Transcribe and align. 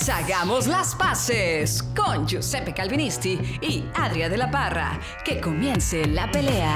Pues 0.00 0.08
hagamos 0.08 0.66
las 0.66 0.94
paces 0.94 1.82
con 1.94 2.26
Giuseppe 2.26 2.72
Calvinisti 2.72 3.38
y 3.60 3.84
Adria 3.94 4.30
de 4.30 4.38
la 4.38 4.50
Parra. 4.50 4.98
Que 5.26 5.38
comience 5.42 6.06
la 6.06 6.30
pelea. 6.30 6.74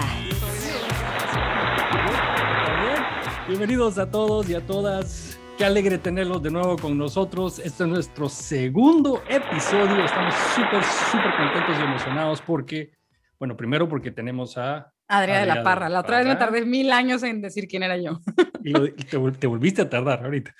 Bienvenidos 3.48 3.96
a 3.96 4.10
todos 4.10 4.50
y 4.50 4.54
a 4.54 4.60
todas. 4.66 5.40
Qué 5.56 5.64
alegre 5.64 5.96
tenerlos 5.96 6.42
de 6.42 6.50
nuevo 6.50 6.76
con 6.76 6.98
nosotros. 6.98 7.60
Este 7.60 7.84
es 7.84 7.88
nuestro 7.88 8.28
segundo 8.28 9.22
episodio. 9.26 10.04
Estamos 10.04 10.34
súper, 10.54 10.84
súper 10.84 11.34
contentos 11.34 11.76
y 11.78 11.82
emocionados 11.82 12.42
porque, 12.42 12.92
bueno, 13.38 13.56
primero 13.56 13.88
porque 13.88 14.10
tenemos 14.10 14.58
a... 14.58 14.92
Adria 15.08 15.38
de 15.38 15.46
la 15.46 15.62
Parra. 15.62 15.88
La 15.88 16.00
otra 16.00 16.18
vez 16.18 16.26
me 16.26 16.36
tardé 16.36 16.66
mil 16.66 16.92
años 16.92 17.22
en 17.22 17.40
decir 17.40 17.68
quién 17.68 17.84
era 17.84 17.96
yo. 17.96 18.20
Y 18.62 18.74
te, 18.74 19.18
te 19.38 19.46
volviste 19.46 19.80
a 19.80 19.88
tardar 19.88 20.22
ahorita. 20.22 20.54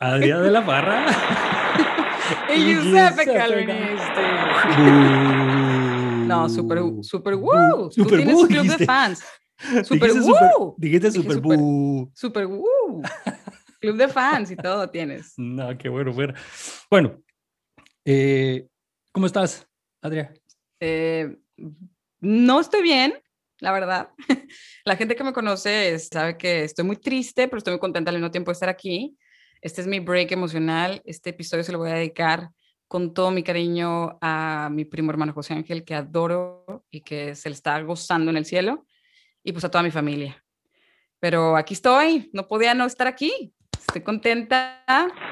Adrián 0.00 0.42
de 0.42 0.50
la 0.50 0.64
Parra. 0.64 1.04
y 2.54 2.64
Giuseppe 2.64 3.24
Calvinisti. 3.24 4.22
no, 6.26 6.48
super, 6.48 6.78
super 7.02 7.34
woo. 7.34 7.90
Super 7.90 8.10
Tú 8.10 8.16
tienes 8.16 8.46
club 8.46 8.78
de 8.78 8.84
fans. 8.84 9.24
Super 9.84 10.12
woo. 10.12 10.74
Dijiste 10.76 11.10
super 11.10 11.38
woo. 11.38 12.10
Super 12.14 12.46
woo. 12.46 13.02
Club 13.80 13.96
de 13.96 14.08
fans 14.08 14.50
y 14.50 14.56
todo 14.56 14.88
tienes. 14.88 15.34
No, 15.38 15.76
qué 15.78 15.88
bueno, 15.88 16.12
bueno. 16.12 16.34
Bueno, 16.90 17.22
eh, 18.04 18.66
¿cómo 19.12 19.26
estás, 19.26 19.66
Adrián? 20.02 20.34
Eh, 20.80 21.36
no 22.20 22.60
estoy 22.60 22.82
bien, 22.82 23.14
la 23.60 23.72
verdad. 23.72 24.10
La 24.84 24.96
gente 24.96 25.16
que 25.16 25.24
me 25.24 25.32
conoce 25.32 25.98
sabe 25.98 26.36
que 26.36 26.64
estoy 26.64 26.84
muy 26.84 26.96
triste, 26.96 27.48
pero 27.48 27.58
estoy 27.58 27.72
muy 27.72 27.80
contenta 27.80 28.10
al 28.10 28.16
mismo 28.16 28.30
tiempo 28.30 28.50
de 28.50 28.54
estar 28.54 28.68
aquí. 28.68 29.16
Este 29.60 29.80
es 29.80 29.86
mi 29.86 30.00
break 30.00 30.32
emocional. 30.32 31.00
Este 31.04 31.30
episodio 31.30 31.64
se 31.64 31.72
lo 31.72 31.78
voy 31.78 31.90
a 31.90 31.94
dedicar 31.94 32.50
con 32.88 33.14
todo 33.14 33.30
mi 33.30 33.42
cariño 33.42 34.18
a 34.20 34.68
mi 34.70 34.84
primo 34.84 35.10
hermano 35.10 35.32
José 35.32 35.54
Ángel, 35.54 35.84
que 35.84 35.94
adoro 35.94 36.84
y 36.90 37.00
que 37.00 37.34
se 37.34 37.48
le 37.48 37.54
está 37.54 37.80
gozando 37.80 38.30
en 38.30 38.36
el 38.36 38.44
cielo, 38.44 38.86
y 39.42 39.52
pues 39.52 39.64
a 39.64 39.70
toda 39.70 39.82
mi 39.82 39.90
familia. 39.90 40.42
Pero 41.18 41.56
aquí 41.56 41.74
estoy, 41.74 42.30
no 42.32 42.46
podía 42.46 42.74
no 42.74 42.84
estar 42.84 43.06
aquí. 43.06 43.52
Estoy 43.78 44.02
contenta 44.02 44.84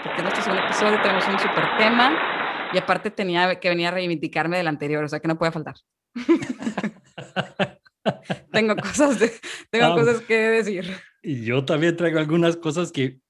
porque 0.03 0.19
en 0.19 0.25
nuestro 0.25 0.43
segundo 0.43 0.65
episodio 0.65 1.01
tenemos 1.03 1.27
un 1.29 1.39
super 1.39 1.77
tema 1.77 2.71
y 2.73 2.79
aparte 2.79 3.11
tenía 3.11 3.61
que 3.61 3.69
venir 3.69 3.89
a 3.89 3.91
reivindicarme 3.93 4.57
del 4.57 4.69
anterior, 4.69 5.05
o 5.05 5.09
sea 5.09 5.21
que 5.21 5.29
no 5.29 5.39
puede 5.39 5.53
faltar. 5.53 5.75
tengo 8.53 8.77
cosas, 8.77 9.19
tengo 9.71 9.87
ah, 9.87 9.95
cosas 9.95 10.21
que 10.23 10.37
decir. 10.37 10.97
Y 11.23 11.45
yo 11.45 11.65
también 11.65 11.97
traigo 11.97 12.19
algunas 12.19 12.57
cosas 12.57 12.91
que 12.91 13.21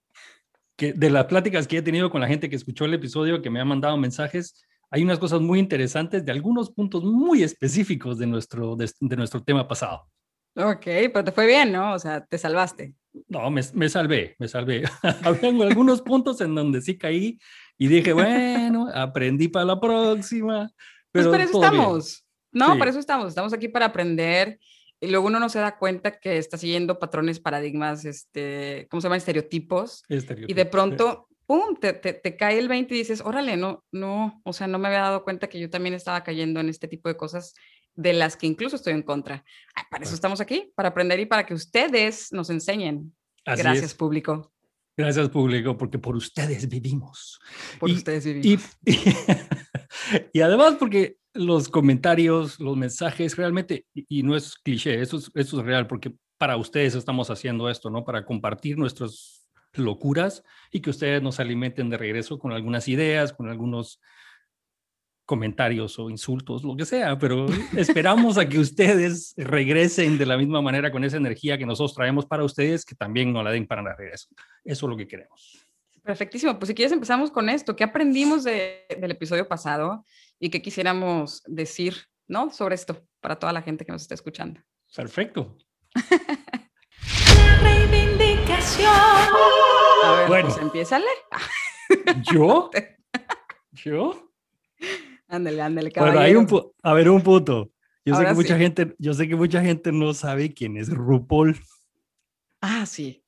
que 0.76 0.92
de 0.92 1.10
las 1.10 1.26
pláticas 1.26 1.66
que 1.66 1.78
he 1.78 1.82
tenido 1.82 2.10
con 2.10 2.20
la 2.20 2.26
gente 2.26 2.50
que 2.50 2.56
escuchó 2.56 2.84
el 2.84 2.94
episodio, 2.94 3.42
que 3.42 3.50
me 3.50 3.60
ha 3.60 3.64
mandado 3.64 3.96
mensajes, 3.96 4.64
hay 4.90 5.02
unas 5.02 5.18
cosas 5.18 5.40
muy 5.40 5.58
interesantes 5.58 6.24
de 6.24 6.32
algunos 6.32 6.70
puntos 6.70 7.04
muy 7.04 7.42
específicos 7.42 8.18
de 8.18 8.26
nuestro, 8.26 8.76
de, 8.76 9.16
nuestro 9.16 9.42
tema 9.42 9.66
pasado. 9.66 10.06
Ok, 10.56 10.84
pero 10.84 11.24
te 11.24 11.32
fue 11.32 11.46
bien, 11.46 11.72
¿no? 11.72 11.94
O 11.94 11.98
sea, 11.98 12.24
te 12.24 12.38
salvaste. 12.38 12.94
No, 13.28 13.50
me, 13.50 13.60
me 13.72 13.88
salvé, 13.88 14.36
me 14.38 14.46
salvé. 14.46 14.84
Había 15.24 15.50
algunos 15.66 16.00
puntos 16.00 16.40
en 16.40 16.54
donde 16.54 16.80
sí 16.80 16.96
caí 16.96 17.38
y 17.76 17.88
dije, 17.88 18.12
bueno, 18.12 18.88
aprendí 18.94 19.48
para 19.48 19.64
la 19.64 19.80
próxima. 19.80 20.70
Pero 21.10 21.30
pues 21.30 21.32
para 21.32 21.44
eso 21.44 21.62
estamos. 21.62 22.24
No, 22.52 22.78
para 22.78 22.90
eso 22.90 23.00
estamos. 23.00 23.28
Estamos 23.28 23.52
aquí 23.52 23.68
para 23.68 23.86
aprender 23.86 24.60
y 25.04 25.10
luego 25.10 25.26
uno 25.26 25.38
no 25.38 25.48
se 25.48 25.58
da 25.58 25.78
cuenta 25.78 26.18
que 26.18 26.38
está 26.38 26.56
siguiendo 26.56 26.98
patrones, 26.98 27.40
paradigmas, 27.40 28.04
este, 28.04 28.86
¿cómo 28.90 29.00
se 29.00 29.06
llaman? 29.06 29.18
Estereotipos. 29.18 30.04
Y 30.08 30.54
de 30.54 30.66
pronto, 30.66 31.28
¡pum!, 31.46 31.76
te, 31.80 31.92
te, 31.92 32.36
cae 32.36 32.58
el 32.58 32.68
20 32.68 32.94
y 32.94 32.98
dices, 32.98 33.20
órale, 33.24 33.56
no, 33.56 33.84
no, 33.92 34.40
o 34.44 34.52
sea, 34.52 34.66
no 34.66 34.78
me 34.78 34.88
había 34.88 35.00
dado 35.00 35.24
cuenta 35.24 35.48
que 35.48 35.60
yo 35.60 35.70
también 35.70 35.94
estaba 35.94 36.24
cayendo 36.24 36.60
en 36.60 36.68
este 36.68 36.88
tipo 36.88 37.08
de 37.08 37.16
cosas 37.16 37.54
de 37.94 38.12
las 38.12 38.36
que 38.36 38.46
incluso 38.46 38.76
estoy 38.76 38.92
en 38.92 39.02
contra. 39.02 39.44
para 39.90 40.04
eso 40.04 40.14
estamos 40.14 40.40
aquí, 40.40 40.72
para 40.74 40.88
aprender 40.90 41.20
y 41.20 41.26
para 41.26 41.46
que 41.46 41.54
ustedes 41.54 42.32
nos 42.32 42.50
enseñen. 42.50 43.14
Gracias, 43.44 43.94
público. 43.94 44.52
Gracias, 44.96 45.28
público, 45.28 45.76
porque 45.76 45.98
por 45.98 46.16
ustedes 46.16 46.68
vivimos. 46.68 47.40
Por 47.78 47.90
ustedes 47.90 48.24
vivimos. 48.24 48.68
Y, 48.84 48.98
y, 50.38 50.40
además 50.40 50.76
porque 50.78 51.18
los 51.34 51.68
comentarios, 51.68 52.60
los 52.60 52.76
mensajes, 52.76 53.36
realmente, 53.36 53.86
y, 53.92 54.22
no 54.22 54.36
es 54.36 54.56
cliché, 54.56 55.00
eso 55.00 55.18
es, 55.18 55.30
eso 55.34 55.60
es 55.60 55.66
real, 55.66 55.86
porque 55.86 56.14
para 56.38 56.56
ustedes 56.56 56.94
estamos 56.94 57.28
haciendo 57.30 57.68
esto, 57.68 57.90
¿no? 57.90 58.04
Para 58.04 58.24
compartir 58.24 58.78
nuestras 58.78 59.48
locuras 59.72 60.44
y 60.70 60.80
que 60.80 60.90
ustedes 60.90 61.20
nos 61.22 61.40
alimenten 61.40 61.90
de 61.90 61.98
regreso 61.98 62.38
con 62.38 62.52
algunas 62.52 62.86
ideas, 62.88 63.32
con 63.32 63.48
algunos 63.48 64.00
comentarios 65.24 65.98
o 65.98 66.10
insultos, 66.10 66.62
lo 66.64 66.76
que 66.76 66.84
sea, 66.84 67.18
pero 67.18 67.46
esperamos 67.76 68.38
a 68.38 68.48
que 68.48 68.58
ustedes 68.58 69.34
regresen 69.36 70.18
de 70.18 70.26
la 70.26 70.36
misma 70.36 70.60
manera 70.60 70.92
con 70.92 71.02
esa 71.02 71.16
energía 71.16 71.58
que 71.58 71.66
nosotros 71.66 71.94
traemos 71.94 72.26
para 72.26 72.44
ustedes, 72.44 72.84
que 72.84 72.94
también 72.94 73.32
nos 73.32 73.42
la 73.42 73.50
den 73.50 73.66
para 73.66 73.82
la 73.82 73.96
regreso. 73.96 74.28
Eso 74.64 74.86
es 74.86 74.90
lo 74.90 74.96
que 74.96 75.08
queremos. 75.08 75.66
Perfectísimo. 76.02 76.58
Pues 76.58 76.68
si 76.68 76.74
quieres 76.74 76.92
empezamos 76.92 77.30
con 77.30 77.48
esto. 77.48 77.74
¿Qué 77.74 77.82
aprendimos 77.82 78.44
del 78.44 79.10
episodio 79.10 79.48
pasado 79.48 80.04
y 80.44 80.50
qué 80.50 80.60
quisiéramos 80.60 81.42
decir, 81.46 81.96
¿no? 82.28 82.50
Sobre 82.50 82.74
esto 82.74 83.02
para 83.22 83.38
toda 83.38 83.50
la 83.54 83.62
gente 83.62 83.86
que 83.86 83.92
nos 83.92 84.02
está 84.02 84.12
escuchando. 84.12 84.60
Perfecto. 84.94 85.56
la 87.34 87.58
reivindicación. 87.62 88.92
A 90.04 90.16
ver, 90.18 90.28
bueno. 90.28 90.48
pues 90.50 90.60
empiézale. 90.60 91.06
¿Yo? 92.30 92.70
¿Yo? 93.72 94.30
Ándale, 95.28 95.62
ándale, 95.62 95.90
caballero. 95.90 96.20
Bueno, 96.20 96.26
hay 96.26 96.36
un 96.36 96.72
a 96.82 96.92
ver, 96.92 97.08
un 97.08 97.22
punto. 97.22 97.70
Yo 98.04 98.14
sé 98.14 98.26
que 98.26 98.34
mucha 98.34 98.58
gente, 98.58 98.94
yo 98.98 99.14
sé 99.14 99.26
que 99.26 99.36
mucha 99.36 99.62
gente 99.62 99.92
no 99.92 100.12
sabe 100.12 100.52
quién 100.52 100.76
es 100.76 100.90
RuPaul. 100.90 101.58
Ah, 102.60 102.84
sí. 102.84 103.24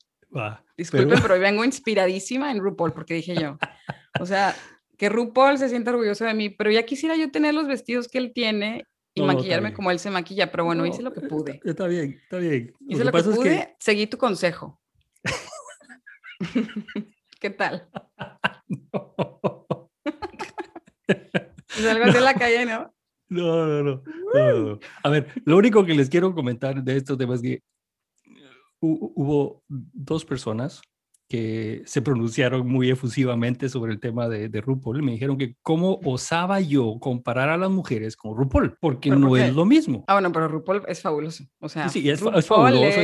Disculpen, 0.76 1.18
pero... 1.22 1.40
vengo 1.40 1.64
inspiradísima 1.64 2.50
en 2.50 2.60
RuPaul 2.60 2.92
porque 2.92 3.14
dije 3.14 3.34
yo, 3.40 3.56
o 4.20 4.26
sea, 4.26 4.54
que 4.96 5.08
RuPaul 5.08 5.58
se 5.58 5.68
sienta 5.68 5.90
orgulloso 5.90 6.24
de 6.24 6.34
mí, 6.34 6.50
pero 6.50 6.70
ya 6.70 6.84
quisiera 6.84 7.16
yo 7.16 7.30
tener 7.30 7.54
los 7.54 7.66
vestidos 7.66 8.08
que 8.08 8.18
él 8.18 8.32
tiene 8.32 8.84
y 9.14 9.22
maquillarme 9.22 9.72
como 9.72 9.90
él 9.90 9.98
se 9.98 10.10
maquilla, 10.10 10.50
pero 10.50 10.66
bueno, 10.66 10.84
hice 10.84 11.02
lo 11.02 11.12
que 11.12 11.22
pude. 11.22 11.60
Está 11.64 11.86
bien, 11.86 12.20
está 12.22 12.36
bien. 12.38 12.74
Hice 12.86 13.04
lo 13.04 13.12
que, 13.12 13.22
pude, 13.22 13.76
seguí 13.78 14.06
tu 14.06 14.18
consejo. 14.18 14.78
¿Qué 17.40 17.50
tal? 17.50 17.88
Salgo 21.68 22.12
de 22.12 22.20
la 22.20 22.34
calle, 22.34 22.66
¿no? 22.66 22.94
No, 23.28 23.66
no, 23.66 23.82
no, 23.82 24.02
no, 24.34 24.78
A 25.02 25.08
ver, 25.08 25.26
lo 25.44 25.56
único 25.56 25.84
que 25.84 25.94
les 25.94 26.08
quiero 26.08 26.34
comentar 26.34 26.82
de 26.82 26.96
estos 26.96 27.18
temas 27.18 27.42
es 27.42 27.42
que 27.42 27.62
hubo 28.80 29.64
dos 29.68 30.24
personas 30.24 30.80
que 31.28 31.82
se 31.86 32.02
pronunciaron 32.02 32.66
muy 32.66 32.90
efusivamente 32.90 33.68
sobre 33.68 33.92
el 33.92 34.00
tema 34.00 34.28
de, 34.28 34.48
de 34.48 34.60
RuPaul. 34.60 35.02
Me 35.02 35.12
dijeron 35.12 35.36
que 35.36 35.56
cómo 35.62 36.00
osaba 36.04 36.60
yo 36.60 36.98
comparar 37.00 37.48
a 37.48 37.56
las 37.56 37.70
mujeres 37.70 38.16
con 38.16 38.36
RuPaul, 38.36 38.76
porque 38.80 39.10
no 39.10 39.36
es 39.36 39.54
lo 39.54 39.64
mismo. 39.64 40.04
Ah, 40.06 40.14
bueno, 40.14 40.30
pero 40.32 40.48
RuPaul 40.48 40.82
es 40.86 41.00
fabuloso. 41.00 41.44
O 41.60 41.68
sea, 41.68 41.88
sí, 41.88 42.08
es, 42.08 42.20
fabuloso, 42.20 43.00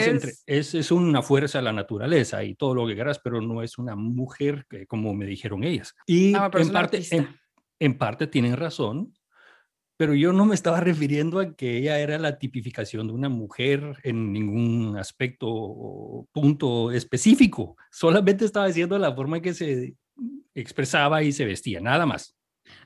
es... 0.47 0.75
Es, 0.75 0.91
una 0.93 1.22
fuerza 1.22 1.59
de 1.59 1.65
la 1.65 1.72
naturaleza 1.72 2.44
y 2.44 2.55
todo 2.55 2.75
lo 2.75 2.87
que 2.87 2.94
quieras, 2.94 3.21
pero 3.22 3.41
no 3.41 3.62
es 3.62 3.78
una 3.78 3.97
mujer 3.97 4.66
que, 4.69 4.87
como 4.87 5.15
me 5.15 5.27
dijeron 5.27 5.65
ellas. 5.65 5.94
Y 6.06 6.34
ah, 6.34 6.50
en, 6.54 6.71
parte, 6.71 7.03
en 7.78 7.99
parte 7.99 8.27
tienen 8.27 8.56
razón, 8.56 9.15
pero 10.03 10.15
yo 10.15 10.33
no 10.33 10.45
me 10.45 10.57
estaba 10.57 10.81
refiriendo 10.81 11.39
a 11.39 11.55
que 11.55 11.79
ella 11.79 12.01
era 12.01 12.19
la 12.19 12.37
tipificación 12.37 13.07
de 13.07 13.13
una 13.13 13.29
mujer 13.29 14.01
en 14.03 14.33
ningún 14.33 14.99
aspecto 14.99 15.47
o 15.49 16.27
punto 16.33 16.91
específico. 16.91 17.77
Solamente 17.93 18.45
estaba 18.45 18.67
diciendo 18.67 18.99
la 18.99 19.15
forma 19.15 19.37
en 19.37 19.43
que 19.45 19.55
se 19.55 19.95
expresaba 20.57 21.23
y 21.23 21.31
se 21.31 21.45
vestía, 21.45 21.78
nada 21.78 22.04
más. 22.04 22.37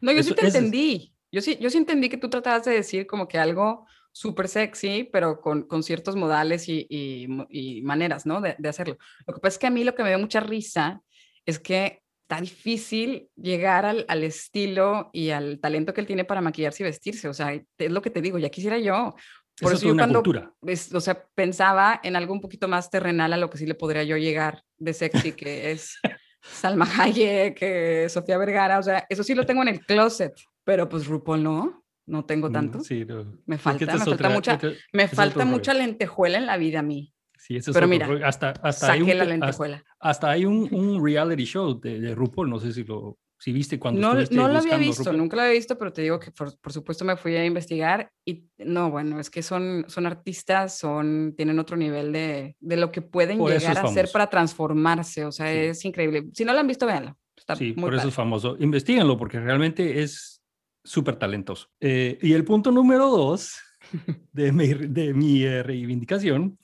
No, 0.03 0.13
yo 0.13 0.23
sí 0.23 0.35
te 0.35 0.45
entendí. 0.45 1.15
Yo 1.33 1.41
sí, 1.41 1.57
yo 1.59 1.71
sí 1.71 1.79
entendí 1.79 2.11
que 2.11 2.19
tú 2.19 2.29
tratabas 2.29 2.67
de 2.67 2.73
decir 2.73 3.07
como 3.07 3.29
que 3.29 3.39
algo 3.39 3.87
súper 4.13 4.47
sexy, 4.47 5.09
pero 5.11 5.41
con, 5.41 5.63
con, 5.63 5.83
ciertos 5.83 6.17
modales 6.17 6.69
y, 6.69 6.87
y, 6.91 7.81
maneras, 7.81 8.27
¿no? 8.27 8.43
De, 8.43 8.57
de, 8.59 8.69
hacerlo. 8.69 8.99
Lo 9.27 9.33
que 9.33 9.41
pasa 9.41 9.55
es 9.55 9.59
que 9.59 9.69
a 9.69 9.71
mí 9.71 9.85
lo 9.85 9.95
que 9.95 10.03
me 10.03 10.11
da 10.11 10.19
mucha 10.19 10.41
risa 10.41 11.01
es 11.47 11.59
que 11.59 12.03
está 12.29 12.41
difícil 12.41 13.29
llegar 13.37 13.87
al, 13.87 14.05
al, 14.09 14.25
estilo 14.25 15.11
y 15.13 15.31
al 15.31 15.61
talento 15.61 15.95
que 15.95 16.01
él 16.01 16.09
tiene 16.09 16.25
para 16.25 16.41
maquillarse 16.41 16.83
y 16.83 16.85
vestirse. 16.85 17.29
O 17.29 17.35
sea, 17.35 17.55
es 17.55 17.91
lo 17.93 18.03
que 18.03 18.11
te 18.11 18.21
digo, 18.21 18.39
ya 18.39 18.51
quisiera 18.51 18.79
yo. 18.79 19.15
Por 19.61 19.73
eso, 19.73 19.87
yo 19.87 19.95
cuando, 19.95 20.23
o 20.23 21.01
sea, 21.01 21.25
pensaba 21.35 22.01
en 22.03 22.17
algo 22.17 22.35
un 22.35 22.41
poquito 22.41 22.67
más 22.67 22.91
terrenal 22.91 23.33
a 23.33 23.37
lo 23.37 23.49
que 23.49 23.59
sí 23.59 23.65
le 23.65 23.77
podría 23.77 24.03
yo 24.03 24.17
llegar 24.17 24.65
de 24.77 24.93
sexy, 24.93 25.33
que 25.33 25.71
es 25.71 25.99
Salma 26.43 26.87
Hayek, 26.99 27.57
que 27.57 28.09
Sofía 28.11 28.39
Vergara, 28.39 28.81
o 28.81 28.83
sea, 28.83 29.07
eso 29.09 29.23
sí 29.23 29.35
lo 29.35 29.47
tengo 29.47 29.63
en 29.63 29.69
el 29.69 29.81
closet, 29.87 30.35
pero 30.65 30.89
pues 30.89 31.07
RuPaul 31.07 31.43
no, 31.43 31.85
no 32.07 32.25
tengo 32.27 32.51
tanto. 32.51 32.81
Sí, 32.81 33.07
Me 33.47 33.57
falta, 33.57 33.95
me 33.95 33.99
falta 33.99 34.29
mucha, 34.29 34.61
me 34.93 35.09
falta 35.09 35.45
mucha 35.45 35.73
lentejuela 35.73 36.39
en 36.39 36.47
la 36.47 36.57
vida 36.59 36.81
a 36.81 36.83
mí. 36.83 37.15
Sí, 37.39 37.57
eso 37.57 37.71
es 37.71 37.75
Pero 37.75 37.87
otro 37.87 38.15
mira, 38.15 38.27
hasta, 38.29 38.51
hasta 38.51 38.73
Saqué 38.89 38.93
hay 38.93 39.03
un, 39.03 39.09
la 39.09 39.15
hasta, 39.15 39.25
lentejuela. 39.27 39.85
hasta 40.01 40.31
hay 40.31 40.45
un, 40.45 40.69
un 40.75 41.05
reality 41.05 41.45
show 41.45 41.79
de, 41.81 42.01
de 42.01 42.15
RuPaul, 42.15 42.49
no 42.51 42.59
sé 42.59 42.73
si 42.73 42.85
lo 42.85 43.19
si 43.39 43.53
viste 43.53 43.79
cuando 43.79 44.01
No, 44.01 44.15
no 44.15 44.15
lo 44.15 44.45
había 44.45 44.55
buscando 44.61 44.79
visto, 44.79 45.03
RuPaul. 45.03 45.19
nunca 45.19 45.37
lo 45.37 45.43
había 45.43 45.53
visto, 45.55 45.77
pero 45.77 45.93
te 45.93 46.01
digo 46.01 46.19
que 46.19 46.31
por, 46.31 46.59
por 46.59 46.73
supuesto 46.73 47.05
me 47.05 47.19
fui 47.19 47.37
a 47.37 47.45
investigar 47.45 48.11
y 48.25 48.47
no, 48.57 48.91
bueno, 48.91 49.21
es 49.21 49.29
que 49.29 49.43
son, 49.43 49.85
son 49.89 50.07
artistas, 50.07 50.79
son, 50.79 51.35
tienen 51.37 51.59
otro 51.59 51.77
nivel 51.77 52.13
de, 52.13 52.57
de 52.59 52.77
lo 52.79 52.91
que 52.91 53.03
pueden 53.03 53.37
Por 53.37 53.51
eso 53.53 53.61
llegar 53.69 53.77
es 53.77 53.83
a 53.85 53.87
hacer 53.91 54.09
para 54.11 54.31
transformarse, 54.31 55.27
o 55.27 55.33
sea, 55.33 55.53
Sí. 55.53 55.59
es 55.59 55.85
increíble. 55.85 56.25
Si 56.33 56.47
no 56.47 56.55
lo 56.55 56.61
han 56.61 56.67
visto, 56.67 56.87
véanlo. 56.87 57.19
Está 57.37 57.55
Sí, 57.57 57.75
muy 57.77 57.85
por 57.85 57.93
eso 57.93 57.99
padre. 57.99 58.09
es 58.09 58.15
famoso. 58.15 58.57
Investíganlo 58.59 59.19
porque 59.19 59.39
realmente 59.39 60.03
es 60.03 60.43
súper 60.83 61.17
talentoso. 61.17 61.69
Eh, 61.79 62.19
y 62.23 62.33
el 62.33 62.43
punto 62.45 62.71
número 62.73 63.11
dos 63.11 63.59
de 64.33 64.51
mi, 64.51 64.69
de 64.73 65.13
mi 65.13 65.43
eh, 65.43 65.63
reivindicación 65.63 66.59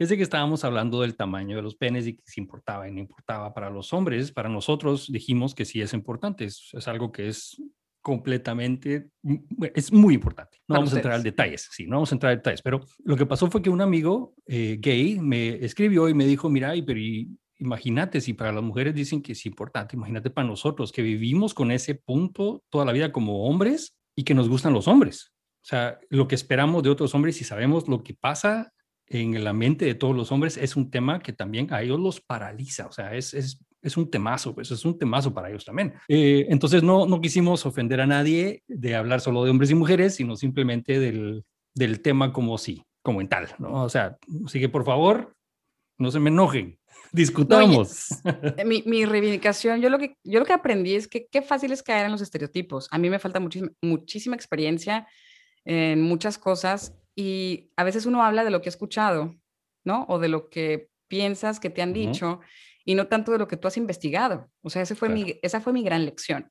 es 0.00 0.08
de 0.08 0.16
que 0.16 0.22
estábamos 0.22 0.64
hablando 0.64 1.02
del 1.02 1.14
tamaño 1.16 1.56
de 1.56 1.62
los 1.62 1.76
penes 1.76 2.06
y 2.06 2.14
que 2.16 2.22
si 2.24 2.40
importaba 2.40 2.88
y 2.88 2.92
no 2.92 3.00
importaba 3.00 3.52
para 3.54 3.70
los 3.70 3.92
hombres. 3.92 4.32
Para 4.32 4.48
nosotros 4.48 5.06
dijimos 5.12 5.54
que 5.54 5.64
sí 5.64 5.80
es 5.80 5.92
importante. 5.92 6.44
Es, 6.46 6.70
es 6.72 6.88
algo 6.88 7.12
que 7.12 7.28
es 7.28 7.56
completamente, 8.02 9.10
m- 9.22 9.42
es 9.74 9.92
muy 9.92 10.14
importante. 10.14 10.58
No 10.62 10.74
Para 10.74 10.78
vamos 10.80 10.92
a 10.92 10.96
entrar 10.96 11.14
al 11.14 11.20
ustedes. 11.20 11.34
detalles, 11.36 11.68
sí, 11.70 11.86
no 11.86 11.96
vamos 11.96 12.12
a 12.12 12.14
entrar 12.14 12.32
a 12.32 12.36
detalles, 12.36 12.62
pero 12.62 12.80
lo 13.04 13.16
que 13.16 13.26
pasó 13.26 13.50
fue 13.50 13.62
que 13.62 13.70
un 13.70 13.80
amigo 13.80 14.34
eh, 14.46 14.78
gay 14.80 15.18
me 15.20 15.62
escribió 15.64 16.08
y 16.08 16.14
me 16.14 16.26
dijo, 16.26 16.48
mira, 16.48 16.74
y, 16.74 16.82
pero 16.82 16.98
y- 16.98 17.36
imagínate 17.58 18.20
si 18.22 18.32
para 18.32 18.52
las 18.52 18.62
mujeres 18.64 18.94
dicen 18.94 19.20
que 19.22 19.32
es 19.32 19.44
importante, 19.44 19.96
imagínate 19.96 20.30
para 20.30 20.48
nosotros 20.48 20.92
que 20.92 21.02
vivimos 21.02 21.52
con 21.52 21.70
ese 21.70 21.94
punto 21.94 22.62
toda 22.70 22.84
la 22.86 22.92
vida 22.92 23.12
como 23.12 23.44
hombres 23.46 23.94
y 24.16 24.24
que 24.24 24.34
nos 24.34 24.48
gustan 24.48 24.72
los 24.72 24.88
hombres. 24.88 25.32
O 25.62 25.66
sea, 25.66 25.98
lo 26.08 26.26
que 26.26 26.34
esperamos 26.36 26.82
de 26.82 26.88
otros 26.88 27.14
hombres 27.14 27.38
y 27.42 27.44
sabemos 27.44 27.86
lo 27.86 28.02
que 28.02 28.14
pasa 28.14 28.72
en 29.10 29.42
la 29.42 29.52
mente 29.52 29.84
de 29.84 29.94
todos 29.94 30.14
los 30.14 30.30
hombres 30.30 30.56
es 30.56 30.76
un 30.76 30.90
tema 30.90 31.18
que 31.20 31.32
también 31.32 31.72
a 31.72 31.82
ellos 31.82 31.98
los 31.98 32.20
paraliza. 32.20 32.86
O 32.86 32.92
sea, 32.92 33.14
es, 33.14 33.34
es, 33.34 33.60
es 33.82 33.96
un 33.96 34.08
temazo, 34.08 34.54
pues 34.54 34.70
es 34.70 34.84
un 34.84 34.96
temazo 34.96 35.34
para 35.34 35.50
ellos 35.50 35.64
también. 35.64 35.94
Eh, 36.08 36.46
entonces 36.48 36.84
no, 36.84 37.06
no 37.06 37.20
quisimos 37.20 37.66
ofender 37.66 38.00
a 38.00 38.06
nadie 38.06 38.62
de 38.68 38.94
hablar 38.94 39.20
solo 39.20 39.44
de 39.44 39.50
hombres 39.50 39.70
y 39.72 39.74
mujeres, 39.74 40.14
sino 40.14 40.36
simplemente 40.36 41.00
del, 41.00 41.44
del 41.74 42.00
tema 42.00 42.32
como 42.32 42.56
sí, 42.56 42.84
como 43.02 43.20
en 43.20 43.28
tal, 43.28 43.48
¿no? 43.58 43.84
O 43.84 43.88
sea, 43.88 44.16
así 44.46 44.60
que 44.60 44.68
por 44.68 44.84
favor, 44.84 45.34
no 45.98 46.12
se 46.12 46.20
me 46.20 46.30
enojen, 46.30 46.78
discutamos. 47.12 48.12
Eh, 48.24 48.64
Mi, 48.64 48.84
mi 48.86 49.06
reivindicación, 49.06 49.80
yo 49.80 49.90
lo, 49.90 49.98
que, 49.98 50.14
yo 50.22 50.38
lo 50.38 50.46
que 50.46 50.52
aprendí 50.52 50.94
es 50.94 51.08
que 51.08 51.26
qué 51.26 51.42
fácil 51.42 51.72
es 51.72 51.82
caer 51.82 52.06
en 52.06 52.12
los 52.12 52.20
estereotipos. 52.20 52.86
A 52.92 52.98
mí 52.98 53.10
me 53.10 53.18
falta 53.18 53.40
muchísima, 53.40 53.72
muchísima 53.82 54.36
experiencia 54.36 55.08
en 55.64 56.00
muchas 56.00 56.38
cosas 56.38 56.94
y 57.14 57.70
a 57.76 57.84
veces 57.84 58.06
uno 58.06 58.22
habla 58.24 58.44
de 58.44 58.50
lo 58.50 58.60
que 58.62 58.68
ha 58.68 58.70
escuchado, 58.76 59.34
¿no? 59.84 60.04
O 60.08 60.18
de 60.18 60.28
lo 60.28 60.48
que 60.48 60.88
piensas 61.08 61.58
que 61.60 61.70
te 61.70 61.82
han 61.82 61.92
dicho 61.92 62.40
y 62.84 62.94
no 62.94 63.08
tanto 63.08 63.32
de 63.32 63.38
lo 63.38 63.48
que 63.48 63.56
tú 63.56 63.68
has 63.68 63.76
investigado. 63.76 64.50
O 64.62 64.70
sea, 64.70 64.82
ese 64.82 64.94
fue 64.94 65.08
mi, 65.14 65.38
esa 65.42 65.60
fue 65.60 65.72
mi 65.72 65.82
gran 65.82 66.04
lección. 66.04 66.50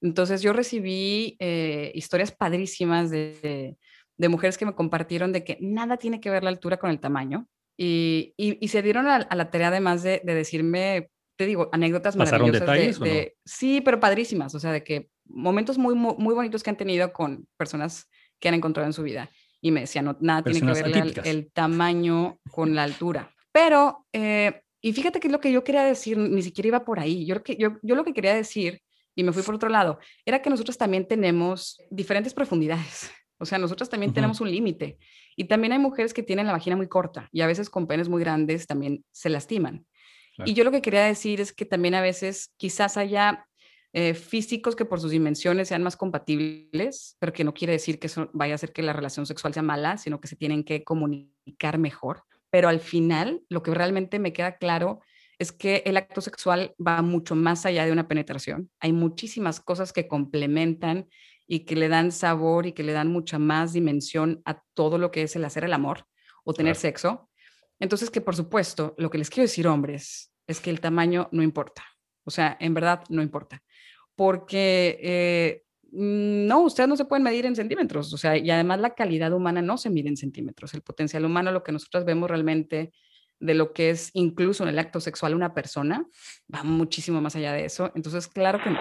Entonces 0.00 0.42
yo 0.42 0.52
recibí 0.52 1.36
eh, 1.40 1.90
historias 1.94 2.30
padrísimas 2.32 3.10
de, 3.10 3.38
de- 3.42 3.76
de 4.18 4.28
mujeres 4.30 4.56
que 4.56 4.64
me 4.64 4.74
compartieron 4.74 5.30
de 5.32 5.44
que 5.44 5.58
nada 5.60 5.98
tiene 5.98 6.20
que 6.20 6.30
ver 6.30 6.42
la 6.42 6.48
altura 6.48 6.78
con 6.78 6.90
el 6.90 7.00
tamaño 7.00 7.46
y, 7.76 8.32
y- 8.38 8.56
y 8.64 8.68
se 8.68 8.80
dieron 8.80 9.06
a, 9.08 9.16
a 9.16 9.36
la 9.36 9.50
tarea 9.50 9.68
además 9.68 10.02
de, 10.02 10.22
de 10.24 10.34
decirme, 10.34 11.10
te 11.36 11.44
digo, 11.44 11.68
anécdotas 11.72 12.16
¿Pasaron 12.16 12.46
maravillosas. 12.46 12.66
de- 12.66 12.72
detalles 12.72 13.00
no? 13.00 13.04
Sí, 13.44 13.82
pero 13.82 14.00
padrísimas, 14.00 14.54
o 14.54 14.60
sea, 14.60 14.72
de 14.72 14.82
que 14.82 15.10
momentos 15.26 15.76
muy, 15.76 15.94
muy, 15.94 16.14
muy 16.16 16.34
bonitos 16.34 16.62
que 16.62 16.70
han 16.70 16.78
tenido 16.78 17.12
con 17.12 17.46
personas 17.58 18.08
que 18.40 18.48
han 18.48 18.54
encontrado 18.54 18.86
en 18.86 18.92
su 18.94 19.02
vida. 19.02 19.30
Y 19.60 19.70
me 19.70 19.80
decían, 19.80 20.04
no, 20.04 20.16
nada 20.20 20.42
tiene 20.42 20.60
que 20.60 20.66
Personas 20.66 20.88
ver 20.92 20.98
atípicas. 21.02 21.26
el 21.26 21.50
tamaño 21.52 22.38
con 22.50 22.74
la 22.74 22.82
altura. 22.84 23.32
Pero, 23.52 24.06
eh, 24.12 24.60
y 24.80 24.92
fíjate 24.92 25.18
que 25.18 25.28
lo 25.28 25.40
que 25.40 25.50
yo 25.50 25.64
quería 25.64 25.82
decir 25.82 26.18
ni 26.18 26.42
siquiera 26.42 26.68
iba 26.68 26.84
por 26.84 27.00
ahí. 27.00 27.24
Yo, 27.26 27.36
lo 27.36 27.42
que- 27.42 27.56
yo, 27.56 27.78
yo 27.82 27.94
lo 27.94 28.04
que 28.04 28.12
quería 28.12 28.34
decir, 28.34 28.80
y 29.14 29.24
me 29.24 29.32
fui 29.32 29.42
por 29.42 29.54
otro 29.54 29.68
lado, 29.70 29.98
era 30.24 30.42
que 30.42 30.50
nosotros 30.50 30.76
también 30.76 31.06
tenemos 31.08 31.78
diferentes 31.90 32.34
profundidades. 32.34 33.10
O 33.38 33.44
sea, 33.44 33.58
nosotros 33.58 33.88
también 33.90 34.10
Ujú. 34.10 34.14
tenemos 34.14 34.40
un 34.40 34.50
límite. 34.50 34.98
Y 35.36 35.44
también 35.44 35.72
hay 35.72 35.78
mujeres 35.78 36.14
que 36.14 36.22
tienen 36.22 36.46
la 36.46 36.52
vagina 36.52 36.76
muy 36.76 36.88
corta 36.88 37.28
y 37.32 37.42
a 37.42 37.46
veces 37.46 37.68
con 37.68 37.86
penes 37.86 38.08
muy 38.08 38.20
grandes 38.22 38.66
también 38.66 39.04
se 39.10 39.28
lastiman. 39.28 39.84
Claro. 40.34 40.50
Y 40.50 40.54
yo 40.54 40.64
lo 40.64 40.70
que 40.70 40.80
quería 40.82 41.04
decir 41.04 41.40
es 41.40 41.52
que 41.52 41.66
también 41.66 41.94
a 41.94 42.00
veces 42.00 42.52
quizás 42.56 42.96
haya 42.96 43.46
eh, 43.98 44.12
físicos 44.12 44.76
que 44.76 44.84
por 44.84 45.00
sus 45.00 45.10
dimensiones 45.10 45.68
sean 45.68 45.82
más 45.82 45.96
compatibles, 45.96 47.16
pero 47.18 47.32
que 47.32 47.44
no 47.44 47.54
quiere 47.54 47.72
decir 47.72 47.98
que 47.98 48.08
eso 48.08 48.28
vaya 48.34 48.52
a 48.52 48.56
hacer 48.56 48.74
que 48.74 48.82
la 48.82 48.92
relación 48.92 49.24
sexual 49.24 49.54
sea 49.54 49.62
mala, 49.62 49.96
sino 49.96 50.20
que 50.20 50.28
se 50.28 50.36
tienen 50.36 50.64
que 50.64 50.84
comunicar 50.84 51.78
mejor. 51.78 52.24
Pero 52.50 52.68
al 52.68 52.80
final, 52.80 53.40
lo 53.48 53.62
que 53.62 53.72
realmente 53.72 54.18
me 54.18 54.34
queda 54.34 54.58
claro 54.58 55.00
es 55.38 55.50
que 55.50 55.82
el 55.86 55.96
acto 55.96 56.20
sexual 56.20 56.74
va 56.84 57.00
mucho 57.00 57.34
más 57.34 57.64
allá 57.64 57.86
de 57.86 57.92
una 57.92 58.06
penetración. 58.06 58.70
Hay 58.80 58.92
muchísimas 58.92 59.60
cosas 59.60 59.94
que 59.94 60.06
complementan 60.06 61.08
y 61.46 61.60
que 61.60 61.74
le 61.74 61.88
dan 61.88 62.12
sabor 62.12 62.66
y 62.66 62.72
que 62.72 62.82
le 62.82 62.92
dan 62.92 63.08
mucha 63.08 63.38
más 63.38 63.72
dimensión 63.72 64.42
a 64.44 64.62
todo 64.74 64.98
lo 64.98 65.10
que 65.10 65.22
es 65.22 65.36
el 65.36 65.44
hacer 65.46 65.64
el 65.64 65.72
amor 65.72 66.04
o 66.44 66.52
tener 66.52 66.74
Claro. 66.74 66.80
sexo. 66.82 67.30
Entonces, 67.80 68.10
que 68.10 68.20
por 68.20 68.36
supuesto, 68.36 68.94
lo 68.98 69.08
que 69.08 69.16
les 69.16 69.30
quiero 69.30 69.44
decir, 69.44 69.66
hombres, 69.66 70.34
es 70.46 70.60
que 70.60 70.68
el 70.68 70.80
tamaño 70.80 71.30
no 71.32 71.42
importa. 71.42 71.82
O 72.24 72.30
sea, 72.30 72.58
en 72.60 72.74
verdad 72.74 73.02
no 73.08 73.22
importa. 73.22 73.62
Porque 74.16 74.98
eh, 75.00 75.62
no, 75.92 76.60
ustedes 76.62 76.88
no 76.88 76.96
se 76.96 77.04
pueden 77.04 77.22
medir 77.22 77.46
en 77.46 77.54
centímetros. 77.54 78.12
O 78.12 78.18
sea, 78.18 78.36
y 78.36 78.50
además 78.50 78.80
la 78.80 78.94
calidad 78.94 79.32
humana 79.32 79.62
no 79.62 79.78
se 79.78 79.90
mide 79.90 80.08
en 80.08 80.16
centímetros. 80.16 80.74
El 80.74 80.82
potencial 80.82 81.24
humano, 81.24 81.52
lo 81.52 81.62
que 81.62 81.72
nosotros 81.72 82.04
vemos 82.04 82.28
realmente 82.28 82.92
de 83.38 83.54
lo 83.54 83.72
que 83.72 83.90
es 83.90 84.10
incluso 84.14 84.62
en 84.62 84.70
el 84.70 84.78
acto 84.78 84.98
sexual 85.00 85.34
una 85.34 85.52
persona, 85.54 86.06
va 86.52 86.62
muchísimo 86.64 87.20
más 87.20 87.36
allá 87.36 87.52
de 87.52 87.66
eso. 87.66 87.92
Entonces, 87.94 88.26
claro 88.28 88.58
que 88.62 88.70
no. 88.70 88.78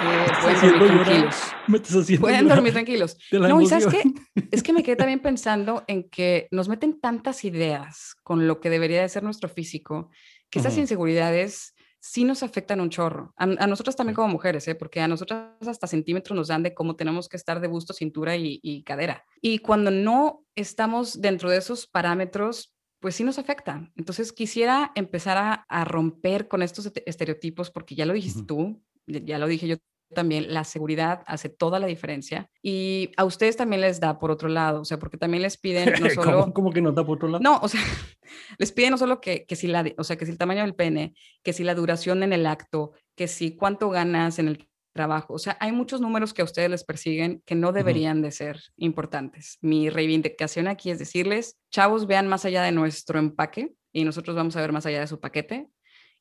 Estás 0.00 0.38
pueden 0.40 0.60
dormir 0.60 0.80
llorar. 0.90 1.04
tranquilos. 1.04 1.36
Me 1.66 1.76
estás 1.78 1.96
haciendo 1.96 2.20
Pueden 2.20 2.42
llorar 2.42 2.56
dormir 2.56 2.72
tranquilos. 2.72 3.18
No, 3.32 3.60
y 3.60 3.66
sabes 3.66 3.86
qué? 3.86 4.02
Es 4.50 4.62
que 4.62 4.72
me 4.72 4.82
quedé 4.82 4.96
también 4.96 5.20
pensando 5.20 5.84
en 5.88 6.08
que 6.08 6.48
nos 6.50 6.68
meten 6.68 7.00
tantas 7.00 7.44
ideas 7.44 8.14
con 8.22 8.46
lo 8.46 8.60
que 8.60 8.70
debería 8.70 9.02
de 9.02 9.08
ser 9.08 9.22
nuestro 9.22 9.48
físico, 9.48 10.10
que 10.50 10.60
esas 10.60 10.72
Ujú. 10.74 10.82
inseguridades 10.82 11.74
sí 12.00 12.24
nos 12.24 12.42
afectan 12.42 12.80
un 12.80 12.90
chorro. 12.90 13.32
A, 13.36 13.44
a 13.44 13.66
nosotras 13.66 13.96
también 13.96 14.14
como 14.14 14.28
mujeres, 14.28 14.66
¿eh? 14.68 14.74
porque 14.74 15.00
a 15.00 15.08
nosotras 15.08 15.50
hasta 15.66 15.86
centímetros 15.86 16.36
nos 16.36 16.48
dan 16.48 16.62
de 16.62 16.74
cómo 16.74 16.96
tenemos 16.96 17.28
que 17.28 17.36
estar 17.36 17.60
de 17.60 17.68
busto, 17.68 17.92
cintura 17.92 18.36
y, 18.36 18.60
y 18.62 18.82
cadera. 18.84 19.24
Y 19.40 19.58
cuando 19.58 19.90
no 19.90 20.44
estamos 20.54 21.20
dentro 21.20 21.50
de 21.50 21.58
esos 21.58 21.86
parámetros, 21.86 22.74
pues 23.00 23.14
sí 23.14 23.24
nos 23.24 23.38
afecta. 23.38 23.90
Entonces 23.96 24.32
quisiera 24.32 24.92
empezar 24.94 25.36
a, 25.36 25.52
a 25.68 25.84
romper 25.84 26.48
con 26.48 26.62
estos 26.62 26.86
este- 26.86 27.08
estereotipos, 27.08 27.70
porque 27.70 27.94
ya 27.94 28.06
lo 28.06 28.12
dijiste 28.12 28.42
tú, 28.42 28.82
ya 29.06 29.38
lo 29.38 29.46
dije 29.46 29.68
yo 29.68 29.76
también, 30.14 30.52
la 30.52 30.64
seguridad 30.64 31.22
hace 31.26 31.48
toda 31.48 31.78
la 31.78 31.86
diferencia. 31.86 32.50
Y 32.62 33.10
a 33.16 33.24
ustedes 33.24 33.56
también 33.56 33.80
les 33.80 34.00
da 34.00 34.18
por 34.18 34.30
otro 34.30 34.48
lado, 34.48 34.82
o 34.82 34.84
sea, 34.84 34.98
porque 34.98 35.18
también 35.18 35.42
les 35.42 35.56
piden 35.56 35.92
no 36.00 36.08
¿Cómo, 36.14 36.24
solo... 36.24 36.52
cómo 36.54 36.72
que 36.72 36.80
nos 36.80 36.94
da 36.94 37.04
por 37.04 37.16
otro 37.16 37.28
lado? 37.28 37.42
No, 37.42 37.58
o 37.62 37.68
sea, 37.68 37.80
les 38.58 38.72
piden 38.72 38.90
no 38.90 38.98
solo 38.98 39.20
que, 39.20 39.44
que 39.46 39.56
si 39.56 39.66
la, 39.66 39.84
o 39.96 40.04
sea, 40.04 40.16
que 40.16 40.24
si 40.26 40.32
el 40.32 40.38
tamaño 40.38 40.62
del 40.62 40.74
pene, 40.74 41.14
que 41.42 41.52
si 41.52 41.64
la 41.64 41.74
duración 41.74 42.22
en 42.22 42.32
el 42.32 42.46
acto, 42.46 42.92
que 43.14 43.28
si 43.28 43.56
cuánto 43.56 43.90
ganas 43.90 44.38
en 44.38 44.48
el 44.48 44.68
trabajo. 44.98 45.34
O 45.34 45.38
sea, 45.38 45.56
hay 45.60 45.70
muchos 45.70 46.00
números 46.00 46.34
que 46.34 46.42
a 46.42 46.44
ustedes 46.44 46.68
les 46.68 46.82
persiguen 46.82 47.40
que 47.46 47.54
no 47.54 47.70
deberían 47.70 48.20
de 48.20 48.32
ser 48.32 48.60
importantes. 48.76 49.58
Mi 49.60 49.90
reivindicación 49.90 50.66
aquí 50.66 50.90
es 50.90 50.98
decirles, 50.98 51.56
chavos, 51.70 52.08
vean 52.08 52.26
más 52.26 52.44
allá 52.44 52.62
de 52.64 52.72
nuestro 52.72 53.20
empaque 53.20 53.74
y 53.92 54.02
nosotros 54.02 54.34
vamos 54.34 54.56
a 54.56 54.60
ver 54.60 54.72
más 54.72 54.86
allá 54.86 54.98
de 54.98 55.06
su 55.06 55.20
paquete 55.20 55.68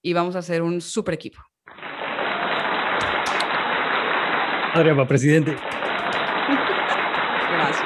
y 0.03 0.13
vamos 0.13 0.35
a 0.35 0.39
hacer 0.39 0.61
un 0.61 0.81
super 0.81 1.15
equipo. 1.15 1.39
Adrián, 4.73 4.99
va, 4.99 5.07
presidente. 5.07 5.55
Gracias. 7.51 7.85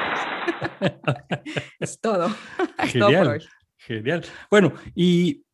es 1.80 2.00
todo. 2.00 2.26
Es 2.82 2.92
todo 2.92 3.00
por 3.02 3.10
Genial. 3.10 3.28
hoy. 3.28 3.44
Genial. 3.78 4.24
Bueno, 4.50 4.72
y 4.94 5.44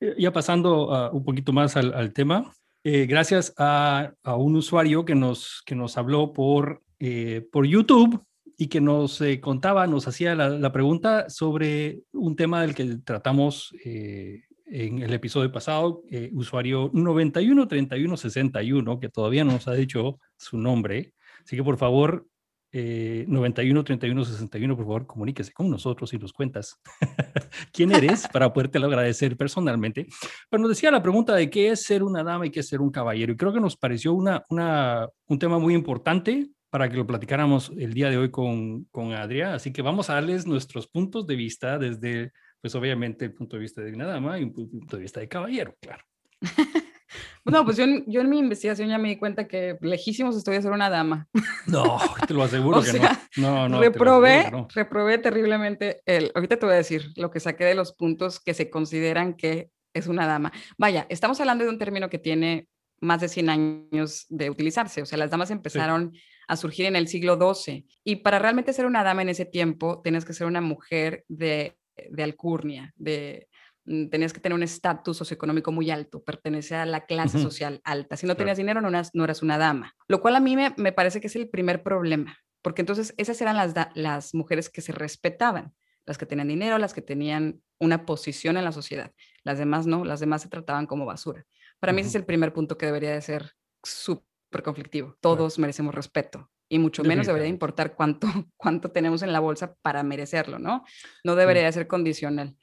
eh, 0.00 0.14
ya 0.18 0.32
pasando 0.32 0.92
ah, 0.94 1.10
un 1.12 1.24
poquito 1.24 1.52
más 1.52 1.76
al, 1.76 1.92
al 1.94 2.12
tema, 2.12 2.52
eh, 2.84 3.06
gracias 3.06 3.52
a, 3.58 4.12
a 4.22 4.36
un 4.36 4.56
usuario 4.56 5.04
que 5.04 5.14
nos, 5.14 5.62
que 5.66 5.74
nos 5.74 5.98
habló 5.98 6.32
por, 6.32 6.82
eh, 7.00 7.46
por 7.50 7.66
YouTube 7.66 8.22
y 8.56 8.68
que 8.68 8.80
nos 8.80 9.20
eh, 9.20 9.40
contaba, 9.40 9.86
nos 9.86 10.06
hacía 10.08 10.34
la, 10.34 10.48
la 10.48 10.72
pregunta 10.72 11.28
sobre 11.28 12.00
un 12.12 12.36
tema 12.36 12.62
del 12.62 12.74
que 12.74 12.98
tratamos 13.04 13.74
eh, 13.84 14.44
en 14.66 15.00
el 15.00 15.12
episodio 15.12 15.52
pasado, 15.52 16.02
eh, 16.10 16.30
usuario 16.32 16.90
913161, 16.92 18.98
que 18.98 19.08
todavía 19.08 19.44
no 19.44 19.52
nos 19.52 19.68
ha 19.68 19.74
dicho 19.74 20.18
su 20.36 20.58
nombre. 20.58 21.12
Así 21.44 21.56
que 21.56 21.62
por 21.62 21.76
favor, 21.76 22.26
eh, 22.72 23.24
91 23.28 23.84
31 23.84 24.24
61, 24.24 24.76
por 24.76 24.84
favor, 24.84 25.06
comuníquese 25.06 25.52
con 25.52 25.70
nosotros 25.70 26.12
y 26.12 26.18
nos 26.18 26.32
cuentas 26.32 26.80
quién 27.72 27.92
eres 27.92 28.26
para 28.28 28.52
podértelo 28.52 28.86
agradecer 28.86 29.36
personalmente. 29.36 30.06
Pero 30.50 30.62
nos 30.62 30.70
decía 30.70 30.90
la 30.90 31.02
pregunta 31.02 31.34
de 31.34 31.48
qué 31.48 31.70
es 31.70 31.84
ser 31.84 32.02
una 32.02 32.24
dama 32.24 32.46
y 32.46 32.50
qué 32.50 32.60
es 32.60 32.68
ser 32.68 32.80
un 32.80 32.90
caballero. 32.90 33.32
Y 33.32 33.36
creo 33.36 33.52
que 33.52 33.60
nos 33.60 33.76
pareció 33.76 34.14
una, 34.14 34.44
una, 34.50 35.08
un 35.28 35.38
tema 35.38 35.58
muy 35.58 35.74
importante 35.74 36.48
para 36.68 36.90
que 36.90 36.96
lo 36.96 37.06
platicáramos 37.06 37.72
el 37.78 37.94
día 37.94 38.10
de 38.10 38.18
hoy 38.18 38.30
con, 38.30 38.84
con 38.90 39.12
Adria. 39.12 39.54
Así 39.54 39.72
que 39.72 39.80
vamos 39.80 40.10
a 40.10 40.14
darles 40.14 40.46
nuestros 40.46 40.88
puntos 40.88 41.26
de 41.26 41.36
vista 41.36 41.78
desde 41.78 42.32
pues 42.66 42.74
obviamente 42.74 43.26
el 43.26 43.32
punto 43.32 43.54
de 43.54 43.62
vista 43.62 43.80
de 43.80 43.92
una 43.92 44.06
dama 44.06 44.40
y 44.40 44.42
un 44.42 44.52
punto 44.52 44.96
de 44.96 45.02
vista 45.02 45.20
de 45.20 45.28
caballero, 45.28 45.76
claro. 45.80 46.02
No, 47.44 47.64
pues 47.64 47.76
yo, 47.76 47.84
yo, 48.08 48.22
en 48.22 48.28
mi 48.28 48.40
investigación 48.40 48.88
ya 48.88 48.98
me 48.98 49.08
di 49.08 49.16
cuenta 49.18 49.46
que 49.46 49.78
lejísimos 49.80 50.36
estoy 50.36 50.56
a 50.56 50.62
ser 50.62 50.72
una 50.72 50.90
dama. 50.90 51.28
No, 51.68 52.00
te 52.26 52.34
lo 52.34 52.42
aseguro 52.42 52.82
que 52.82 52.98
no. 52.98 53.08
No, 53.36 53.68
no. 53.68 53.80
Reprobé, 53.80 54.50
reprobé 54.74 55.18
terriblemente 55.18 56.02
el. 56.06 56.32
Ahorita 56.34 56.58
te 56.58 56.66
voy 56.66 56.74
a 56.74 56.78
decir 56.78 57.12
lo 57.14 57.30
que 57.30 57.38
saqué 57.38 57.64
de 57.64 57.76
los 57.76 57.92
puntos 57.92 58.40
que 58.40 58.52
se 58.52 58.68
consideran 58.68 59.34
que 59.34 59.70
es 59.94 60.08
una 60.08 60.26
dama. 60.26 60.52
Vaya, 60.76 61.06
estamos 61.08 61.38
hablando 61.38 61.62
de 61.62 61.70
un 61.70 61.78
término 61.78 62.10
que 62.10 62.18
tiene 62.18 62.66
más 63.00 63.20
de 63.20 63.28
100 63.28 63.48
años 63.48 64.26
de 64.28 64.50
utilizarse. 64.50 65.02
O 65.02 65.06
sea, 65.06 65.16
las 65.16 65.30
damas 65.30 65.52
empezaron 65.52 66.14
a 66.48 66.56
surgir 66.56 66.86
en 66.86 66.96
el 66.96 67.06
siglo 67.06 67.38
XII. 67.38 67.86
Y 68.04 68.16
para 68.16 68.40
realmente 68.40 68.72
ser 68.72 68.86
una 68.86 69.04
dama 69.04 69.22
en 69.22 69.28
ese 69.28 69.44
tiempo, 69.44 70.00
tienes 70.02 70.24
que 70.24 70.32
ser 70.32 70.46
una 70.48 70.60
mujer 70.60 71.24
de, 71.28 71.75
de 72.10 72.22
alcurnia, 72.22 72.92
de, 72.96 73.48
mm, 73.84 74.08
tenías 74.08 74.32
que 74.32 74.40
tener 74.40 74.54
un 74.54 74.62
estatus 74.62 75.16
socioeconómico 75.16 75.72
muy 75.72 75.90
alto, 75.90 76.22
pertenecer 76.22 76.78
a 76.78 76.86
la 76.86 77.06
clase 77.06 77.38
social 77.38 77.80
alta. 77.84 78.16
Si 78.16 78.26
no 78.26 78.36
tenías 78.36 78.56
dinero, 78.56 78.80
no 78.80 78.88
eras, 78.88 79.10
no 79.14 79.24
eras, 79.24 79.42
una 79.42 79.58
dama. 79.58 79.94
Lo 80.08 80.20
cual 80.20 80.36
a 80.36 80.40
mí 80.40 80.56
me, 80.56 80.74
me, 80.76 80.92
parece 80.92 81.20
que 81.20 81.26
es 81.26 81.36
el 81.36 81.48
primer 81.48 81.82
problema, 81.82 82.38
porque 82.62 82.82
entonces 82.82 83.14
esas 83.16 83.40
eran 83.40 83.56
las, 83.56 83.74
las 83.94 84.34
mujeres 84.34 84.68
que 84.68 84.80
se 84.80 84.92
respetaban, 84.92 85.74
las 86.04 86.18
que 86.18 86.26
tenían 86.26 86.48
dinero, 86.48 86.78
las 86.78 86.94
que 86.94 87.02
tenían 87.02 87.60
una 87.78 88.06
posición 88.06 88.56
en 88.56 88.64
la 88.64 88.72
sociedad. 88.72 89.12
Las 89.42 89.58
demás 89.58 89.86
no, 89.86 90.04
las 90.04 90.20
demás 90.20 90.42
se 90.42 90.48
trataban 90.48 90.86
como 90.86 91.06
basura. 91.06 91.44
Para 91.80 91.92
mí 91.92 92.00
ese 92.00 92.10
es 92.10 92.14
el 92.14 92.24
primer 92.24 92.52
punto 92.52 92.78
que 92.78 92.86
debería 92.86 93.12
de 93.12 93.20
ser 93.20 93.52
súper 93.82 94.62
conflictivo. 94.62 95.16
Todos 95.20 95.58
merecemos 95.58 95.94
respeto 95.94 96.50
y 96.68 96.78
mucho 96.78 97.04
menos 97.04 97.26
debería 97.26 97.48
importar 97.48 97.94
cuánto, 97.94 98.26
cuánto 98.56 98.90
tenemos 98.90 99.22
en 99.22 99.32
la 99.32 99.40
bolsa 99.40 99.74
para 99.82 100.02
merecerlo, 100.02 100.58
¿no? 100.58 100.84
No 101.24 101.36
debería 101.36 101.64
de 101.64 101.72
ser 101.72 101.86
condicional. 101.86 102.56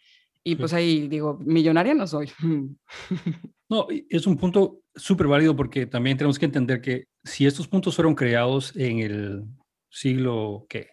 Y 0.44 0.56
pues 0.56 0.74
ahí 0.74 1.08
digo, 1.08 1.40
millonaria 1.40 1.94
no 1.94 2.08
soy. 2.08 2.32
No, 3.70 3.88
es 3.90 4.28
un 4.28 4.38
punto 4.38 4.82
súper 4.94 5.26
válido 5.26 5.56
porque 5.56 5.88
también 5.88 6.16
tenemos 6.16 6.38
que 6.38 6.46
entender 6.46 6.80
que 6.80 7.06
si 7.24 7.48
estos 7.48 7.68
puntos 7.68 7.96
fueron 7.96 8.14
creados 8.14 8.76
en 8.76 9.00
el 9.00 9.46
siglo, 9.90 10.68
¿qué? 10.70 10.90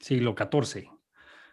Siglo 0.00 0.34
XIV, 0.34 0.88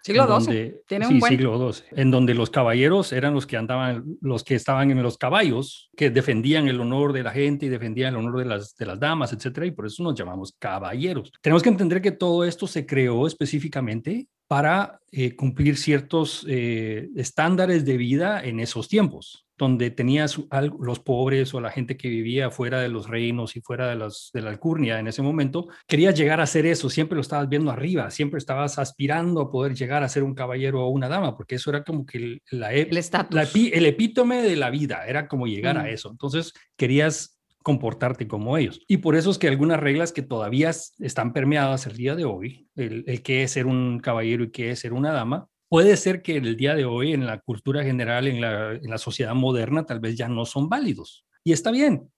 Siglo 0.04 0.40
XII. 0.40 0.82
Tiene 0.88 1.08
un 1.08 1.20
buen... 1.20 1.32
siglo 1.32 1.72
XII. 1.72 1.84
En 1.92 2.12
donde 2.12 2.34
los 2.34 2.50
caballeros 2.50 3.14
eran 3.14 3.34
los 3.34 3.46
que 3.46 3.58
andaban, 3.58 4.18
los 4.22 4.44
que 4.44 4.56
estaban 4.56 4.92
en 4.92 5.02
los 5.04 5.18
caballos, 5.18 5.90
que 5.96 6.10
defendían 6.10 6.68
el 6.68 6.80
honor 6.80 7.14
de 7.14 7.24
la 7.24 7.32
gente 7.32 7.68
y 7.68 7.70
defendían 7.70 8.14
el 8.14 8.20
honor 8.20 8.40
de 8.40 8.46
las, 8.46 8.76
de 8.76 8.86
las 8.86 9.00
damas, 9.00 9.34
etcétera, 9.34 9.66
y 9.66 9.72
por 9.72 9.86
eso 9.86 10.04
nos 10.04 10.16
llamamos 10.16 10.56
caballeros. 10.58 11.32
Tenemos 11.42 11.62
que 11.64 11.70
entender 11.70 12.02
que 12.02 12.12
todo 12.12 12.44
esto 12.44 12.68
se 12.68 12.86
creó 12.86 13.28
específicamente 13.28 14.28
para 14.48 15.00
eh, 15.12 15.36
cumplir 15.36 15.78
ciertos 15.78 16.46
eh, 16.50 17.08
estándares 17.16 17.86
de 17.86 17.98
vida 17.98 18.44
en 18.44 18.60
esos 18.60 18.88
tiempos 18.88 19.46
donde 19.62 19.92
tenías 19.92 20.42
los 20.80 21.00
pobres 21.00 21.54
o 21.54 21.62
la 21.62 21.70
gente 21.70 21.96
que 21.96 22.10
vivía 22.10 22.50
fuera 22.50 22.80
de 22.82 22.90
los 22.90 23.08
reinos 23.08 23.56
y 23.56 23.62
fuera 23.62 23.88
de, 23.88 23.96
los, 23.96 24.32
de 24.34 24.42
la 24.42 24.50
alcurnia 24.50 24.98
en 24.98 25.08
ese 25.08 25.22
momento, 25.22 25.68
querías 25.88 26.18
llegar 26.18 26.42
a 26.42 26.48
ser 26.48 26.66
eso, 26.66 26.90
siempre 26.90 27.16
lo 27.16 27.22
estabas 27.22 27.48
viendo 27.48 27.70
arriba, 27.70 28.10
siempre 28.10 28.40
estabas 28.40 28.80
aspirando 28.80 29.40
a 29.40 29.52
poder 29.52 29.76
llegar 29.76 30.02
a 30.02 30.10
ser 30.10 30.24
un 30.24 30.34
caballero 30.34 30.84
o 30.84 30.90
una 30.90 31.08
dama, 31.08 31.38
porque 31.38 31.56
eso 31.56 31.70
era 31.70 31.84
como 31.84 32.08
que 32.08 32.18
el, 32.18 32.42
la, 32.50 32.74
el, 32.74 32.90
el 32.92 33.86
epítome 33.86 34.42
de 34.42 34.56
la 34.56 34.72
vida, 34.72 35.06
era 35.06 35.28
como 35.28 35.46
llegar 35.46 35.78
a 35.78 35.92
eso. 35.92 36.10
Entonces 36.10 36.54
querías 36.76 37.38
comportarte 37.62 38.28
como 38.28 38.58
ellos. 38.58 38.82
Y 38.88 38.98
por 38.98 39.16
eso 39.16 39.30
es 39.30 39.38
que 39.38 39.48
algunas 39.48 39.80
reglas 39.80 40.12
que 40.12 40.24
todavía 40.24 40.72
están 40.72 41.34
permeadas 41.34 41.86
el 41.86 41.98
día 41.98 42.16
de 42.16 42.26
hoy, 42.26 42.68
el, 42.76 43.04
el 43.06 43.22
qué 43.22 43.44
es 43.44 43.52
ser 43.52 43.68
un 43.68 44.00
caballero 44.00 44.44
y 44.44 44.50
qué 44.50 44.72
es 44.72 44.80
ser 44.80 44.94
una 44.94 45.12
dama, 45.12 45.51
puede 45.72 45.96
ser 45.96 46.22
que 46.22 46.36
el 46.36 46.58
día 46.58 46.76
de 46.76 46.84
hoy 46.84 47.14
en 47.14 47.26
la 47.26 47.40
cultura 47.40 47.82
general, 47.82 48.28
en 48.28 48.42
la, 48.42 48.98
sociedad 48.98 49.34
moderna, 49.34 49.86
tal 49.86 50.02
vez 50.02 50.18
ya 50.18 50.28
no 50.28 50.44
son 50.44 50.68
válidos. 50.68 51.26
Y 51.46 51.54
está 51.54 51.72
bien, 51.72 52.12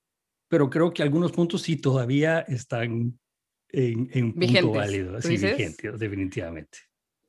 pero 0.50 0.72
creo 0.72 0.92
que 0.92 1.04
algunos 1.04 1.32
puntos 1.32 1.62
sí 1.62 1.76
todavía 1.76 2.40
están 2.40 3.16
en, 3.70 4.10
en 4.12 4.34
punto 4.34 4.72
válido, 4.72 5.22
sí, 5.22 5.38
vigentes, 5.38 6.00
definitivamente. 6.00 6.80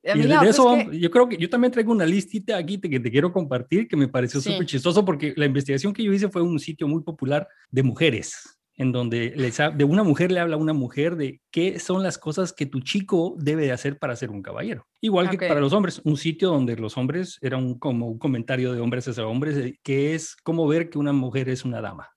Y 0.02 0.22
de 0.22 0.34
pues 0.38 0.48
eso, 0.48 0.90
yo 0.92 1.10
creo 1.10 1.28
que 1.28 1.36
yo 1.36 1.50
también 1.50 1.70
traigo 1.70 1.92
una 1.92 2.06
listita 2.06 2.56
aquí 2.56 2.80
que 2.80 3.00
te 3.00 3.10
quiero 3.10 3.30
compartir 3.30 3.86
que 3.86 3.96
me 3.96 4.08
pareció 4.08 4.40
súper 4.40 4.64
chistoso 4.64 5.04
porque 5.04 5.34
la 5.36 5.44
investigación 5.44 5.92
que 5.92 6.02
yo 6.02 6.12
hice 6.12 6.30
fue 6.30 6.40
un 6.40 6.58
sitio 6.58 6.88
muy 6.88 7.02
popular 7.02 7.46
de 7.70 7.82
mujeres 7.82 8.58
en 8.76 8.92
donde 8.92 9.30
de 9.30 9.84
una 9.84 10.02
mujer 10.02 10.32
le 10.32 10.40
habla 10.40 10.56
a 10.56 10.58
una 10.58 10.72
mujer 10.72 11.16
de 11.16 11.40
qué 11.50 11.78
son 11.78 12.02
las 12.02 12.18
cosas 12.18 12.52
que 12.52 12.66
tu 12.66 12.80
chico 12.80 13.36
debe 13.38 13.66
de 13.66 13.72
hacer 13.72 13.98
para 13.98 14.16
ser 14.16 14.30
un 14.30 14.42
caballero. 14.42 14.86
Igual 15.00 15.30
que 15.30 15.38
para 15.38 15.60
los 15.60 15.72
hombres, 15.72 16.00
un 16.04 16.16
sitio 16.16 16.48
donde 16.48 16.76
los 16.76 16.96
hombres, 16.96 17.38
era 17.40 17.56
un, 17.56 17.78
como 17.78 18.08
un 18.08 18.18
comentario 18.18 18.72
de 18.72 18.80
hombres 18.80 19.06
hacia 19.06 19.26
hombres, 19.26 19.74
que 19.82 20.14
es 20.14 20.36
cómo 20.42 20.66
ver 20.66 20.90
que 20.90 20.98
una 20.98 21.12
mujer 21.12 21.48
es 21.48 21.64
una 21.64 21.80
dama. 21.80 22.10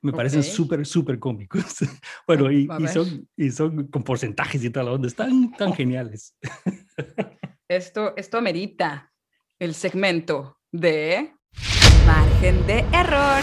Me 0.00 0.12
parecen 0.12 0.44
súper, 0.44 0.86
súper 0.86 1.18
cómicos. 1.18 1.64
bueno, 2.26 2.52
y, 2.52 2.68
son, 2.92 3.28
y 3.36 3.50
son 3.50 3.88
con 3.88 4.04
porcentajes 4.04 4.62
y 4.62 4.70
tal, 4.70 4.86
donde 4.86 5.08
están 5.08 5.52
tan 5.52 5.72
geniales. 5.74 6.36
esto, 7.68 8.14
esto 8.16 8.38
amerita 8.38 9.12
el 9.58 9.74
segmento 9.74 10.58
de 10.70 11.32
margen 12.06 12.64
de 12.66 12.84
error. 12.92 13.42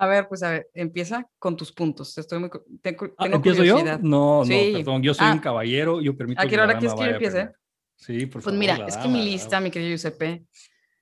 A 0.00 0.06
ver, 0.06 0.28
pues 0.28 0.42
a 0.42 0.50
ver, 0.50 0.70
empieza 0.72 1.28
con 1.38 1.58
tus 1.58 1.70
puntos. 1.72 2.16
Estoy 2.16 2.38
muy, 2.38 2.48
tengo, 2.80 3.12
ah, 3.18 3.26
¿Empiezo 3.26 3.62
yo? 3.62 3.84
No, 4.00 4.42
no, 4.42 4.48
perdón, 4.48 5.02
yo 5.02 5.12
soy 5.12 5.26
un 5.26 5.38
ah. 5.38 5.40
caballero, 5.42 6.00
yo 6.00 6.16
permito 6.16 6.40
¿A 6.40 6.46
qué 6.46 6.58
hora 6.58 6.78
quieres 6.78 6.94
que 6.94 7.04
yo 7.04 7.10
empiece? 7.10 7.50
Sí, 7.96 8.24
por 8.24 8.42
Pues 8.42 8.56
mira, 8.56 8.86
es 8.88 8.96
que 8.96 9.08
mi 9.08 9.22
lista, 9.22 9.60
mi 9.60 9.70
querido 9.70 9.90
Giuseppe, 9.90 10.46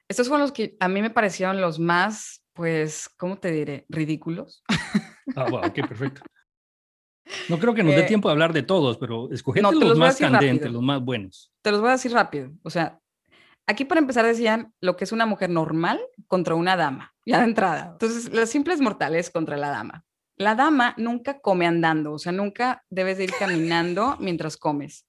estos 0.08 0.26
fueron 0.26 0.42
los 0.42 0.50
que 0.50 0.76
a 0.80 0.88
mí 0.88 1.00
me 1.00 1.10
parecieron 1.10 1.60
los 1.60 1.78
más, 1.78 2.42
pues, 2.54 3.08
¿cómo 3.16 3.38
te 3.38 3.52
diré? 3.52 3.86
Ridículos. 3.88 4.64
Ah, 5.36 5.46
bueno, 5.48 5.68
ok, 5.68 5.86
perfecto. 5.86 6.22
No 7.48 7.58
creo 7.60 7.74
que 7.74 7.84
nos 7.84 7.94
dé 7.94 8.00
eh, 8.00 8.06
tiempo 8.06 8.28
de 8.28 8.32
hablar 8.32 8.52
de 8.52 8.62
todos, 8.62 8.96
pero 8.98 9.30
escogete 9.30 9.70
los, 9.70 9.98
más 9.98 10.16
candentes, 10.16 10.72
los 10.72 10.82
más 10.82 11.00
buenos. 11.04 11.52
Te 11.62 11.70
los 11.70 11.80
voy 11.80 11.90
a 11.90 11.92
decir 11.92 12.12
rápido. 12.12 12.50
O 12.62 12.70
sea, 12.70 12.98
Aquí 13.70 13.84
para 13.84 14.00
empezar 14.00 14.24
decían 14.24 14.72
lo 14.80 14.96
que 14.96 15.04
es 15.04 15.12
una 15.12 15.26
mujer 15.26 15.50
normal 15.50 16.00
contra 16.26 16.54
una 16.54 16.74
dama, 16.74 17.14
ya 17.26 17.40
de 17.40 17.44
entrada. 17.44 17.90
Entonces, 17.92 18.32
las 18.32 18.48
simples 18.48 18.80
mortales 18.80 19.28
contra 19.28 19.58
la 19.58 19.68
dama. 19.68 20.06
La 20.36 20.54
dama 20.54 20.94
nunca 20.96 21.40
come 21.40 21.66
andando, 21.66 22.14
o 22.14 22.18
sea, 22.18 22.32
nunca 22.32 22.82
debes 22.88 23.18
de 23.18 23.24
ir 23.24 23.32
caminando 23.38 24.16
mientras 24.20 24.56
comes. 24.56 25.06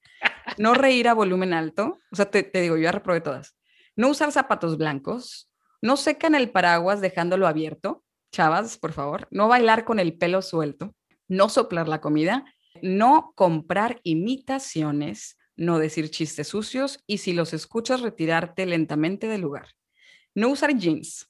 No 0.57 0.73
reír 0.73 1.07
a 1.07 1.13
volumen 1.13 1.53
alto, 1.53 1.99
o 2.11 2.15
sea, 2.17 2.29
te, 2.29 2.51
digo, 2.51 2.75
yo 2.75 2.83
ya 2.83 2.91
reprobé 2.91 3.21
todas. 3.21 3.55
No 3.95 4.09
usar 4.09 4.33
zapatos 4.33 4.77
blancos, 4.77 5.49
no 5.81 5.95
secan 5.95 6.35
el 6.35 6.51
paraguas 6.51 6.99
dejándolo 6.99 7.47
abierto, 7.47 8.03
chavas, 8.33 8.77
por 8.77 8.91
favor. 8.91 9.25
No 9.31 9.47
bailar 9.47 9.85
con 9.85 9.99
el 9.99 10.17
pelo 10.17 10.41
suelto, 10.41 10.93
no 11.29 11.47
soplar 11.47 11.87
la 11.87 12.01
comida, 12.01 12.43
no 12.81 13.31
comprar 13.35 14.01
imitaciones, 14.03 15.37
no 15.59 15.77
decir 15.77 16.09
chistes 16.09 16.47
sucios 16.47 17.03
y 17.05 17.19
si 17.19 17.33
los 17.33 17.53
escuchas 17.53 18.01
retirarte 18.01 18.65
lentamente 18.65 19.27
del 19.27 19.41
lugar. 19.41 19.67
No 20.33 20.49
usar 20.49 20.75
jeans, 20.75 21.29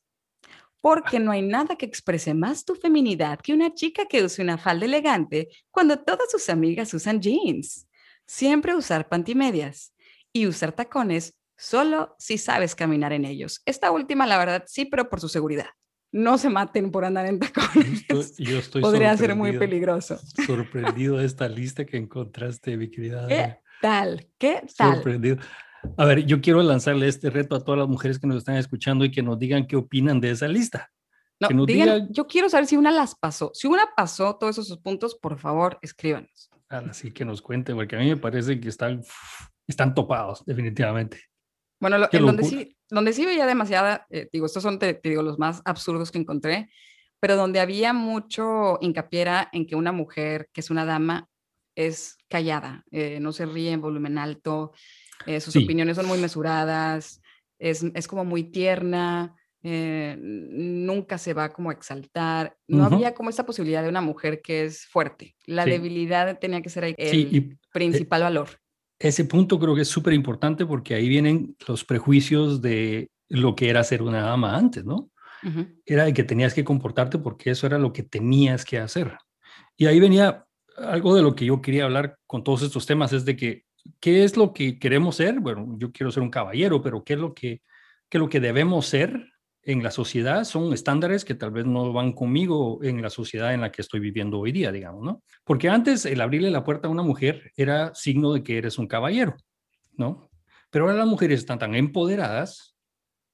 porque 0.82 1.20
no 1.20 1.32
hay 1.32 1.42
nada 1.42 1.76
que 1.76 1.86
exprese 1.86 2.34
más 2.34 2.64
tu 2.64 2.76
feminidad 2.76 3.40
que 3.40 3.54
una 3.54 3.74
chica 3.74 4.06
que 4.06 4.24
use 4.24 4.42
una 4.42 4.58
falda 4.58 4.86
elegante 4.86 5.50
cuando 5.72 6.00
todas 6.00 6.30
sus 6.32 6.48
amigas 6.50 6.94
usan 6.94 7.20
jeans. 7.20 7.88
Siempre 8.26 8.76
usar 8.76 9.10
pantimedias 9.10 9.94
y 10.32 10.46
usar 10.46 10.72
tacones 10.74 11.36
solo 11.58 12.16
si 12.20 12.38
sabes 12.38 12.76
caminar 12.76 13.12
en 13.12 13.26
ellos. 13.26 13.62
Esta 13.66 13.92
última, 13.92 14.28
la 14.28 14.38
verdad, 14.38 14.64
sí, 14.68 14.86
pero 14.86 15.10
por 15.10 15.20
su 15.20 15.28
seguridad. 15.28 15.68
No 16.12 16.38
se 16.38 16.50
maten 16.50 16.92
por 16.92 17.04
andar 17.04 17.26
en 17.26 17.40
tacones. 17.40 18.06
Yo 18.38 18.60
estoy, 18.60 18.82
Podría 18.82 19.16
ser 19.18 19.36
muy 19.36 19.58
peligroso. 19.58 20.20
Sorprendido 20.46 21.18
de 21.18 21.26
esta 21.26 21.50
lista 21.50 21.86
que 21.86 21.98
encontraste, 21.98 22.78
mi 22.78 22.90
querida. 22.90 23.28
Eh, 23.30 23.60
tal? 23.82 24.28
¿Qué 24.38 24.64
tal? 24.78 24.96
Sorprendido. 24.96 25.38
A 25.98 26.06
ver, 26.06 26.26
yo 26.26 26.42
quiero 26.42 26.62
lanzarle 26.62 27.08
este 27.08 27.30
reto 27.30 27.56
a 27.56 27.64
todas 27.64 27.80
las 27.80 27.88
mujeres 27.88 28.20
que 28.20 28.28
nos 28.28 28.38
están 28.38 28.56
escuchando 28.56 29.06
y 29.06 29.12
que 29.12 29.24
nos 29.24 29.40
digan 29.40 29.66
qué 29.66 29.76
opinan 29.76 30.20
de 30.20 30.32
esa 30.32 30.48
lista. 30.48 30.90
No, 31.40 31.66
digan, 31.66 32.10
yo 32.12 32.28
quiero 32.28 32.50
saber 32.50 32.68
si 32.68 32.76
una 32.76 32.92
las 32.92 33.16
pasó. 33.16 33.52
Si 33.54 33.68
una 33.68 33.88
pasó 33.96 34.36
todos 34.36 34.58
esos 34.58 34.78
puntos, 34.80 35.16
por 35.16 35.40
favor, 35.40 35.80
escríbanos. 35.82 36.50
Así 36.68 37.12
que 37.12 37.24
nos 37.24 37.42
cuente, 37.42 37.74
porque 37.74 37.96
a 37.96 38.00
mí 38.00 38.10
me 38.10 38.18
parece 38.18 38.60
que 38.60 38.68
están, 38.68 39.02
están 39.66 39.96
topados, 39.96 40.44
definitivamente. 40.46 41.22
Bueno, 41.80 42.08
en 42.12 42.26
donde 42.26 42.44
sí, 42.44 42.78
donde 42.90 43.14
sí 43.14 43.26
veía 43.26 43.46
demasiada, 43.46 44.06
eh, 44.10 44.28
digo, 44.34 44.46
estos 44.46 44.62
son, 44.62 44.80
te, 44.80 45.00
digo, 45.02 45.24
los 45.24 45.40
más 45.40 45.62
absurdos 45.64 46.12
que 46.12 46.18
encontré, 46.18 46.70
pero 47.22 47.38
donde 47.38 47.62
había 47.62 47.94
mucho 47.94 48.78
hincapié 48.82 49.48
en 49.54 49.66
que 49.66 49.76
una 49.76 49.94
mujer, 49.94 50.50
que 50.52 50.60
es 50.60 50.70
una 50.70 50.84
dama, 50.84 51.30
es 51.80 52.18
callada, 52.28 52.84
eh, 52.92 53.20
no 53.22 53.32
se 53.32 53.46
ríe 53.46 53.72
en 53.72 53.80
volumen 53.80 54.18
alto, 54.18 54.74
eh, 55.26 55.40
sus 55.40 55.56
opiniones 55.56 55.96
son 55.96 56.08
muy 56.08 56.18
mesuradas, 56.18 57.22
es, 57.58 57.86
es 57.94 58.08
como 58.08 58.26
muy 58.26 58.44
tierna, 58.44 59.34
eh, 59.64 60.18
nunca 60.20 61.18
se 61.18 61.34
va 61.34 61.54
como 61.54 61.70
a 61.70 61.74
exaltar. 61.74 62.58
No 62.68 62.84
había 62.86 63.14
como 63.14 63.30
esta 63.30 63.46
posibilidad 63.46 63.82
de 63.82 63.90
una 63.90 64.02
mujer 64.02 64.42
que 64.42 64.66
es 64.66 64.86
fuerte. 64.86 65.36
La 65.46 65.66
debilidad 65.66 66.38
tenía 66.40 66.62
que 66.62 66.70
ser 66.70 66.96
el 66.98 67.58
principal 67.72 68.24
valor. 68.24 68.50
ese 69.00 69.24
punto 69.24 69.58
creo 69.58 69.74
que 69.74 69.82
es 69.82 69.88
súper 69.88 70.14
importante 70.14 70.66
porque 70.66 70.96
ahí 70.96 71.08
vienen 71.08 71.56
los 71.66 71.86
prejuicios 71.86 72.62
de 72.62 73.10
lo 73.30 73.56
que 73.56 73.70
era 73.70 73.84
ser 73.86 74.02
una 74.02 74.22
dama 74.22 74.58
antes, 74.58 74.84
¿no? 74.84 75.12
Era 75.86 76.04
de 76.04 76.14
que 76.14 76.26
tenías 76.26 76.54
que 76.54 76.66
comportarte 76.66 77.18
porque 77.20 77.52
eso 77.52 77.66
era 77.68 77.78
lo 77.78 77.94
que 77.94 78.04
tenías 78.04 78.66
que 78.66 78.80
hacer. 78.80 79.18
Y 79.78 79.86
ahí 79.86 80.02
venía 80.02 80.46
algo 80.82 81.16
de 81.16 81.22
lo 81.22 81.36
que 81.36 81.46
yo 81.46 81.62
quería 81.62 81.86
hablar 81.86 82.18
con 82.26 82.44
todos 82.44 82.62
estos 82.62 82.86
temas, 82.86 83.14
es 83.14 83.26
de 83.26 83.36
que, 83.36 83.66
¿qué 84.00 84.24
es 84.24 84.38
lo 84.38 84.54
que 84.54 84.80
queremos 84.80 85.18
ser? 85.18 85.40
Bueno, 85.40 85.76
yo 85.78 85.92
quiero 85.92 86.12
ser 86.12 86.24
un 86.24 86.30
caballero, 86.30 86.82
pero 86.82 87.04
¿qué 87.04 87.14
es 87.14 87.20
lo 87.20 87.34
que, 87.34 87.62
qué 88.10 88.18
es 88.18 88.20
lo 88.20 88.30
que 88.30 88.40
debemos 88.40 88.86
ser 88.86 89.32
en 89.64 89.84
la 89.84 89.92
sociedad? 89.92 90.44
Son 90.44 90.74
estándares 90.74 91.26
que 91.26 91.36
tal 91.36 91.52
vez 91.52 91.66
no 91.66 91.94
van 91.94 92.14
conmigo 92.14 92.80
en 92.84 93.02
la 93.02 93.10
sociedad 93.10 93.54
en 93.54 93.62
la 93.62 93.72
que 93.72 93.82
estoy 93.82 94.00
viviendo 94.00 94.40
hoy 94.40 94.52
día, 94.52 94.72
digamos, 94.72 95.04
¿no? 95.04 95.24
Porque 95.44 95.70
antes 95.70 96.06
el 96.06 96.22
abrirle 96.22 96.52
la 96.52 96.64
puerta 96.64 96.88
a 96.88 96.92
una 96.92 97.04
mujer 97.04 97.52
era 97.56 97.94
signo 97.96 98.34
de 98.34 98.44
que 98.44 98.58
eres 98.58 98.78
un 98.78 98.88
caballero, 98.88 99.36
¿no? 99.98 100.30
Pero 100.70 100.86
ahora 100.86 100.98
las 100.98 101.08
mujeres 101.08 101.40
están 101.40 101.60
tan 101.60 101.76
empoderadas 101.76 102.76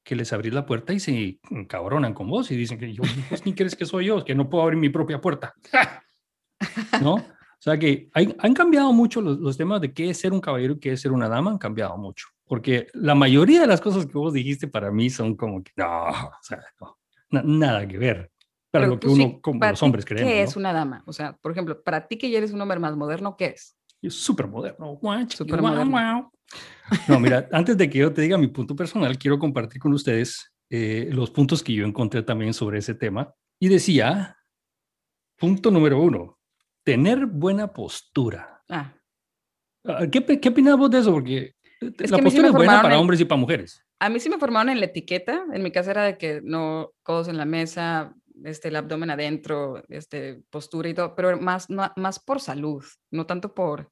que 0.04 0.16
les 0.16 0.32
abrís 0.32 0.54
la 0.54 0.66
puerta 0.66 0.94
y 0.94 1.00
se 1.00 1.40
encabronan 1.50 2.14
con 2.14 2.30
vos 2.30 2.52
y 2.52 2.56
dicen 2.56 2.78
que 2.78 2.94
yo, 2.94 3.04
ni 3.46 3.54
crees 3.54 3.76
que 3.76 3.86
soy 3.86 4.06
yo, 4.06 4.24
que 4.24 4.36
no 4.36 4.50
puedo 4.50 4.64
abrir 4.64 4.80
mi 4.80 4.90
propia 4.90 5.20
puerta. 5.20 5.54
¿No? 7.02 7.26
O 7.66 7.72
sea 7.72 7.80
que 7.80 8.12
han 8.14 8.54
cambiado 8.54 8.94
mucho 8.94 9.22
los, 9.22 9.58
temas 9.58 9.82
de 9.82 9.92
qué 9.92 10.12
es 10.12 10.20
ser 10.20 10.34
un 10.34 10.40
caballero 10.40 10.74
y 10.74 10.80
qué 10.80 10.92
es 10.92 11.02
ser 11.02 11.12
una 11.12 11.28
dama, 11.28 11.50
han 11.50 11.58
cambiado 11.58 11.98
mucho. 11.98 12.28
Porque 12.46 12.90
la 12.94 13.16
mayoría 13.16 13.62
de 13.62 13.66
las 13.66 13.82
cosas 13.82 14.06
que 14.06 14.16
vos 14.16 14.34
dijiste 14.34 14.68
para 14.68 14.92
mí 14.92 15.10
son 15.10 15.36
como 15.36 15.64
que 15.64 15.72
no, 15.76 16.10
o 16.10 16.32
sea, 16.44 16.64
nada 17.32 17.88
que 17.88 17.98
ver 17.98 18.32
para 18.70 18.86
lo 18.86 19.00
que 19.00 19.08
uno, 19.08 19.42
como 19.42 19.66
los 19.66 19.82
hombres 19.82 20.06
creemos. 20.06 20.32
¿Qué 20.32 20.44
es 20.44 20.56
una 20.56 20.74
dama? 20.74 21.02
O 21.08 21.14
sea, 21.14 21.34
por 21.38 21.54
ejemplo, 21.54 21.82
para 21.82 22.08
ti 22.08 22.20
que 22.20 22.30
ya 22.30 22.38
eres 22.38 22.52
un 22.52 22.62
hombre 22.62 22.78
más 22.78 22.96
moderno, 22.96 23.36
¿qué 23.36 23.56
es? 23.56 23.76
Súper 24.10 24.48
moderno. 24.48 25.00
Super 25.30 25.60
moderno. 25.60 26.32
No, 27.08 27.20
mira, 27.20 27.50
antes 27.52 27.76
de 27.76 27.90
que 27.90 27.98
yo 27.98 28.14
te 28.14 28.22
diga 28.22 28.38
mi 28.38 28.48
punto 28.48 28.76
personal, 28.76 29.18
quiero 29.18 29.40
compartir 29.40 29.82
con 29.82 29.92
ustedes 29.92 30.54
eh, 30.70 31.10
los 31.12 31.32
puntos 31.32 31.64
que 31.64 31.74
yo 31.74 31.84
encontré 31.84 32.22
también 32.22 32.54
sobre 32.54 32.78
ese 32.78 32.94
tema. 32.94 33.34
Y 33.60 33.70
decía, 33.70 34.38
punto 35.36 35.72
número 35.72 36.00
uno, 36.00 36.38
tener 36.86 37.26
buena 37.26 37.74
postura. 37.74 38.64
Ah. 38.70 38.94
ah 39.84 40.08
¿Qué, 40.10 40.40
¿Qué 40.40 40.50
opinas 40.50 40.78
vos 40.78 40.90
de 40.90 41.00
eso? 41.00 41.12
Porque 41.12 41.56
la 41.82 42.20
postura 42.20 42.48
es 42.48 42.54
buena 42.54 42.82
para 42.82 42.98
hombres 42.98 43.20
y 43.20 43.26
para 43.26 43.42
mujeres. 43.42 43.84
A 44.00 44.10
mí 44.10 44.20
sí 44.20 44.30
me 44.30 44.38
formaron 44.38 44.70
en 44.70 44.80
la 44.80 44.86
etiqueta. 44.86 45.46
En 45.52 45.64
mi 45.64 45.72
casa 45.72 45.92
era 45.92 46.04
de 46.04 46.18
que 46.18 46.42
no 46.44 46.92
codos 47.04 47.28
en 47.28 47.38
la 47.38 47.46
mesa, 47.46 48.14
este, 48.44 48.68
el 48.70 48.76
abdomen 48.76 49.10
adentro, 49.10 49.84
este, 49.90 50.44
postura 50.50 50.88
y 50.88 50.94
todo, 50.94 51.16
pero 51.16 51.38
más, 51.40 51.68
más 51.70 52.20
por 52.20 52.40
salud, 52.40 52.84
no 53.12 53.26
tanto 53.26 53.54
por 53.54 53.92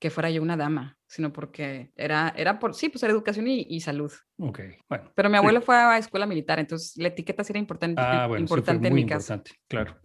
que 0.00 0.10
fuera 0.10 0.28
yo 0.28 0.42
una 0.42 0.56
dama, 0.56 0.98
sino 1.06 1.32
porque 1.32 1.92
era, 1.96 2.34
era 2.36 2.58
por, 2.58 2.74
sí, 2.74 2.88
pues 2.88 3.02
era 3.02 3.12
educación 3.12 3.46
y, 3.48 3.80
salud. 3.80 4.12
Ok, 4.38 4.60
bueno. 4.88 5.10
Pero 5.14 5.30
mi 5.30 5.38
abuelo 5.38 5.62
fue 5.62 5.76
a 5.76 5.96
escuela 5.96 6.26
militar, 6.26 6.58
entonces 6.58 6.96
la 6.96 7.08
etiqueta 7.08 7.42
sí 7.44 7.52
era 7.52 7.60
importante, 7.60 8.02
ah, 8.04 8.26
bueno, 8.26 8.42
importante 8.42 8.88
en 8.88 8.94
mi 8.94 9.02
importante, 9.02 9.52
Claro. 9.66 9.96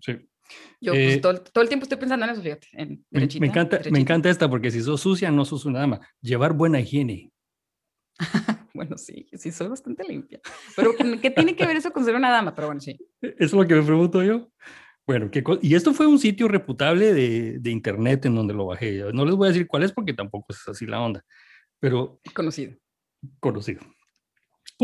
Sí. 0.00 0.28
Yo 0.80 0.92
pues, 0.92 1.16
eh, 1.16 1.20
todo, 1.20 1.42
todo, 1.42 1.62
el 1.62 1.68
tiempo 1.68 1.84
estoy 1.84 1.98
pensando 1.98 2.26
en 2.26 2.32
eso, 2.32 2.42
fíjate. 2.42 2.68
En 2.72 3.04
me, 3.10 3.46
encanta, 3.46 3.80
me 3.90 3.98
encanta 3.98 4.30
esta 4.30 4.48
porque 4.48 4.70
si 4.70 4.82
sos 4.82 5.00
sucia, 5.00 5.30
no 5.30 5.44
sos 5.44 5.64
una 5.64 5.80
dama. 5.80 6.00
Llevar 6.20 6.52
buena 6.52 6.80
higiene. 6.80 7.32
bueno, 8.74 8.96
sí, 8.98 9.26
sí, 9.32 9.50
soy 9.50 9.68
bastante 9.68 10.04
limpia. 10.04 10.40
Pero 10.76 10.94
¿qué 10.96 11.30
tiene 11.30 11.56
que 11.56 11.66
ver 11.66 11.76
eso 11.76 11.92
con 11.92 12.04
ser 12.04 12.14
una 12.14 12.30
dama? 12.30 12.54
Pero 12.54 12.68
bueno, 12.68 12.80
sí. 12.80 12.96
Eso 13.20 13.36
es 13.38 13.52
lo 13.52 13.66
que 13.66 13.74
me 13.74 13.82
pregunto 13.82 14.22
yo. 14.22 14.50
Bueno, 15.06 15.30
y 15.60 15.74
esto 15.74 15.92
fue 15.92 16.06
un 16.06 16.18
sitio 16.18 16.48
reputable 16.48 17.12
de, 17.12 17.58
de, 17.58 17.70
internet 17.70 18.24
en 18.24 18.34
donde 18.34 18.54
lo 18.54 18.66
bajé. 18.66 19.04
No 19.12 19.26
les 19.26 19.34
voy 19.34 19.48
a 19.48 19.52
decir 19.52 19.66
cuál 19.66 19.82
es 19.82 19.92
porque 19.92 20.14
tampoco 20.14 20.46
es 20.48 20.66
así 20.66 20.86
la 20.86 21.02
onda, 21.02 21.22
pero... 21.78 22.20
Conocido. 22.34 22.72
Conocido. 23.38 23.82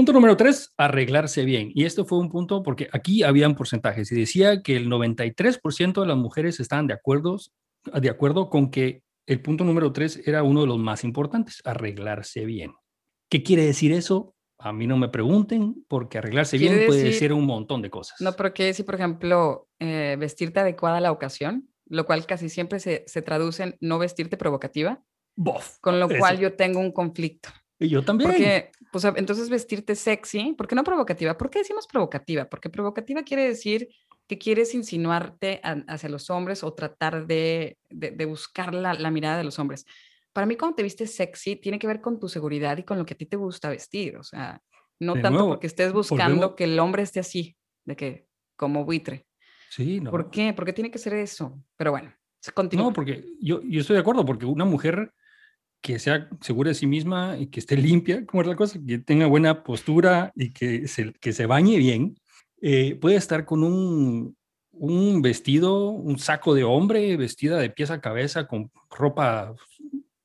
Punto 0.00 0.14
número 0.14 0.34
tres, 0.34 0.72
arreglarse 0.78 1.44
bien. 1.44 1.72
Y 1.74 1.84
esto 1.84 2.06
fue 2.06 2.20
un 2.20 2.30
punto 2.30 2.62
porque 2.62 2.88
aquí 2.90 3.22
habían 3.22 3.54
porcentajes 3.54 4.10
y 4.10 4.14
decía 4.14 4.62
que 4.62 4.74
el 4.74 4.88
93% 4.88 6.00
de 6.00 6.06
las 6.06 6.16
mujeres 6.16 6.58
estaban 6.58 6.86
de 6.86 6.94
acuerdo, 6.94 7.36
de 7.84 8.08
acuerdo 8.08 8.48
con 8.48 8.70
que 8.70 9.02
el 9.26 9.42
punto 9.42 9.62
número 9.62 9.92
tres 9.92 10.26
era 10.26 10.42
uno 10.42 10.62
de 10.62 10.68
los 10.68 10.78
más 10.78 11.04
importantes, 11.04 11.60
arreglarse 11.66 12.46
bien. 12.46 12.72
¿Qué 13.28 13.42
quiere 13.42 13.66
decir 13.66 13.92
eso? 13.92 14.34
A 14.58 14.72
mí 14.72 14.86
no 14.86 14.96
me 14.96 15.10
pregunten, 15.10 15.84
porque 15.86 16.16
arreglarse 16.16 16.56
bien 16.56 16.86
puede 16.86 17.04
decir, 17.04 17.34
un 17.34 17.44
montón 17.44 17.82
de 17.82 17.90
cosas. 17.90 18.18
No, 18.22 18.32
pero 18.32 18.54
¿qué 18.54 18.64
decir, 18.64 18.86
por 18.86 18.94
ejemplo, 18.94 19.68
eh, 19.80 20.16
vestirte 20.18 20.60
adecuada 20.60 20.96
a 20.96 21.02
la 21.02 21.12
ocasión? 21.12 21.68
Lo 21.84 22.06
cual 22.06 22.24
casi 22.24 22.48
siempre 22.48 22.80
se, 22.80 23.04
se 23.06 23.20
traduce 23.20 23.64
en 23.64 23.76
no 23.82 23.98
vestirte 23.98 24.38
provocativa. 24.38 25.04
Bof, 25.36 25.76
con 25.82 26.00
lo 26.00 26.08
cual 26.08 26.38
yo 26.38 26.54
tengo 26.54 26.80
un 26.80 26.90
conflicto. 26.92 27.50
Y 27.80 27.88
yo 27.88 28.04
también. 28.04 28.30
Porque, 28.30 28.70
pues, 28.92 29.04
entonces 29.16 29.50
vestirte 29.50 29.96
sexy, 29.96 30.52
¿por 30.52 30.68
qué 30.68 30.76
no 30.76 30.84
provocativa? 30.84 31.36
¿Por 31.36 31.50
qué 31.50 31.60
decimos 31.60 31.88
provocativa? 31.88 32.44
Porque 32.44 32.70
provocativa 32.70 33.24
quiere 33.24 33.48
decir 33.48 33.88
que 34.28 34.38
quieres 34.38 34.74
insinuarte 34.74 35.60
hacia 35.64 36.08
los 36.08 36.30
hombres 36.30 36.62
o 36.62 36.72
tratar 36.72 37.26
de, 37.26 37.78
de, 37.88 38.24
buscar 38.26 38.72
la, 38.72 38.94
la, 38.94 39.10
mirada 39.10 39.38
de 39.38 39.44
los 39.44 39.58
hombres 39.58 39.86
para 40.32 40.46
mí 40.46 40.56
cuando 40.56 40.76
te 40.76 40.82
vistes 40.82 41.14
sexy 41.14 41.56
tiene 41.56 41.78
que 41.78 41.86
ver 41.86 42.00
con 42.00 42.18
tu 42.18 42.28
seguridad 42.28 42.76
y 42.78 42.82
con 42.82 42.98
lo 42.98 43.04
que 43.04 43.14
a 43.14 43.16
ti 43.16 43.26
te 43.26 43.36
gusta 43.36 43.68
vestir, 43.68 44.16
o 44.16 44.22
sea, 44.22 44.60
no 45.00 45.20
tanto 45.20 45.48
porque 45.48 45.66
estés 45.66 45.92
buscando 45.92 46.54
que 46.54 46.64
el 46.64 46.78
hombre 46.78 47.02
esté 47.02 47.20
así, 47.20 47.56
de 47.84 47.96
que 47.96 48.26
como 48.56 48.84
buitre. 48.84 49.26
Sí, 49.70 50.00
no. 50.00 50.10
¿Por 50.10 50.30
qué? 50.30 50.52
¿Por 50.52 50.64
qué 50.64 50.72
tiene 50.72 50.90
que 50.90 50.98
ser 50.98 51.14
eso? 51.14 51.62
Pero 51.76 51.92
bueno, 51.92 52.12
continúa. 52.54 52.86
No, 52.86 52.92
porque 52.92 53.24
yo, 53.40 53.62
yo 53.62 53.80
estoy 53.80 53.94
de 53.94 54.00
acuerdo, 54.00 54.24
porque 54.24 54.44
una 54.46 54.64
mujer 54.64 55.12
que 55.80 55.98
sea 55.98 56.28
segura 56.40 56.70
de 56.70 56.74
sí 56.74 56.86
misma 56.86 57.36
y 57.38 57.46
que 57.46 57.60
esté 57.60 57.76
limpia, 57.76 58.24
como 58.26 58.42
es 58.42 58.48
la 58.48 58.56
cosa, 58.56 58.78
que 58.86 58.98
tenga 58.98 59.26
buena 59.26 59.62
postura 59.62 60.32
y 60.34 60.52
que 60.52 60.88
se, 60.88 61.12
que 61.14 61.32
se 61.32 61.46
bañe 61.46 61.78
bien, 61.78 62.16
eh, 62.60 62.96
puede 63.00 63.16
estar 63.16 63.44
con 63.44 63.64
un, 63.64 64.36
un 64.72 65.22
vestido, 65.22 65.90
un 65.90 66.18
saco 66.18 66.54
de 66.54 66.64
hombre, 66.64 67.16
vestida 67.16 67.58
de 67.58 67.70
pies 67.70 67.90
a 67.90 68.00
cabeza, 68.00 68.46
con 68.46 68.70
ropa 68.90 69.54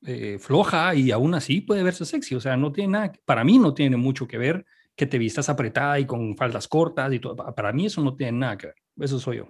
eh, 0.02 0.38
floja 0.38 0.94
y 0.94 1.10
aún 1.10 1.34
así 1.34 1.60
puede 1.60 1.82
verse 1.82 2.04
sexy. 2.04 2.34
O 2.34 2.40
sea, 2.40 2.56
no 2.56 2.72
tiene 2.72 2.92
nada, 2.92 3.12
para 3.24 3.44
mí 3.44 3.58
no 3.58 3.74
tiene 3.74 3.96
mucho 3.96 4.26
que 4.26 4.38
ver 4.38 4.64
que 4.94 5.06
te 5.06 5.18
vistas 5.18 5.48
apretada 5.48 5.98
y 5.98 6.06
con 6.06 6.36
faldas 6.36 6.68
cortas 6.68 7.12
y 7.12 7.18
todo. 7.18 7.36
Para 7.54 7.72
mí 7.72 7.86
eso 7.86 8.00
no 8.02 8.14
tiene 8.14 8.38
nada 8.38 8.56
que 8.56 8.66
ver. 8.68 8.76
Eso 8.98 9.18
soy 9.18 9.38
yo. 9.38 9.48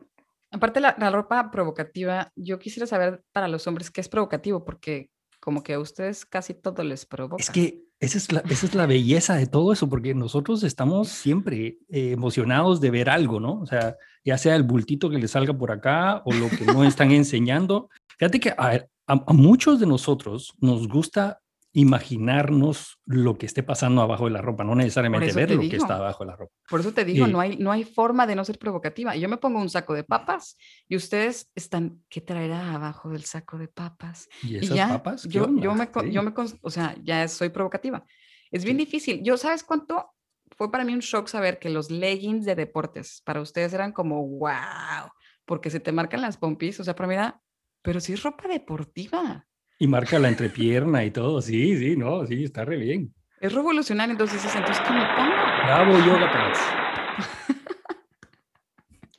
Aparte 0.50 0.80
la, 0.80 0.96
la 0.98 1.10
ropa 1.10 1.50
provocativa, 1.50 2.32
yo 2.34 2.58
quisiera 2.58 2.86
saber 2.86 3.22
para 3.32 3.46
los 3.46 3.66
hombres 3.66 3.90
qué 3.90 4.00
es 4.00 4.08
provocativo, 4.08 4.64
porque 4.64 5.10
como 5.46 5.62
que 5.62 5.74
a 5.74 5.78
ustedes 5.78 6.26
casi 6.26 6.54
todo 6.54 6.82
les 6.82 7.06
provoca. 7.06 7.40
Es 7.40 7.50
que 7.50 7.84
esa 8.00 8.18
es 8.18 8.32
la, 8.32 8.40
esa 8.50 8.66
es 8.66 8.74
la 8.74 8.86
belleza 8.94 9.36
de 9.36 9.46
todo 9.46 9.72
eso, 9.72 9.88
porque 9.88 10.12
nosotros 10.12 10.64
estamos 10.64 11.08
siempre 11.08 11.78
eh, 11.88 12.10
emocionados 12.10 12.80
de 12.80 12.90
ver 12.90 13.08
algo, 13.08 13.38
¿no? 13.38 13.60
O 13.60 13.66
sea, 13.66 13.96
ya 14.24 14.38
sea 14.38 14.56
el 14.56 14.64
bultito 14.64 15.08
que 15.08 15.18
le 15.18 15.28
salga 15.28 15.56
por 15.56 15.70
acá 15.70 16.20
o 16.24 16.34
lo 16.34 16.50
que 16.50 16.64
no 16.64 16.82
están 16.82 17.12
enseñando. 17.12 17.88
Fíjate 18.18 18.40
que 18.40 18.50
a, 18.58 18.88
a, 19.06 19.32
muchos 19.32 19.78
de 19.78 19.86
nosotros 19.86 20.52
nos 20.58 20.88
gusta 20.88 21.40
imaginarnos 21.78 23.02
lo 23.04 23.36
que 23.36 23.44
esté 23.44 23.62
pasando 23.62 24.00
abajo 24.00 24.24
de 24.24 24.30
la 24.30 24.40
ropa, 24.40 24.64
no 24.64 24.74
necesariamente 24.74 25.30
ver 25.34 25.50
lo 25.50 25.60
que 25.60 25.76
está 25.76 25.96
abajo 25.96 26.24
de 26.24 26.30
la 26.30 26.36
ropa. 26.36 26.54
Por 26.70 26.80
eso 26.80 26.94
te 26.94 27.04
digo, 27.04 27.26
no, 27.26 27.38
hay, 27.38 27.58
no 27.58 27.70
hay 27.70 27.84
forma 27.84 28.26
de 28.26 28.34
no 28.34 28.46
ser 28.46 28.58
provocativa. 28.58 29.14
Yo 29.14 29.28
me 29.28 29.36
pongo 29.36 29.60
un 29.60 29.68
saco 29.68 29.92
de 29.92 30.02
papas 30.02 30.56
y 30.88 30.96
ustedes 30.96 31.50
están, 31.54 32.02
¿qué 32.08 32.22
traerá 32.22 32.72
abajo 32.72 33.10
del 33.10 33.24
saco 33.24 33.58
de 33.58 33.68
papas? 33.68 34.26
¿Y 34.42 34.56
esas 34.56 34.88
papas? 34.88 35.24
Yo, 35.24 35.48
yo, 35.58 35.74
me, 35.74 35.86
yo 36.10 36.22
me, 36.22 36.32
o 36.62 36.70
sea, 36.70 36.96
ya 37.02 37.28
soy 37.28 37.50
provocativa. 37.50 38.02
Es 38.50 38.64
bien 38.64 38.78
difícil. 38.78 39.22
Yo, 39.22 39.36
¿sabes 39.36 39.62
cuánto? 39.62 40.14
Fue 40.56 40.70
para 40.70 40.82
mí 40.82 40.94
un 40.94 41.00
shock 41.00 41.28
saber 41.28 41.58
que 41.58 41.68
los 41.68 41.90
leggings 41.90 42.46
de 42.46 42.54
deportes 42.54 43.20
para 43.22 43.42
ustedes 43.42 43.74
eran 43.74 43.92
como, 43.92 44.26
wow, 44.26 45.10
porque 45.44 45.68
se 45.68 45.80
te 45.80 45.92
marcan 45.92 46.22
las 46.22 46.38
pompis, 46.38 46.80
o 46.80 46.84
sea, 46.84 46.96
para 46.96 47.06
mí 47.06 47.14
era 47.16 47.42
pero 47.82 48.00
sí 48.00 48.14
es 48.14 48.22
ropa 48.24 48.48
deportiva. 48.48 49.46
Y 49.78 49.86
marca 49.86 50.18
la 50.18 50.28
entrepierna 50.28 51.04
y 51.04 51.10
todo, 51.10 51.42
sí, 51.42 51.76
sí, 51.76 51.96
no, 51.96 52.26
sí, 52.26 52.44
está 52.44 52.64
re 52.64 52.78
bien. 52.78 53.14
Es 53.40 53.52
revolucionario, 53.52 54.12
entonces 54.12 54.42
entonces, 54.42 54.80
¿qué 54.80 54.92
me 54.92 55.04
pongo? 55.14 55.32
Bravo, 55.64 55.98
yoga 55.98 56.32
pants. 56.32 56.58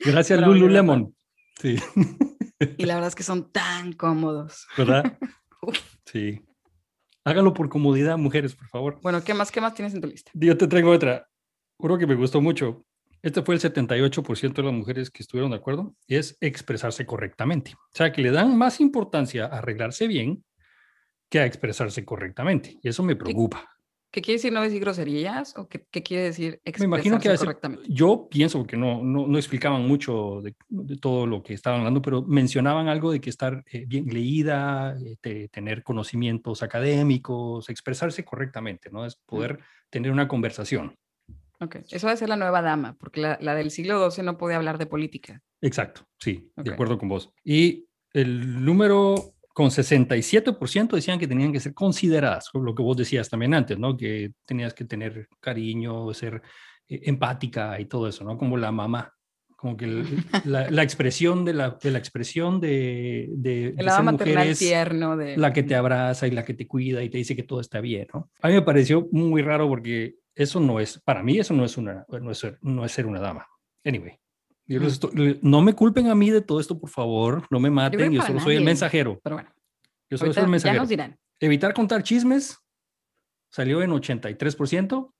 Gracias, 0.00 0.40
Lululemon. 0.40 1.14
Sí. 1.60 1.76
Y 2.76 2.86
la 2.86 2.94
verdad 2.94 3.08
es 3.08 3.14
que 3.14 3.22
son 3.22 3.52
tan 3.52 3.92
cómodos. 3.92 4.66
¿Verdad? 4.76 5.16
sí. 6.06 6.40
Háganlo 7.24 7.54
por 7.54 7.68
comodidad, 7.68 8.18
mujeres, 8.18 8.56
por 8.56 8.66
favor. 8.68 8.98
Bueno, 9.00 9.22
¿qué 9.22 9.34
más, 9.34 9.52
qué 9.52 9.60
más 9.60 9.74
tienes 9.74 9.94
en 9.94 10.00
tu 10.00 10.08
lista? 10.08 10.32
Yo 10.34 10.56
te 10.56 10.66
traigo 10.66 10.90
otra. 10.90 11.28
Uno 11.78 11.98
que 11.98 12.06
me 12.06 12.16
gustó 12.16 12.40
mucho. 12.40 12.84
Este 13.22 13.42
fue 13.42 13.54
el 13.54 13.60
78% 13.60 14.54
de 14.54 14.62
las 14.62 14.72
mujeres 14.72 15.10
que 15.10 15.22
estuvieron 15.22 15.50
de 15.50 15.56
acuerdo, 15.56 15.94
es 16.06 16.36
expresarse 16.40 17.04
correctamente. 17.04 17.74
O 17.74 17.96
sea, 17.96 18.12
que 18.12 18.22
le 18.22 18.30
dan 18.30 18.56
más 18.56 18.80
importancia 18.80 19.46
a 19.46 19.58
arreglarse 19.58 20.06
bien 20.06 20.44
que 21.28 21.40
a 21.40 21.46
expresarse 21.46 22.04
correctamente. 22.04 22.78
Y 22.82 22.88
eso 22.88 23.02
me 23.02 23.16
preocupa. 23.16 23.68
¿Qué 24.10 24.22
quiere 24.22 24.38
decir 24.38 24.52
no 24.54 24.62
decir 24.62 24.80
groserías? 24.80 25.54
¿O 25.58 25.68
qué, 25.68 25.84
qué 25.90 26.02
quiere 26.02 26.22
decir 26.24 26.62
Me 26.78 26.84
imagino 26.86 27.18
que 27.20 27.28
expresarse 27.28 27.30
veces- 27.30 27.44
correctamente? 27.44 27.84
yo 27.92 28.26
pienso 28.30 28.66
que 28.66 28.78
no, 28.78 29.02
no, 29.04 29.26
no 29.26 29.36
explicaban 29.36 29.86
mucho 29.86 30.40
de, 30.42 30.54
de 30.68 30.96
todo 30.96 31.26
lo 31.26 31.42
que 31.42 31.52
estaban 31.52 31.80
hablando, 31.80 32.00
pero 32.00 32.22
mencionaban 32.22 32.88
algo 32.88 33.12
de 33.12 33.20
que 33.20 33.28
estar 33.28 33.62
eh, 33.70 33.84
bien 33.86 34.06
leída, 34.06 34.96
eh, 34.98 35.16
te- 35.20 35.48
tener 35.50 35.82
conocimientos 35.82 36.62
académicos, 36.62 37.68
expresarse 37.68 38.24
correctamente, 38.24 38.88
¿no? 38.90 39.04
Es 39.04 39.16
poder 39.16 39.58
tener 39.90 40.10
una 40.10 40.26
conversación. 40.26 40.96
Ok, 41.60 41.76
eso 41.90 42.06
va 42.06 42.14
a 42.14 42.16
ser 42.16 42.30
la 42.30 42.36
nueva 42.36 42.62
dama, 42.62 42.96
porque 42.98 43.20
la, 43.20 43.36
la 43.42 43.54
del 43.54 43.70
siglo 43.70 44.10
XII 44.10 44.24
no 44.24 44.38
podía 44.38 44.56
hablar 44.56 44.78
de 44.78 44.86
política. 44.86 45.42
Exacto, 45.60 46.06
sí, 46.18 46.50
de 46.56 46.72
acuerdo 46.72 46.96
con 46.98 47.08
vos. 47.10 47.30
Y 47.44 47.88
el 48.14 48.64
número 48.64 49.34
con 49.58 49.70
67% 49.70 50.94
decían 50.94 51.18
que 51.18 51.26
tenían 51.26 51.52
que 51.52 51.58
ser 51.58 51.74
consideradas, 51.74 52.48
lo 52.54 52.72
que 52.76 52.82
vos 52.84 52.96
decías 52.96 53.28
también 53.28 53.54
antes, 53.54 53.76
¿no? 53.76 53.96
Que 53.96 54.30
tenías 54.44 54.72
que 54.72 54.84
tener 54.84 55.26
cariño, 55.40 56.14
ser 56.14 56.40
eh, 56.88 57.00
empática 57.06 57.80
y 57.80 57.86
todo 57.86 58.06
eso, 58.06 58.22
¿no? 58.22 58.38
Como 58.38 58.56
la 58.56 58.70
mamá, 58.70 59.12
como 59.56 59.76
que 59.76 59.86
el- 59.86 60.04
la, 60.44 60.70
la 60.70 60.82
expresión 60.84 61.44
de 61.44 61.54
la, 61.54 61.70
de 61.82 61.90
la 61.90 61.98
expresión 61.98 62.60
de, 62.60 63.30
de, 63.32 63.72
de 63.72 63.82
ser 63.90 64.04
mujer 64.04 64.38
es 64.46 64.58
tierno 64.60 65.16
de... 65.16 65.36
la 65.36 65.52
que 65.52 65.64
te 65.64 65.74
abraza 65.74 66.28
y 66.28 66.30
la 66.30 66.44
que 66.44 66.54
te 66.54 66.68
cuida 66.68 67.02
y 67.02 67.10
te 67.10 67.18
dice 67.18 67.34
que 67.34 67.42
todo 67.42 67.60
está 67.60 67.80
bien, 67.80 68.06
¿no? 68.14 68.30
A 68.40 68.46
mí 68.46 68.54
me 68.54 68.62
pareció 68.62 69.08
muy 69.10 69.42
raro 69.42 69.66
porque 69.66 70.14
eso 70.36 70.60
no 70.60 70.78
es, 70.78 71.00
para 71.04 71.24
mí 71.24 71.36
eso 71.36 71.52
no 71.52 71.64
es 71.64 71.76
una, 71.76 72.04
no 72.08 72.30
es 72.30 72.46
no 72.62 72.84
es 72.84 72.92
ser 72.92 73.06
una 73.06 73.18
dama. 73.18 73.44
Anyway, 73.84 74.12
yo 74.68 74.80
les 74.80 74.92
estoy- 74.94 75.38
no 75.42 75.62
me 75.62 75.72
culpen 75.74 76.08
a 76.08 76.14
mí 76.14 76.30
de 76.30 76.40
todo 76.40 76.60
esto, 76.60 76.78
por 76.78 76.90
favor, 76.90 77.46
no 77.50 77.58
me 77.58 77.70
maten, 77.70 78.12
yo 78.12 78.22
solo 78.22 78.38
soy 78.40 78.56
el 78.56 78.64
mensajero. 78.64 79.18
Pero 79.24 79.36
bueno, 79.36 79.50
Yo 80.10 80.16
solo 80.18 80.32
soy 80.32 80.42
el 80.42 80.46
ya 80.46 80.50
mensajero. 80.50 80.80
nos 80.82 80.88
dirán. 80.88 81.18
Evitar 81.40 81.74
contar 81.74 82.02
chismes 82.02 82.58
salió 83.50 83.82
en 83.82 83.90
83%. 83.92 85.14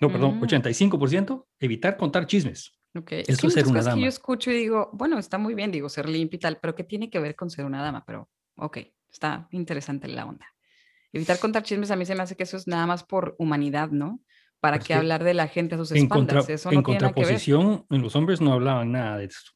No, 0.00 0.08
perdón, 0.10 0.38
Mm. 0.38 0.42
85%. 0.42 1.46
Evitar 1.58 1.96
contar 1.96 2.26
chismes. 2.26 2.72
Ok, 2.96 3.12
Es 3.12 3.28
Eso 3.28 3.46
es 3.48 3.54
ser 3.54 3.66
una 3.68 3.80
que 3.80 3.84
dama. 3.86 4.02
yo 4.02 4.08
escucho 4.08 4.50
y 4.50 4.54
digo, 4.54 4.90
bueno, 4.92 5.18
está 5.18 5.38
muy 5.38 5.54
bien, 5.54 5.70
digo, 5.70 5.88
ser 5.88 6.08
limpia 6.08 6.36
y 6.36 6.40
tal, 6.40 6.58
pero 6.60 6.74
¿qué 6.74 6.82
tiene 6.84 7.10
que 7.10 7.20
ver 7.20 7.36
con 7.36 7.50
ser 7.50 7.64
una 7.64 7.82
dama? 7.82 8.02
Pero, 8.06 8.28
ok, 8.56 8.78
está 9.10 9.46
interesante 9.52 10.08
la 10.08 10.24
onda. 10.26 10.46
Evitar 11.12 11.38
contar 11.38 11.62
chismes 11.62 11.90
a 11.90 11.96
mí 11.96 12.04
se 12.06 12.14
me 12.14 12.22
hace 12.22 12.36
que 12.36 12.42
eso 12.44 12.56
es 12.56 12.66
nada 12.66 12.86
más 12.86 13.04
por 13.04 13.36
humanidad, 13.38 13.90
¿no? 13.90 14.20
¿Para 14.60 14.78
qué 14.78 14.86
que 14.88 14.94
hablar 14.94 15.24
de 15.24 15.34
la 15.34 15.48
gente 15.48 15.74
a 15.74 15.78
sus 15.78 15.92
En, 15.92 16.08
contra- 16.08 16.40
espaldas? 16.40 16.60
eso 16.60 16.68
en 16.70 16.74
no 16.76 16.82
tiene 16.82 17.00
nada 17.00 17.12
que 17.12 17.20
ver. 17.20 17.28
contraposición, 17.28 17.86
en 17.90 18.02
los 18.02 18.14
hombres 18.16 18.40
no 18.40 18.52
hablaban 18.52 18.92
nada 18.92 19.16
de 19.18 19.24
esto. 19.24 19.50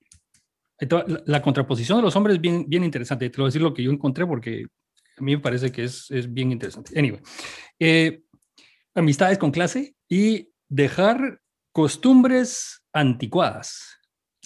La, 0.81 1.23
la 1.27 1.43
contraposición 1.43 1.99
de 1.99 2.03
los 2.03 2.17
hombres 2.17 2.37
es 2.37 2.41
bien, 2.41 2.65
bien 2.69 2.85
interesante. 2.85 3.29
Te 3.31 3.37
lo 3.39 3.43
voy 3.45 3.49
a 3.49 3.51
decir 3.51 3.63
lo 3.63 3.73
que 3.75 3.83
yo 3.83 3.91
encontré 3.93 4.27
porque 4.27 4.67
a 5.17 5.23
mí 5.23 5.37
me 5.37 5.41
parece 5.43 5.71
que 5.71 5.85
es, 5.85 6.11
es 6.11 6.33
bien 6.33 6.51
interesante. 6.53 6.99
Anyway, 6.99 7.21
eh, 7.79 8.23
amistades 8.95 9.39
con 9.39 9.51
clase 9.51 9.95
y 10.09 10.49
dejar 10.69 11.41
costumbres 11.73 12.83
anticuadas. 12.93 13.99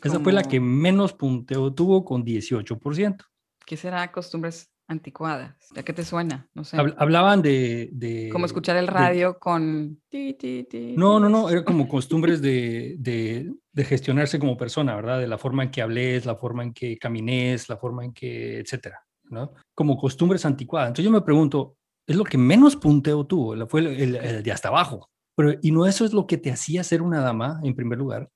Esa 0.02 0.20
fue 0.20 0.32
la 0.32 0.42
que 0.42 0.60
menos 0.60 1.12
punteo 1.12 1.72
tuvo 1.74 2.04
con 2.04 2.24
18%. 2.24 3.24
¿Qué 3.66 3.76
será 3.76 4.10
costumbres 4.12 4.70
anticuadas? 4.88 5.54
¿Ya 5.74 5.82
qué 5.84 5.92
te 5.92 6.04
suena? 6.04 6.48
No 6.54 6.64
sé. 6.64 6.76
Habl- 6.78 6.94
hablaban 6.98 7.42
de, 7.42 7.90
de... 7.92 8.30
Como 8.32 8.46
escuchar 8.46 8.76
el 8.76 8.86
de- 8.86 8.92
radio 8.92 9.38
con... 9.38 10.00
ti, 10.08 10.34
ti, 10.34 10.64
ti, 10.68 10.94
No, 10.96 11.20
no, 11.20 11.28
no, 11.28 11.48
era 11.50 11.62
como 11.64 11.86
costumbres 11.88 12.40
de, 12.42 12.96
de, 12.98 13.52
de 13.72 13.84
gestionarse 13.84 14.38
como 14.38 14.56
persona, 14.56 14.96
¿verdad? 14.96 15.20
De 15.20 15.28
la 15.28 15.38
forma 15.38 15.62
en 15.62 15.70
que 15.70 15.82
hables, 15.82 16.26
la 16.26 16.34
forma 16.36 16.62
en 16.64 16.72
que 16.72 16.98
camines, 16.98 17.68
la 17.68 17.76
forma 17.76 18.04
en 18.04 18.12
que, 18.12 18.58
etcétera, 18.58 18.98
¿no? 19.24 19.52
Como 19.74 19.96
costumbres 19.96 20.44
anticuadas. 20.46 20.88
Entonces 20.88 21.04
yo 21.04 21.10
me 21.12 21.20
pregunto, 21.22 21.76
es 22.06 22.16
lo 22.16 22.24
que 22.24 22.38
menos 22.38 22.74
punteo 22.76 23.26
tuvo, 23.26 23.66
fue 23.68 23.80
el, 23.80 23.86
el- 23.88 24.16
el 24.16 24.42
de 24.42 24.52
hasta 24.52 24.68
abajo. 24.68 25.10
Pero, 25.36 25.54
¿y 25.62 25.70
no 25.70 25.86
eso 25.86 26.04
es 26.04 26.12
lo 26.12 26.26
que 26.26 26.38
te 26.38 26.50
hacía 26.50 26.82
ser 26.82 27.00
una 27.02 27.20
dama 27.20 27.60
en 27.62 27.76
primer 27.76 27.98
lugar? 27.98 28.28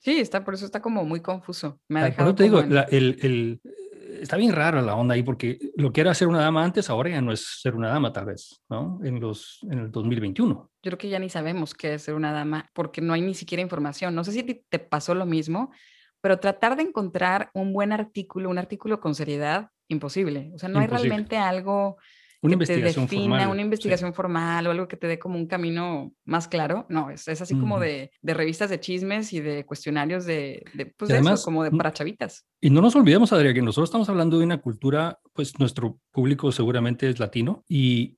Sí, 0.00 0.20
está, 0.20 0.44
por 0.44 0.54
eso 0.54 0.64
está 0.66 0.80
como 0.80 1.04
muy 1.04 1.20
confuso. 1.20 1.80
Me 1.88 1.98
ha 2.00 2.04
dejado 2.04 2.32
te 2.36 2.44
digo, 2.44 2.60
en- 2.60 2.72
la- 2.74 2.82
el, 2.82 3.18
el- 3.22 3.60
está 4.20 4.36
bien 4.36 4.52
rara 4.52 4.82
la 4.82 4.94
onda 4.94 5.14
ahí, 5.14 5.22
porque 5.22 5.58
lo 5.76 5.92
que 5.92 6.00
era 6.00 6.14
ser 6.14 6.28
una 6.28 6.40
dama 6.40 6.64
antes, 6.64 6.90
ahora 6.90 7.10
ya 7.10 7.20
no 7.20 7.32
es 7.32 7.60
ser 7.60 7.74
una 7.74 7.88
dama, 7.88 8.12
tal 8.12 8.26
vez, 8.26 8.62
¿no? 8.68 9.00
En, 9.02 9.20
los, 9.20 9.60
en 9.70 9.78
el 9.78 9.90
2021. 9.90 10.54
Yo 10.54 10.90
creo 10.90 10.98
que 10.98 11.08
ya 11.08 11.18
ni 11.18 11.28
sabemos 11.28 11.74
qué 11.74 11.94
es 11.94 12.02
ser 12.02 12.14
una 12.14 12.32
dama 12.32 12.68
porque 12.74 13.00
no 13.00 13.12
hay 13.12 13.22
ni 13.22 13.34
siquiera 13.34 13.62
información. 13.62 14.14
No 14.14 14.24
sé 14.24 14.32
si 14.32 14.42
te 14.42 14.78
pasó 14.78 15.14
lo 15.14 15.26
mismo, 15.26 15.70
pero 16.20 16.38
tratar 16.38 16.76
de 16.76 16.82
encontrar 16.82 17.50
un 17.54 17.72
buen 17.72 17.92
artículo, 17.92 18.50
un 18.50 18.58
artículo 18.58 19.00
con 19.00 19.14
seriedad, 19.14 19.70
imposible. 19.88 20.50
O 20.54 20.58
sea, 20.58 20.68
no 20.68 20.80
hay 20.80 20.86
realmente 20.86 21.36
algo 21.36 21.96
Una 22.40 22.56
que 22.56 22.66
te 22.66 22.72
investigación 22.74 23.06
defina, 23.06 23.22
formal. 23.38 23.46
una 23.48 23.56
sí. 23.56 23.64
investigación 23.64 24.14
formal 24.14 24.66
o 24.66 24.70
algo 24.70 24.86
que 24.88 24.96
te 24.96 25.06
dé 25.08 25.18
como 25.18 25.36
un 25.38 25.46
camino 25.46 26.14
más 26.24 26.46
claro. 26.46 26.86
No, 26.88 27.10
es, 27.10 27.26
es 27.26 27.40
así 27.42 27.54
como 27.58 27.80
de, 27.80 28.10
de 28.22 28.34
revistas 28.34 28.70
de 28.70 28.78
chismes 28.78 29.32
y 29.32 29.40
de 29.40 29.66
cuestionarios 29.66 30.24
de, 30.24 30.62
de, 30.74 30.86
pues 30.86 31.10
Y 31.10 31.14
de 31.14 31.18
eso, 31.18 31.26
además, 31.26 31.44
como 31.44 31.64
de 31.64 31.70
para 31.72 31.92
chavitas. 31.92 32.46
Y 32.60 32.70
no 32.70 32.80
nos 32.80 32.94
olvidemos, 32.94 33.32
Adrián, 33.32 33.54
que 33.54 33.62
nosotros 33.62 33.88
estamos 33.88 34.08
hablando 34.08 34.38
de 34.38 34.44
una 34.44 34.58
cultura, 34.60 35.18
pues 35.32 35.58
nuestro 35.58 35.98
público 36.12 36.52
seguramente 36.52 37.08
es 37.08 37.18
latino 37.18 37.64
y 37.68 38.16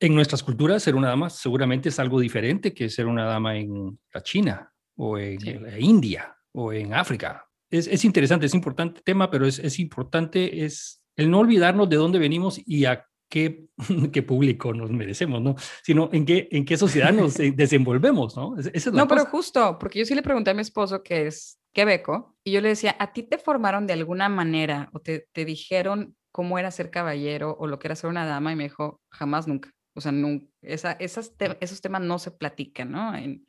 en 0.00 0.14
nuestras 0.14 0.42
culturas 0.42 0.82
ser 0.82 0.94
una 0.94 1.08
dama 1.08 1.28
seguramente 1.28 1.90
es 1.90 1.98
algo 1.98 2.18
diferente 2.20 2.72
que 2.72 2.88
ser 2.88 3.06
una 3.06 3.24
dama 3.26 3.58
en 3.58 3.98
la 4.14 4.22
China 4.22 4.72
o 4.96 5.18
en 5.18 5.38
Sí. 5.38 5.52
la 5.58 5.78
India 5.78 6.34
o 6.52 6.72
en 6.72 6.94
África. 6.94 7.46
Es, 7.70 7.86
es 7.86 8.04
interesante, 8.06 8.46
es 8.46 8.54
importante 8.54 9.02
tema, 9.04 9.30
pero 9.30 9.46
es, 9.46 9.58
es 9.58 9.78
importante 9.78 10.64
es 10.64 11.02
el 11.16 11.30
no 11.30 11.40
olvidarnos 11.40 11.88
de 11.90 11.96
dónde 11.96 12.18
venimos 12.18 12.58
y 12.64 12.86
a 12.86 13.06
qué, 13.30 13.68
qué 14.12 14.22
público 14.22 14.74
nos 14.74 14.90
merecemos, 14.90 15.40
¿no? 15.40 15.54
Sino 15.82 16.10
en 16.12 16.26
qué, 16.26 16.48
en 16.50 16.66
qué 16.66 16.76
sociedad 16.76 17.12
nos 17.12 17.38
eh, 17.40 17.52
desenvolvemos, 17.56 18.36
¿no? 18.36 18.58
Es- 18.58 18.66
Esa 18.66 18.90
es 18.90 18.94
la 18.94 19.02
No, 19.02 19.08
pero 19.08 19.20
cosa. 19.22 19.30
justo, 19.30 19.78
porque 19.78 20.00
yo 20.00 20.04
sí 20.04 20.14
le 20.14 20.22
pregunté 20.22 20.50
a 20.50 20.54
mi 20.54 20.60
esposo, 20.62 21.02
que 21.02 21.26
es 21.28 21.58
quebeco, 21.72 22.36
y 22.44 22.52
yo 22.52 22.60
le 22.60 22.68
decía, 22.68 22.96
¿a 22.98 23.12
ti 23.12 23.22
te 23.22 23.38
formaron 23.38 23.86
de 23.86 23.94
alguna 23.94 24.28
manera 24.28 24.90
o 24.92 25.00
te, 25.00 25.28
te 25.32 25.44
dijeron 25.44 26.14
cómo 26.32 26.58
era 26.58 26.70
ser 26.70 26.90
caballero 26.90 27.56
o 27.58 27.66
lo 27.66 27.78
que 27.78 27.86
era 27.88 27.94
ser 27.96 28.10
una 28.10 28.26
dama? 28.26 28.52
Y 28.52 28.56
me 28.56 28.64
dijo, 28.64 29.00
jamás, 29.10 29.46
nunca. 29.48 29.70
O 29.94 30.00
sea, 30.00 30.12
nunca, 30.12 30.46
esa, 30.62 30.92
esas 30.92 31.36
te- 31.36 31.56
esos 31.60 31.80
temas 31.80 32.02
no 32.02 32.18
se 32.18 32.32
platican, 32.32 32.90
¿no? 32.90 33.14
En- 33.16 33.46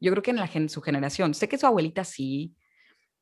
yo 0.00 0.10
creo 0.12 0.22
que 0.22 0.30
en 0.32 0.36
la, 0.36 0.48
su 0.68 0.80
generación, 0.82 1.34
sé 1.34 1.48
que 1.48 1.58
su 1.58 1.66
abuelita 1.66 2.04
sí, 2.04 2.54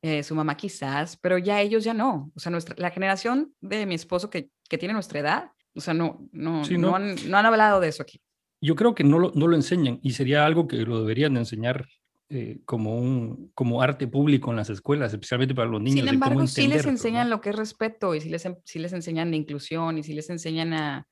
eh, 0.01 0.21
su 0.23 0.35
mamá 0.35 0.57
quizás, 0.57 1.15
pero 1.17 1.37
ya 1.37 1.61
ellos 1.61 1.83
ya 1.83 1.93
no. 1.93 2.31
O 2.35 2.39
sea, 2.39 2.51
nuestra, 2.51 2.75
la 2.77 2.91
generación 2.91 3.53
de 3.61 3.85
mi 3.85 3.95
esposo 3.95 4.29
que, 4.29 4.49
que 4.69 4.77
tiene 4.77 4.93
nuestra 4.93 5.19
edad, 5.19 5.51
o 5.75 5.81
sea, 5.81 5.93
no, 5.93 6.27
no, 6.31 6.63
Sí, 6.65 6.77
no, 6.77 6.89
no. 6.89 6.95
han, 6.95 7.15
no 7.29 7.37
han 7.37 7.45
hablado 7.45 7.79
de 7.79 7.87
eso 7.89 8.03
aquí. 8.03 8.21
yo 8.61 8.75
creo 8.75 8.93
que 8.95 9.03
no 9.03 9.19
lo, 9.19 9.31
no 9.35 9.47
lo 9.47 9.55
enseñan 9.55 9.99
y 10.01 10.11
sería 10.13 10.45
algo 10.45 10.67
que 10.67 10.77
lo 10.77 10.99
deberían 11.01 11.33
de 11.33 11.41
enseñar 11.41 11.87
eh, 12.29 12.61
como, 12.65 12.97
un, 12.97 13.51
como 13.53 13.81
arte 13.81 14.07
público 14.07 14.49
en 14.51 14.57
las 14.57 14.69
escuelas, 14.69 15.11
especialmente 15.13 15.53
para 15.53 15.69
los 15.69 15.81
niños. 15.81 15.97
Sin 15.99 16.05
de 16.05 16.11
cómo 16.19 16.25
embargo, 16.25 16.47
sí 16.47 16.67
les 16.67 16.85
enseñan 16.85 17.29
lo 17.29 17.41
que 17.41 17.49
es 17.51 17.55
respeto 17.55 18.15
y 18.15 18.21
sí 18.21 18.29
les, 18.29 18.47
sí 18.63 18.79
les 18.79 18.93
enseñan 18.93 19.29
de 19.31 19.37
inclusión 19.37 19.97
y 19.97 20.03
sí 20.03 20.13
les 20.13 20.29
enseñan 20.29 20.73
a, 20.73 21.07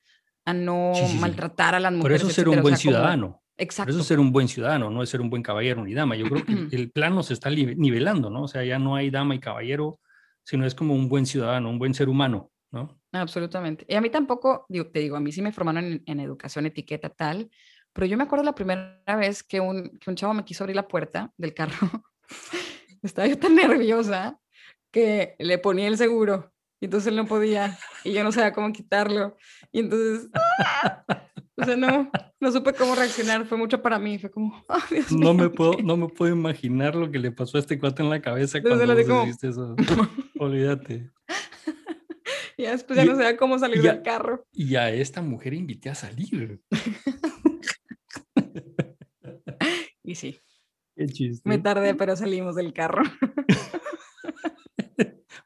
a 0.45 0.53
no 0.53 0.93
Sí, 0.95 1.07
sí, 1.07 1.17
maltratar 1.19 1.75
a 1.75 1.79
las 1.79 1.91
Por 1.91 1.97
mujeres. 1.99 2.21
eso 2.21 2.29
ser 2.31 2.47
un 2.47 2.53
etcétera, 2.55 2.61
o 2.61 2.63
buen 2.63 2.77
sea, 2.77 2.83
como- 2.91 2.97
ciudadano. 2.97 3.27
Por 3.31 3.63
Exacto. 3.65 3.93
eso 3.93 4.03
ser 4.03 4.19
un 4.19 4.31
buen 4.31 4.47
ciudadano, 4.47 4.89
no 4.89 5.03
es 5.03 5.09
ser 5.09 5.21
un 5.21 5.29
buen 5.29 5.43
caballero 5.43 5.83
ni 5.83 5.93
dama. 5.93 6.15
Yo 6.15 6.25
creo 6.27 6.43
que 6.45 6.45
el, 6.75 6.89
plano 6.89 7.21
se 7.21 7.33
está 7.33 7.49
nivelando, 7.51 8.29
¿no? 8.31 8.43
O 8.43 8.47
sea, 8.47 8.63
ya 8.63 8.79
no 8.79 8.95
hay 8.95 9.11
dama 9.11 9.35
y 9.35 9.39
caballero, 9.39 9.99
sino 10.43 10.65
es 10.65 10.73
como 10.73 10.95
un 10.95 11.07
buen 11.09 11.27
ciudadano, 11.27 11.69
un 11.69 11.77
buen 11.77 11.93
ser 11.93 12.09
humano, 12.09 12.49
¿no? 12.71 12.99
Absolutamente. 13.13 13.85
Y 13.87 13.95
a 13.95 14.01
mí 14.01 14.09
tampoco, 14.09 14.65
digo, 14.69 14.87
te 14.87 14.99
digo, 14.99 15.15
a 15.17 15.19
mí 15.19 15.31
sí 15.31 15.41
me 15.41 15.51
formaron 15.51 15.85
en, 15.85 16.03
en 16.05 16.19
educación, 16.19 16.65
etiqueta, 16.65 17.09
tal, 17.09 17.49
pero 17.93 18.07
yo 18.07 18.17
me 18.17 18.23
acuerdo 18.23 18.45
la 18.45 18.55
primera 18.55 19.01
vez 19.17 19.43
que 19.43 19.59
un, 19.59 19.97
que 19.99 20.09
un 20.09 20.15
chavo 20.15 20.33
me 20.33 20.45
quiso 20.45 20.63
abrir 20.63 20.75
la 20.77 20.87
puerta 20.87 21.33
del 21.37 21.53
carro. 21.53 21.75
Estaba 23.01 23.27
yo 23.27 23.37
tan 23.37 23.55
nerviosa 23.55 24.39
que 24.91 25.35
le 25.39 25.57
ponía 25.57 25.87
el 25.87 25.97
seguro 25.97 26.51
y 26.79 26.85
entonces 26.85 27.07
él 27.07 27.15
no 27.15 27.25
podía 27.25 27.77
y 28.03 28.13
yo 28.13 28.23
no 28.23 28.31
sabía 28.31 28.53
cómo 28.53 28.71
quitarlo. 28.71 29.35
Y 29.71 29.79
entonces, 29.79 30.29
¡ah! 30.33 31.03
o 31.57 31.63
sea, 31.65 31.75
no, 31.75 32.09
no 32.39 32.51
supe 32.51 32.73
cómo 32.73 32.95
reaccionar. 32.95 33.45
Fue 33.45 33.57
mucho 33.57 33.81
para 33.81 33.99
mí. 33.99 34.17
Fue 34.19 34.31
como, 34.31 34.63
"Ah, 34.69 34.83
Dios 34.89 35.11
No 35.11 35.33
me 35.33 35.43
mío, 35.43 35.51
puedo, 35.51 35.71
¿qué?". 35.77 35.83
no 35.83 35.97
me 35.97 36.07
puedo 36.07 36.31
imaginar 36.33 36.95
lo 36.95 37.11
que 37.11 37.19
le 37.19 37.31
pasó 37.31 37.57
a 37.57 37.59
este 37.59 37.77
cuate 37.79 38.03
en 38.03 38.09
la 38.09 38.21
cabeza 38.21 38.61
cuando 38.61 38.85
le 38.85 38.95
di 38.95 39.01
vos 39.03 39.09
como- 39.09 39.23
hiciste 39.23 39.49
eso. 39.49 39.75
Olvídate. 40.39 41.11
Ya 42.61 42.71
después 42.71 42.95
ya 42.97 43.03
Y- 43.03 43.07
no 43.07 43.15
sabía 43.15 43.37
cómo 43.37 43.57
salir 43.59 43.81
del 43.81 44.01
carro. 44.03 44.45
Y 44.51 44.75
a 44.75 44.89
esta 44.91 45.21
mujer 45.21 45.53
invité 45.53 45.89
a 45.89 45.95
salir. 45.95 46.61
Y 50.03 50.15
sí, 50.15 50.37
Qué 50.95 51.05
chiste. 51.07 51.47
me 51.47 51.57
tardé, 51.59 51.93
pero 51.95 52.15
salimos 52.15 52.55
del 52.55 52.73
carro. 52.73 53.03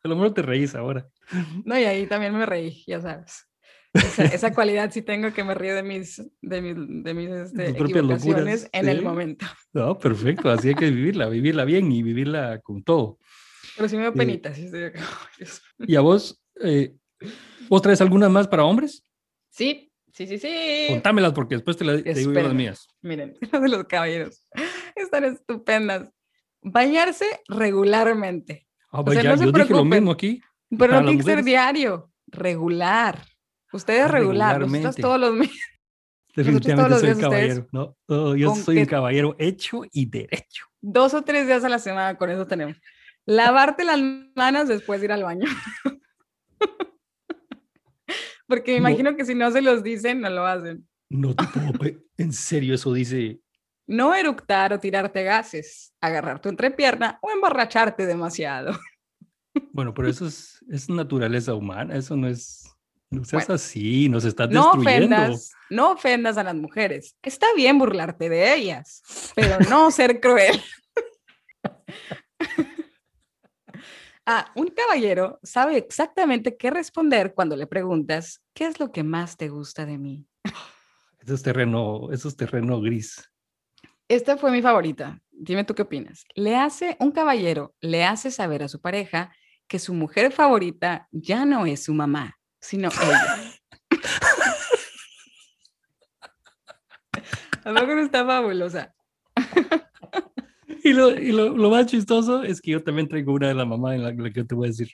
A 0.04 0.08
lo 0.08 0.16
mejor 0.16 0.34
te 0.34 0.42
reís 0.44 0.76
ahora. 0.76 1.08
No, 1.66 1.78
y 1.80 1.84
ahí 1.84 2.06
también 2.08 2.34
me 2.38 2.46
reí, 2.46 2.84
ya 2.88 3.02
sabes. 3.02 3.48
Esa, 3.94 4.26
esa 4.26 4.54
cualidad 4.54 4.92
sí 4.92 5.02
tengo 5.02 5.34
que 5.34 5.44
me 5.44 5.56
río 5.56 5.74
de 5.76 5.84
mis, 5.84 6.22
de 6.42 6.62
mis, 6.62 6.76
de 7.04 7.14
mis 7.14 7.30
este, 7.30 7.74
locuras, 8.02 8.70
en 8.72 8.88
el 8.90 9.02
momento. 9.02 9.46
No, 9.74 9.98
perfecto. 9.98 10.50
Así 10.50 10.70
hay 10.70 10.76
que 10.76 10.90
vivirla, 10.92 11.28
vivirla 11.30 11.66
bien 11.66 11.92
y 11.92 12.02
vivirla 12.04 12.60
con 12.62 12.84
todo. 12.84 13.18
Pero 13.76 13.90
sí 13.90 13.98
me 13.98 14.04
da 14.04 14.12
Sí. 14.12 14.18
penita. 14.18 14.54
Sí, 14.54 14.66
estoy. 15.40 15.62
¿Y 15.88 15.96
a 15.96 16.02
vos, 16.02 16.42
eh, 16.62 16.94
vos 17.70 17.82
traes 17.82 18.02
algunas 18.02 18.30
más 18.30 18.48
para 18.48 18.64
hombres? 18.64 19.04
Sí, 19.50 19.92
Sí, 20.16 20.28
sí, 20.28 20.40
sí. 20.40 20.86
Contámelas 20.88 21.34
porque 21.34 21.56
después 21.56 21.76
te, 21.76 21.84
la, 21.84 22.02
te 22.02 22.14
digo 22.14 22.32
las 22.32 22.54
mías. 22.54 22.88
Miren, 23.02 23.38
las 23.52 23.62
de 23.62 23.68
los 23.68 23.84
caballeros. 23.84 24.48
Están 24.96 25.26
estupendas. 25.26 26.10
Bañarse 26.62 27.26
regularmente. 27.50 28.66
Ah, 28.92 29.02
O 29.02 29.12
sea, 29.12 29.24
no 29.24 29.38
se 29.38 29.46
yo 29.46 29.52
dije 29.52 29.74
lo 29.74 29.84
mismo 29.84 30.12
aquí. 30.12 30.42
Pero 30.70 30.94
no 30.94 31.02
tiene 31.02 31.18
que 31.18 31.24
ser 31.24 31.44
diario. 31.44 32.14
Regular. 32.28 33.26
Ustedes 33.74 34.10
regular. 34.10 34.62
Nosotros 34.62 34.96
todos 34.96 35.20
los 35.20 35.34
meses. 35.34 35.60
Definitivamente 36.34 37.00
soy 37.00 37.10
un 37.10 37.20
caballero. 37.20 37.68
No, 37.74 37.98
No, 38.08 38.36
yo 38.38 38.56
soy 38.56 38.78
un 38.78 38.86
caballero 38.86 39.36
hecho 39.38 39.82
y 39.92 40.06
derecho. 40.06 40.66
Dos 40.80 41.14
o 41.14 41.24
tres 41.24 41.46
días 41.46 41.66
a 41.66 41.70
la 41.70 41.80
semana, 41.80 42.18
con 42.18 42.30
eso 42.30 42.48
tenemos. 42.48 42.78
Lavarte 43.26 43.84
las 43.84 44.00
manos 44.34 44.70
después 44.70 45.02
de 45.02 45.08
ir 45.08 45.12
al 45.12 45.24
baño. 45.24 45.46
Porque 48.48 48.74
me 48.74 48.80
No. 48.82 48.90
imagino 48.90 49.16
que 49.16 49.26
si 49.26 49.36
no 49.36 49.50
se 49.52 49.62
los 49.62 49.84
dicen, 49.84 50.22
no 50.22 50.30
lo 50.30 50.46
hacen. 50.46 50.88
No 51.10 51.36
te 51.36 51.46
puedo. 51.48 52.00
En 52.18 52.32
serio, 52.34 52.76
eso 52.76 52.94
dice. 52.94 53.40
No 53.88 54.16
eructar 54.16 54.74
o 54.74 54.80
tirarte 54.80 55.24
gases, 55.24 55.94
agarrar 56.02 56.40
tu 56.42 56.50
entrepierna 56.50 57.20
o 57.22 57.32
emborracharte 57.32 58.06
demasiado. 58.06 58.78
Bueno, 59.72 59.94
pero 59.94 60.10
eso 60.10 60.26
es, 60.28 60.64
es 60.70 60.90
naturaleza 60.90 61.54
humana. 61.54 61.96
Eso 61.96 62.16
no 62.18 62.28
es. 62.28 62.70
No 63.12 63.24
seas 63.24 63.46
Bueno. 63.48 63.56
así, 63.56 64.10
nos 64.10 64.26
estás 64.26 64.50
No 64.50 64.74
destruyendo. 64.74 65.16
ofendas, 65.16 65.52
no 65.70 65.92
ofendas 65.92 66.38
a 66.38 66.44
las 66.44 66.56
mujeres. 66.56 67.16
Está 67.22 67.46
bien 67.56 67.78
burlarte 67.78 68.28
de 68.28 68.54
ellas, 68.56 69.02
pero 69.36 69.60
no 69.70 69.92
ser 69.92 70.20
cruel. 70.20 70.60
Ah, 74.28 74.52
un 74.56 74.70
caballero 74.70 75.40
sabe 75.44 75.78
exactamente 75.78 76.58
qué 76.58 76.72
responder 76.72 77.36
cuando 77.36 77.56
le 77.56 77.68
preguntas, 77.68 78.42
¿qué 78.56 78.66
es 78.66 78.80
lo 78.80 78.92
que 78.92 79.04
más 79.04 79.38
te 79.38 79.50
gusta 79.50 79.86
de 79.86 80.00
mí? 80.00 80.26
Eso 81.20 81.36
es 81.36 81.44
terreno, 81.44 82.12
eso 82.12 82.28
es 82.28 82.38
terreno 82.38 82.80
gris. 82.80 83.32
Esta 84.08 84.38
fue 84.38 84.52
mi 84.52 84.62
favorita. 84.62 85.20
Dime 85.32 85.64
tú 85.64 85.74
qué 85.74 85.82
opinas. 85.82 86.24
Le 86.36 86.56
hace 86.56 86.98
un 87.00 87.12
caballero, 87.12 87.74
le 87.82 88.06
hace 88.06 88.30
saber 88.30 88.62
a 88.62 88.68
su 88.68 88.80
pareja 88.80 89.34
que 89.68 89.80
su 89.80 89.96
mujer 89.96 90.32
favorita 90.32 91.08
ya 91.12 91.46
no 91.46 91.66
es 91.66 91.86
su 91.86 91.96
mamá, 91.96 92.38
sino 92.62 92.90
ella. 92.90 93.40
¿A 97.66 97.74
poco 97.74 97.96
no 97.96 98.02
está 98.02 98.24
fabulosa? 98.24 98.94
Y, 100.86 100.94
lo, 100.94 101.10
y 101.10 101.32
lo, 101.32 101.50
lo 101.50 101.72
más 101.72 101.88
chistoso 101.88 102.44
es 102.44 102.62
que 102.62 102.70
yo 102.70 102.84
también 102.84 103.08
traigo 103.08 103.34
una 103.34 103.48
de 103.48 103.56
la 103.56 103.66
mamá 103.66 103.96
en 103.96 104.04
la, 104.04 104.12
la 104.12 104.30
que 104.30 104.44
te 104.44 104.54
voy 104.54 104.68
a 104.68 104.70
decir. 104.70 104.92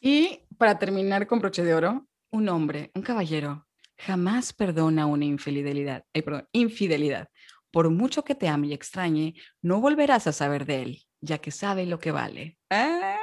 Y 0.00 0.42
para 0.56 0.78
terminar 0.78 1.26
con 1.26 1.40
broche 1.40 1.64
de 1.64 1.74
oro, 1.74 2.06
un 2.30 2.48
hombre, 2.48 2.92
un 2.94 3.02
caballero, 3.02 3.66
jamás 3.98 4.52
perdona 4.52 5.06
una 5.06 5.24
infidelidad. 5.24 6.04
ay, 6.14 6.22
perdón, 6.22 6.48
infidelidad. 6.52 7.30
Por 7.72 7.90
mucho 7.90 8.22
que 8.22 8.36
te 8.36 8.46
ame 8.46 8.68
y 8.68 8.74
extrañe, 8.74 9.34
no 9.60 9.80
volverás 9.80 10.28
a 10.28 10.32
saber 10.32 10.66
de 10.66 10.82
él, 10.82 11.02
ya 11.20 11.38
que 11.38 11.50
sabe 11.50 11.84
lo 11.84 11.98
que 11.98 12.12
vale. 12.12 12.56
Ah. 12.70 13.18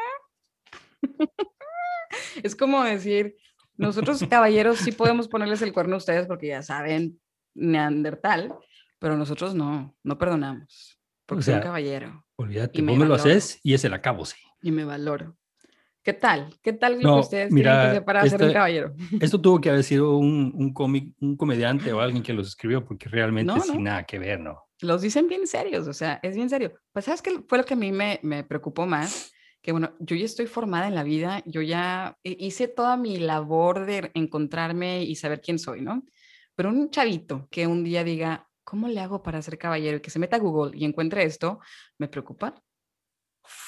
es 2.43 2.57
como 2.57 2.83
decir, 2.83 3.37
nosotros 3.77 4.21
caballeros 4.29 4.79
sí 4.79 4.91
podemos 4.91 5.29
ponerles 5.29 5.61
el 5.61 5.71
cuerno 5.71 5.95
a 5.95 5.99
ustedes 5.99 6.27
porque 6.27 6.47
ya 6.47 6.61
saben 6.61 7.21
neandertal, 7.55 8.53
pero 8.99 9.15
nosotros 9.15 9.55
no, 9.55 9.95
no 10.03 10.17
perdonamos. 10.17 11.00
Porque 11.31 11.43
soy 11.43 11.53
un 11.53 11.59
sea, 11.59 11.63
caballero 11.63 12.25
Olvídate, 12.37 12.79
Y 12.79 12.81
me 12.81 12.91
vos 12.91 12.99
me 12.99 13.05
lo 13.05 13.13
valoro. 13.15 13.29
haces 13.31 13.59
y 13.63 13.73
es 13.73 13.83
el 13.85 13.93
acabo, 13.93 14.25
sí. 14.25 14.37
y 14.61 14.71
me 14.71 14.83
valoro. 14.85 15.35
¿Qué 16.03 16.13
tal? 16.13 16.55
¿Qué 16.63 16.73
tal 16.73 16.93
lo 16.93 16.99
No, 17.03 17.15
que 17.15 17.19
ustedes 17.21 17.53
tienen 17.53 17.63
mira, 17.63 17.81
que 17.81 17.87
hacer 17.87 18.05
para 18.05 18.27
ser 18.27 18.41
un 18.43 18.53
caballero? 18.53 18.93
Esto 19.19 19.39
tuvo 19.39 19.61
que 19.61 19.69
haber 19.69 19.83
sido 19.83 20.17
un, 20.17 20.51
un 20.55 20.73
cómic, 20.73 21.13
un 21.19 21.37
comediante 21.37 21.93
o 21.93 21.99
alguien 22.01 22.23
que 22.23 22.33
los 22.33 22.47
escribió, 22.47 22.83
porque 22.83 23.07
realmente 23.07 23.53
No, 23.53 23.59
sin 23.61 23.77
no. 23.77 23.83
nada 23.83 24.03
que 24.03 24.17
ver, 24.17 24.39
¿no? 24.39 24.57
Los 24.81 25.03
dicen 25.03 25.27
bien 25.27 25.45
serios, 25.45 25.87
o 25.87 25.93
sea, 25.93 26.19
es 26.23 26.35
bien 26.35 26.49
serio. 26.49 26.73
Pues, 26.91 27.05
¿sabes 27.05 27.21
qué 27.21 27.43
fue 27.47 27.59
lo 27.59 27.63
que 27.65 27.75
a 27.75 27.77
mí 27.77 27.91
me, 27.91 28.19
me 28.23 28.43
preocupó 28.43 28.87
más? 28.87 29.31
Que, 29.61 29.71
bueno, 29.71 29.93
yo 29.99 30.15
ya 30.15 30.25
estoy 30.25 30.47
formada 30.47 30.87
en 30.87 30.95
la 30.95 31.03
vida, 31.03 31.43
yo 31.45 31.61
ya 31.61 32.17
hi- 32.23 32.37
hice 32.39 32.67
toda 32.67 32.97
mi 32.97 33.17
labor 33.17 33.85
de 33.85 34.09
encontrarme 34.15 35.03
y 35.03 35.15
saber 35.15 35.39
quién 35.39 35.59
soy, 35.59 35.81
¿no? 35.81 36.03
Pero 36.55 36.69
un 36.69 36.89
chavito 36.89 37.47
que 37.51 37.67
un 37.67 37.83
día 37.83 38.03
diga, 38.03 38.49
¿cómo 38.71 38.87
le 38.87 39.01
hago 39.01 39.21
para 39.21 39.41
ser 39.41 39.57
caballero? 39.57 39.97
Y 39.97 39.99
que 39.99 40.09
se 40.09 40.17
meta 40.17 40.37
a 40.37 40.39
Google 40.39 40.71
y 40.77 40.85
encuentre 40.85 41.25
esto, 41.25 41.59
me 41.97 42.07
preocupa. 42.07 42.55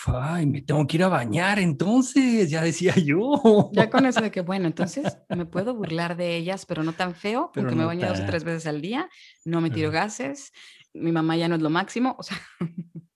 Ay, 0.06 0.46
me 0.46 0.62
tengo 0.62 0.88
que 0.88 0.96
ir 0.96 1.04
a 1.04 1.10
bañar 1.10 1.60
entonces, 1.60 2.50
ya 2.50 2.62
decía 2.62 2.96
yo. 3.06 3.70
Ya 3.74 3.89
con 3.89 4.06
eso 4.06 4.22
de 4.22 4.32
que, 4.32 4.39
bueno, 4.39 4.66
entonces 4.66 5.18
me 5.28 5.46
puedo 5.46 5.76
burlar 5.76 6.16
de 6.16 6.38
ellas, 6.38 6.66
pero 6.66 6.84
no 6.84 6.94
tan 6.94 7.16
feo, 7.16 7.52
Pero 7.54 7.66
aunque 7.66 7.76
me 7.76 7.82
no 7.82 7.88
baño 7.88 8.08
dos 8.08 8.22
o 8.22 8.26
tres 8.26 8.46
veces 8.46 8.66
al 8.66 8.80
día, 8.80 9.10
no 9.44 9.60
me 9.60 9.72
tiro 9.72 9.89
Ajá. 9.89 10.00
gases, 10.04 10.54
mi 10.94 11.12
mamá 11.12 11.36
ya 11.36 11.50
no 11.50 11.56
es 11.56 11.62
lo 11.62 11.70
máximo, 11.70 12.16
o 12.18 12.24
sea, 12.24 12.38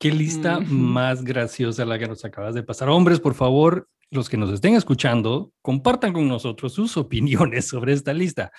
Qué 0.00 0.10
lista 0.10 0.58
Ujú. 0.58 0.68
más 0.72 1.22
graciosa 1.22 1.84
la 1.84 1.98
que 1.98 2.06
nos 2.06 2.24
acabas 2.24 2.54
de 2.54 2.62
pasar. 2.62 2.88
Hombres, 2.88 3.20
por 3.20 3.34
favor, 3.34 3.90
los 4.10 4.30
que 4.30 4.38
nos 4.38 4.50
estén 4.52 4.74
escuchando, 4.74 5.52
compartan 5.60 6.14
con 6.14 6.26
nosotros 6.28 6.72
sus 6.72 6.96
opiniones 6.96 7.68
sobre 7.68 7.92
esta 7.92 8.14
lista, 8.14 8.52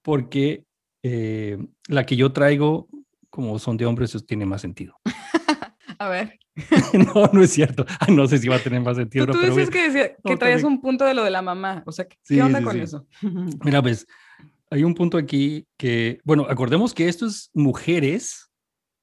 porque 0.00 0.64
eh, 1.02 1.58
la 1.88 2.04
que 2.06 2.16
yo 2.16 2.32
traigo, 2.32 2.88
como 3.30 3.58
son 3.58 3.76
de 3.76 3.86
hombres, 3.86 4.14
eso 4.14 4.24
tiene 4.24 4.46
más 4.46 4.60
sentido. 4.60 4.96
a 5.98 6.08
ver. 6.08 6.38
no, 6.92 7.30
no 7.32 7.42
es 7.42 7.50
cierto. 7.50 7.86
Ah, 8.00 8.06
No 8.10 8.26
sé 8.26 8.38
si 8.38 8.48
va 8.48 8.56
a 8.56 8.62
tener 8.62 8.80
más 8.80 8.96
sentido. 8.96 9.26
Tú, 9.26 9.32
tú 9.32 9.38
pero 9.40 9.54
dices 9.54 9.70
que, 9.70 9.88
decía- 9.90 10.16
que 10.22 10.32
no, 10.32 10.38
traías 10.38 10.62
un 10.64 10.80
punto 10.80 11.04
de 11.04 11.14
lo 11.14 11.24
de 11.24 11.30
la 11.30 11.42
mamá. 11.42 11.82
O 11.86 11.92
sea, 11.92 12.06
¿qué, 12.06 12.16
Sí, 12.22 12.40
onda 12.40 12.58
sí, 12.58 12.64
con 12.64 12.74
sí. 12.74 12.80
eso? 12.80 13.06
mira, 13.64 13.80
pues, 13.82 14.06
hay 14.70 14.84
un 14.84 14.94
punto 14.94 15.16
aquí 15.18 15.66
que, 15.76 16.18
bueno, 16.24 16.46
acordemos 16.48 16.94
que 16.94 17.08
esto 17.08 17.26
es 17.26 17.50
mujeres 17.54 18.50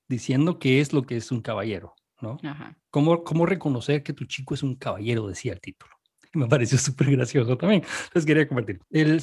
diciendo 0.07 0.57
qué 0.59 0.79
es 0.81 0.93
lo 0.93 1.03
que 1.03 1.17
es 1.17 1.31
un 1.31 1.41
caballero, 1.41 1.93
¿no? 2.21 2.37
Ajá. 2.43 2.75
¿Cómo, 2.91 3.23
cómo 3.23 3.45
reconocer 3.45 4.01
que 4.03 4.13
tu 4.13 4.25
chico 4.25 4.53
es 4.55 4.63
un 4.63 4.75
caballero? 4.75 5.27
Decía 5.27 5.53
el 5.53 5.61
título. 5.61 5.93
Y 6.33 6.37
me 6.39 6.47
pareció 6.47 6.77
súper 6.77 7.11
gracioso 7.11 7.57
también. 7.57 7.83
Entonces 8.05 8.25
quería 8.25 8.47
compartir. 8.47 8.79
El 8.91 9.21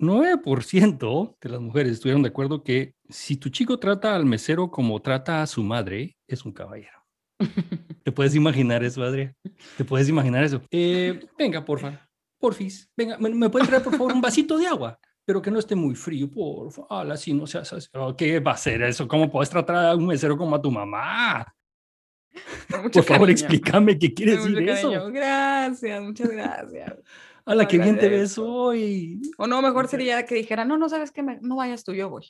69% 0.00 1.36
de 1.40 1.48
las 1.50 1.60
mujeres 1.60 1.92
estuvieron 1.92 2.22
de 2.22 2.30
acuerdo 2.30 2.62
que 2.62 2.94
si 3.08 3.36
tu 3.36 3.50
chico 3.50 3.78
trata 3.78 4.16
al 4.16 4.24
mesero 4.24 4.70
como 4.70 5.00
trata 5.00 5.42
a 5.42 5.46
su 5.46 5.62
madre, 5.62 6.16
es 6.26 6.44
un 6.44 6.52
caballero. 6.52 7.04
¿Te 8.04 8.12
puedes 8.12 8.34
imaginar 8.34 8.82
eso, 8.82 9.02
Adrián? 9.02 9.34
¿Te 9.76 9.84
puedes 9.84 10.08
imaginar 10.08 10.44
eso? 10.44 10.62
Eh, 10.70 11.20
venga, 11.38 11.64
porfa, 11.64 12.08
porfis, 12.38 12.90
venga, 12.96 13.18
¿me, 13.18 13.30
me 13.30 13.50
puede 13.50 13.66
traer 13.66 13.82
por 13.82 13.92
favor 13.92 14.12
un 14.12 14.20
vasito 14.20 14.58
de 14.58 14.66
agua? 14.66 14.98
Pero 15.24 15.42
que 15.42 15.50
no 15.50 15.58
esté 15.58 15.76
muy 15.76 15.94
frío, 15.94 16.30
por 16.30 16.72
favor. 16.72 17.12
Así 17.12 17.32
no 17.32 17.46
seas 17.46 17.72
así. 17.72 17.88
¿Qué 18.16 18.40
va 18.40 18.52
a 18.52 18.56
ser 18.56 18.82
eso? 18.82 19.06
¿Cómo 19.06 19.30
puedes 19.30 19.50
tratar 19.50 19.76
a 19.86 19.94
un 19.94 20.06
mesero 20.06 20.36
como 20.36 20.56
a 20.56 20.62
tu 20.62 20.70
mamá? 20.70 21.46
Mucho 22.82 23.00
Por 23.00 23.04
favor, 23.04 23.28
cariño, 23.28 23.30
explícame 23.32 23.98
qué 23.98 24.14
quiere 24.14 24.32
decir 24.32 24.50
mucho 24.50 24.72
eso. 24.72 24.90
cariño. 24.90 25.12
Gracias, 25.12 26.02
muchas 26.02 26.30
gracias. 26.30 26.94
A 27.44 27.54
la 27.54 27.64
No, 27.64 27.68
que 27.68 27.78
bien 27.78 27.98
te 27.98 28.08
ves 28.08 28.38
hoy. 28.38 29.20
O 29.38 29.46
no, 29.46 29.62
mejor 29.62 29.88
sería 29.88 30.24
que 30.26 30.34
dijera, 30.34 30.64
no, 30.64 30.78
no 30.78 30.88
sabes 30.88 31.10
que 31.10 31.22
no 31.22 31.56
vayas 31.56 31.84
tú, 31.84 31.92
yo 31.92 32.08
voy. 32.10 32.26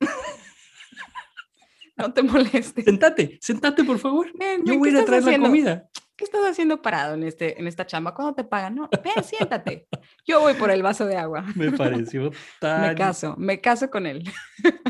no 1.96 2.12
te 2.12 2.22
molestes. 2.22 2.84
Sentate, 2.84 3.38
sentate, 3.40 3.84
por 3.84 3.98
favor. 3.98 4.30
Ven, 4.38 4.64
Yo 4.64 4.72
ven, 4.72 4.78
voy 4.78 4.88
a 4.90 5.00
¿qué 5.00 5.02
traer 5.02 5.24
la 5.24 5.38
comida. 5.38 5.88
¿Qué 6.16 6.24
estás 6.24 6.44
haciendo 6.44 6.82
parado 6.82 7.14
en, 7.14 7.22
este, 7.22 7.58
en 7.58 7.66
esta 7.66 7.86
chamba? 7.86 8.14
¿Cuándo 8.14 8.34
te 8.34 8.44
pagan? 8.44 8.74
No, 8.74 8.90
ven, 9.02 9.24
siéntate. 9.24 9.86
Yo 10.26 10.40
voy 10.40 10.52
por 10.52 10.70
el 10.70 10.82
vaso 10.82 11.06
de 11.06 11.16
agua. 11.16 11.44
Me 11.56 11.72
pareció 11.72 12.24
Me 12.30 12.36
tan, 12.60 12.94
caso, 12.94 13.34
me 13.38 13.60
caso 13.60 13.88
con 13.88 14.06
él. 14.06 14.30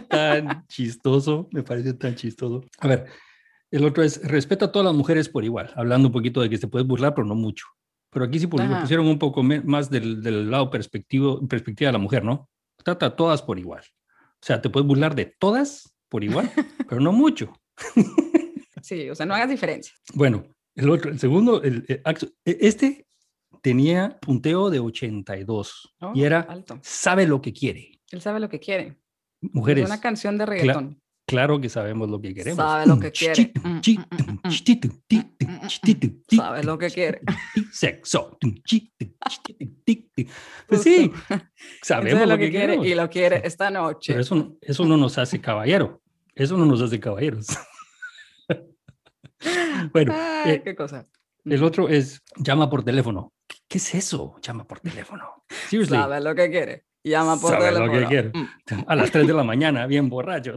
tan 0.09 0.67
chistoso. 0.67 1.49
Me 1.53 1.63
pareció 1.63 1.97
tan 1.97 2.17
chistoso. 2.17 2.65
A 2.81 2.89
ver, 2.89 3.07
el 3.71 3.85
otro 3.85 4.03
es 4.03 4.21
respeta 4.29 4.65
a 4.65 4.73
todas 4.73 4.87
las 4.87 4.95
mujeres 4.95 5.29
por 5.29 5.45
igual. 5.45 5.73
Hablando 5.77 6.09
un 6.09 6.13
poquito 6.13 6.41
de 6.41 6.51
que 6.51 6.59
se 6.59 6.67
puedes 6.67 6.89
burlar, 6.89 7.15
pero 7.15 7.25
no 7.25 7.37
mucho. 7.37 7.67
Pero 8.11 8.25
aquí 8.25 8.39
sí 8.41 8.47
lo 8.51 8.63
Ajá. 8.63 8.81
pusieron 8.83 9.07
un 9.07 9.19
poco 9.19 9.43
más 9.43 9.89
del, 9.91 10.23
del 10.23 10.51
lado 10.51 10.69
perspectivo, 10.71 11.47
perspectiva 11.47 11.89
de 11.89 11.93
la 11.93 11.99
mujer, 11.99 12.25
¿no? 12.25 12.49
Trata 12.83 13.07
a 13.07 13.17
todas 13.17 13.43
por 13.43 13.59
igual. 13.59 13.83
O 14.43 14.47
sea, 14.47 14.61
te 14.61 14.69
puedes 14.71 14.87
burlar 14.87 15.15
de 15.15 15.27
todas 15.39 15.95
por 16.09 16.25
igual, 16.25 16.51
pero 16.89 17.01
no 17.01 17.13
mucho. 17.13 17.53
Sí, 18.83 19.09
o 19.11 19.15
sea, 19.15 19.27
no 19.27 19.35
hagas 19.35 19.49
diferencia. 19.51 19.95
Bueno, 20.15 20.45
el 20.75 20.89
otro, 20.91 21.11
el 21.11 21.19
segundo, 21.19 21.63
el, 21.63 21.85
el 21.89 22.03
acto- 22.05 22.33
e- 22.45 22.59
este 22.63 23.07
tenía 23.63 24.19
punteo 24.21 24.71
de 24.71 24.81
82 24.81 25.95
Oh, 26.01 26.13
y 26.15 26.25
era 26.25 26.41
alto. 26.41 26.79
sabe 26.83 27.27
lo 27.27 27.41
que 27.43 27.53
quiere. 27.53 28.01
Él 28.11 28.21
sabe 28.23 28.41
lo 28.41 28.49
que 28.49 28.59
quiere. 28.59 28.97
Es 29.43 29.55
Mujeres, 29.55 29.87
una 29.87 30.01
canción 30.01 30.37
de 30.39 30.47
reggaetón. 30.47 31.01
claro 31.27 31.61
que 31.61 31.69
sabemos 31.69 32.09
lo 32.11 32.21
que 32.21 32.35
queremos. 32.35 32.57
Sabe 32.57 32.87
lo 32.87 32.99
que 32.99 33.13
quiere. 33.13 33.53
Sabe 36.35 36.65
lo 36.65 36.79
que 36.79 36.89
quiere. 36.91 37.21
Sexo. 37.71 38.39
Pues 40.67 40.83
sí, 40.83 41.13
sabemos 41.83 42.21
sabe 42.21 42.27
lo 42.27 42.39
que 42.39 42.51
queremos. 42.51 42.87
y 42.87 42.95
lo 42.95 43.09
quiere 43.09 43.41
esta 43.45 43.71
noche. 43.71 44.13
Pero 44.13 44.21
eso, 44.23 44.35
no- 44.35 44.57
eso 44.61 44.85
no 44.85 44.97
nos 44.97 45.19
hace 45.19 45.41
caballero. 45.41 46.03
Eso 46.35 46.57
no 46.57 46.65
nos 46.67 46.81
hace 46.81 46.99
caballeros. 47.01 47.47
bueno, 49.93 50.15
Ay, 50.17 50.53
eh, 50.53 50.63
qué 50.65 50.75
cosa. 50.75 51.07
el 51.45 51.63
otro 51.65 51.89
es 51.89 52.23
llama 52.37 52.69
por 52.71 52.85
teléfono. 52.85 53.33
¿Qué, 53.47 53.57
qué 53.69 53.79
es 53.79 53.95
eso? 53.95 54.37
Llama 54.43 54.65
por 54.65 54.81
teléfono. 54.81 55.45
Seriously. 55.69 55.97
Sabe 55.97 56.21
lo 56.21 56.35
que 56.35 56.51
quiere. 56.51 56.85
Llama 57.03 57.39
por 57.41 57.51
Sabe 57.53 57.73
lo 57.73 57.81
que 57.91 58.05
teléfono. 58.07 58.09
quiere. 58.09 58.31
Mm. 58.35 58.85
A 58.87 58.95
las 58.95 59.11
3 59.11 59.27
de 59.27 59.33
la 59.33 59.43
mañana, 59.45 59.87
bien 59.87 60.09
borracho. 60.11 60.57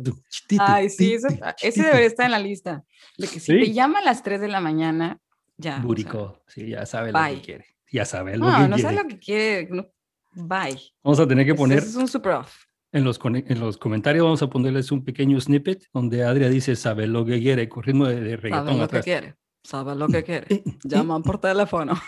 Ay, 0.59 0.89
sí, 0.89 1.13
eso, 1.15 1.27
ese 1.61 1.83
debería 1.83 2.07
estar 2.07 2.25
en 2.25 2.31
la 2.33 2.39
lista. 2.39 2.83
De 3.17 3.27
que 3.27 3.39
si 3.39 3.53
Sí. 3.53 3.59
te 3.59 3.73
llama 3.73 3.99
a 3.99 4.03
las 4.03 4.23
3 4.23 4.41
de 4.41 4.49
la 4.49 4.59
mañana, 4.59 5.19
ya. 5.57 5.71
o 5.71 5.75
sea, 5.77 5.83
Burico, 5.85 6.43
sí, 6.47 6.67
ya 6.69 6.85
sabe 6.85 7.11
lo 7.11 7.19
que 7.23 7.41
quiere. 7.41 7.65
Ya 7.91 8.05
sabe 8.05 8.37
lo 8.37 8.45
no, 8.49 8.57
que 8.57 8.67
no 8.69 8.75
quiere. 8.75 8.81
sabes 8.81 9.03
lo 9.03 9.07
que 9.07 9.19
quiere. 9.19 9.67
no- 9.71 9.87
bye. 10.35 10.79
Vamos 11.03 11.19
a 11.19 11.27
tener 11.27 11.45
que 11.45 11.55
poner 11.55 11.79
es 11.79 11.95
un 11.95 12.07
super 12.07 12.33
off. 12.33 12.65
en 12.91 13.03
los, 13.03 13.19
en 13.23 13.59
los 13.59 13.77
comentarios, 13.77 14.23
vamos 14.23 14.41
a 14.41 14.49
ponerles 14.49 14.91
un 14.91 15.03
pequeño 15.03 15.39
snippet 15.39 15.85
donde 15.93 16.23
Adria 16.23 16.49
dice, 16.49 16.75
sabe 16.75 17.07
lo 17.07 17.25
que 17.25 17.39
quiere, 17.39 17.69
con 17.69 17.83
ritmo 17.83 18.07
de, 18.07 18.15
de 18.21 18.31
Sabe 18.31 18.37
reggaetón 18.37 18.79
lo 18.79 18.87
que 18.87 19.01
quiere. 19.01 19.35
Sabe 19.63 19.95
lo 19.95 20.07
que 20.07 20.23
quiere. 20.23 20.63
Llaman 20.83 21.23
por 21.23 21.39
teléfono. 21.39 21.93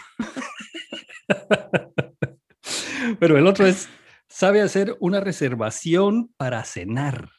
Pero 3.20 3.38
el 3.38 3.48
otro 3.48 3.66
es, 3.66 3.88
sabe 4.28 4.62
hacer 4.62 4.96
una 5.00 5.20
reservación 5.20 6.34
para 6.38 6.64
cenar. 6.64 7.30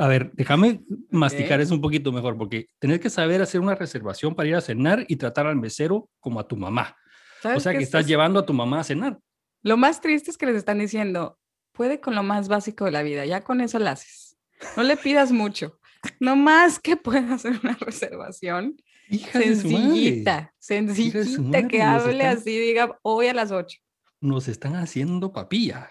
A 0.00 0.08
ver, 0.08 0.30
déjame 0.32 0.80
masticar 1.10 1.58
Ok. 1.60 1.64
eso 1.64 1.74
un 1.74 1.80
poquito 1.82 2.10
mejor, 2.10 2.38
porque 2.38 2.68
tener 2.78 3.00
que 3.00 3.10
saber 3.10 3.42
hacer 3.42 3.60
una 3.60 3.74
reservación 3.74 4.34
para 4.34 4.48
ir 4.48 4.54
a 4.54 4.60
cenar 4.62 5.04
y 5.08 5.16
tratar 5.16 5.46
al 5.46 5.56
mesero 5.56 6.08
como 6.20 6.40
a 6.40 6.48
tu 6.48 6.56
mamá. 6.56 6.96
O 7.40 7.42
¿Sabes 7.42 7.62
sea 7.62 7.72
que 7.72 7.78
es- 7.78 7.84
estás 7.84 8.02
es- 8.02 8.06
llevando 8.06 8.40
a 8.40 8.46
tu 8.46 8.54
mamá 8.54 8.80
a 8.80 8.84
cenar. 8.84 9.18
Lo 9.62 9.76
más 9.76 10.00
triste 10.00 10.30
es 10.30 10.38
que 10.38 10.46
les 10.46 10.56
están 10.56 10.78
diciendo, 10.78 11.38
puede 11.72 12.00
con 12.00 12.14
lo 12.14 12.22
más 12.22 12.48
básico 12.48 12.86
de 12.86 12.92
la 12.92 13.02
vida, 13.02 13.26
ya 13.26 13.42
con 13.42 13.60
eso 13.60 13.78
la 13.78 13.90
haces. 13.92 14.38
No 14.76 14.82
le 14.84 14.96
pidas 14.96 15.32
mucho. 15.32 15.78
No 16.18 16.34
más 16.34 16.78
que 16.80 16.96
pueda 16.96 17.34
hacer 17.34 17.60
una 17.62 17.74
reservación 17.80 18.76
Hija 19.10 19.38
sencillita, 19.38 20.54
sencillita, 20.58 21.68
que 21.68 21.78
madre, 21.78 21.82
hable 21.82 22.12
están- 22.24 22.36
así, 22.38 22.58
diga, 22.58 22.98
hoy 23.02 23.26
a 23.26 23.34
las 23.34 23.52
8. 23.52 23.78
Nos 24.22 24.48
están 24.48 24.76
haciendo 24.76 25.30
papilla. 25.32 25.90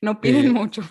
No 0.00 0.20
piden 0.20 0.46
Eh, 0.46 0.50
mucho. 0.50 0.82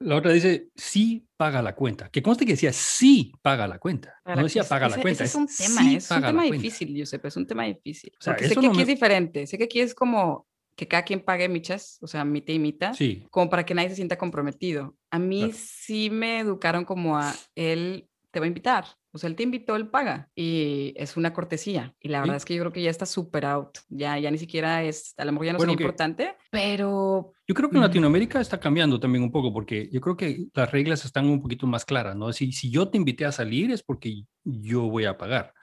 La 0.00 0.16
otra 0.16 0.32
dice, 0.32 0.68
sí 0.76 1.27
paga 1.38 1.62
la 1.62 1.74
cuenta. 1.74 2.10
Que 2.10 2.22
conste 2.22 2.44
que 2.44 2.52
decía, 2.52 2.72
sí 2.72 3.32
paga 3.40 3.66
la 3.66 3.78
cuenta. 3.78 4.14
Para 4.22 4.36
No 4.36 4.42
decía 4.42 4.62
ese- 4.62 4.68
paga 4.68 4.88
la 4.88 4.94
ese- 4.96 5.02
cuenta. 5.02 5.24
ese 5.24 5.30
es 5.30 5.34
un 5.36 5.48
sí 5.48 5.62
tema, 5.66 5.92
es 5.92 6.02
un 6.04 6.08
paga 6.08 6.20
la 6.32 6.40
tema 6.42 6.54
difícil, 6.54 6.94
Giuseppe, 6.94 7.28
es 7.28 7.36
un 7.36 7.46
tema 7.46 7.64
difícil. 7.64 8.12
O 8.20 8.22
sea, 8.22 8.34
porque 8.34 8.48
sé 8.48 8.54
que 8.56 8.60
no 8.62 8.68
aquí 8.68 8.76
me- 8.76 8.82
es 8.82 8.88
diferente, 8.88 9.46
sé 9.46 9.56
que 9.56 9.64
aquí 9.64 9.80
es 9.80 9.94
como 9.94 10.46
que 10.76 10.86
cada 10.86 11.02
quien 11.04 11.20
pague 11.24 11.48
michas, 11.48 11.98
o 12.02 12.06
sea, 12.06 12.24
mitad 12.24 12.52
y 12.54 12.58
mitad, 12.58 12.92
Sí, 12.94 13.26
como 13.30 13.48
para 13.50 13.64
que 13.64 13.74
nadie 13.74 13.88
se 13.88 13.96
sienta 13.96 14.18
comprometido. 14.18 14.96
A 15.10 15.18
mí 15.18 15.38
Claro. 15.44 15.54
sí 15.56 16.10
me 16.10 16.40
educaron 16.40 16.84
como 16.84 17.16
a 17.16 17.34
él 17.56 18.08
te 18.30 18.40
va 18.40 18.44
a 18.44 18.48
invitar, 18.48 18.84
o 19.12 19.18
sea, 19.18 19.28
él 19.28 19.36
te 19.36 19.42
invitó, 19.42 19.74
él 19.76 19.88
paga 19.88 20.28
y 20.34 20.92
es 20.96 21.16
una 21.16 21.32
cortesía. 21.32 21.94
Y 22.00 22.08
la 22.08 22.20
verdad 22.20 22.34
Sí. 22.34 22.36
es 22.38 22.44
que 22.44 22.54
yo 22.54 22.62
creo 22.62 22.72
que 22.72 22.82
ya 22.82 22.90
está 22.90 23.06
súper 23.06 23.46
out, 23.46 23.78
ya, 23.88 24.18
ya 24.18 24.30
ni 24.30 24.38
siquiera 24.38 24.82
es, 24.84 25.14
a 25.16 25.24
lo 25.24 25.32
mejor 25.32 25.46
ya 25.46 25.52
no 25.52 25.58
Bueno, 25.58 25.76
que- 25.76 25.82
importante, 25.82 26.36
pero 26.50 27.32
Yo 27.46 27.54
creo 27.54 27.70
que 27.70 27.76
en. 27.76 27.82
Latinoamérica 27.82 28.40
está 28.40 28.60
cambiando 28.60 29.00
también 29.00 29.24
un 29.24 29.32
poco, 29.32 29.52
porque 29.52 29.88
yo 29.90 30.00
creo 30.00 30.16
que 30.16 30.46
las 30.54 30.70
reglas 30.70 31.04
están 31.04 31.26
un 31.26 31.40
poquito 31.40 31.66
más 31.66 31.84
claras, 31.84 32.14
¿no? 32.16 32.32
Si, 32.32 32.52
si 32.52 32.70
yo 32.70 32.88
te 32.90 32.98
invité 32.98 33.24
a 33.24 33.32
salir 33.32 33.70
es 33.70 33.82
porque 33.82 34.24
yo 34.44 34.82
voy 34.90 35.04
a 35.06 35.16
pagar, 35.16 35.54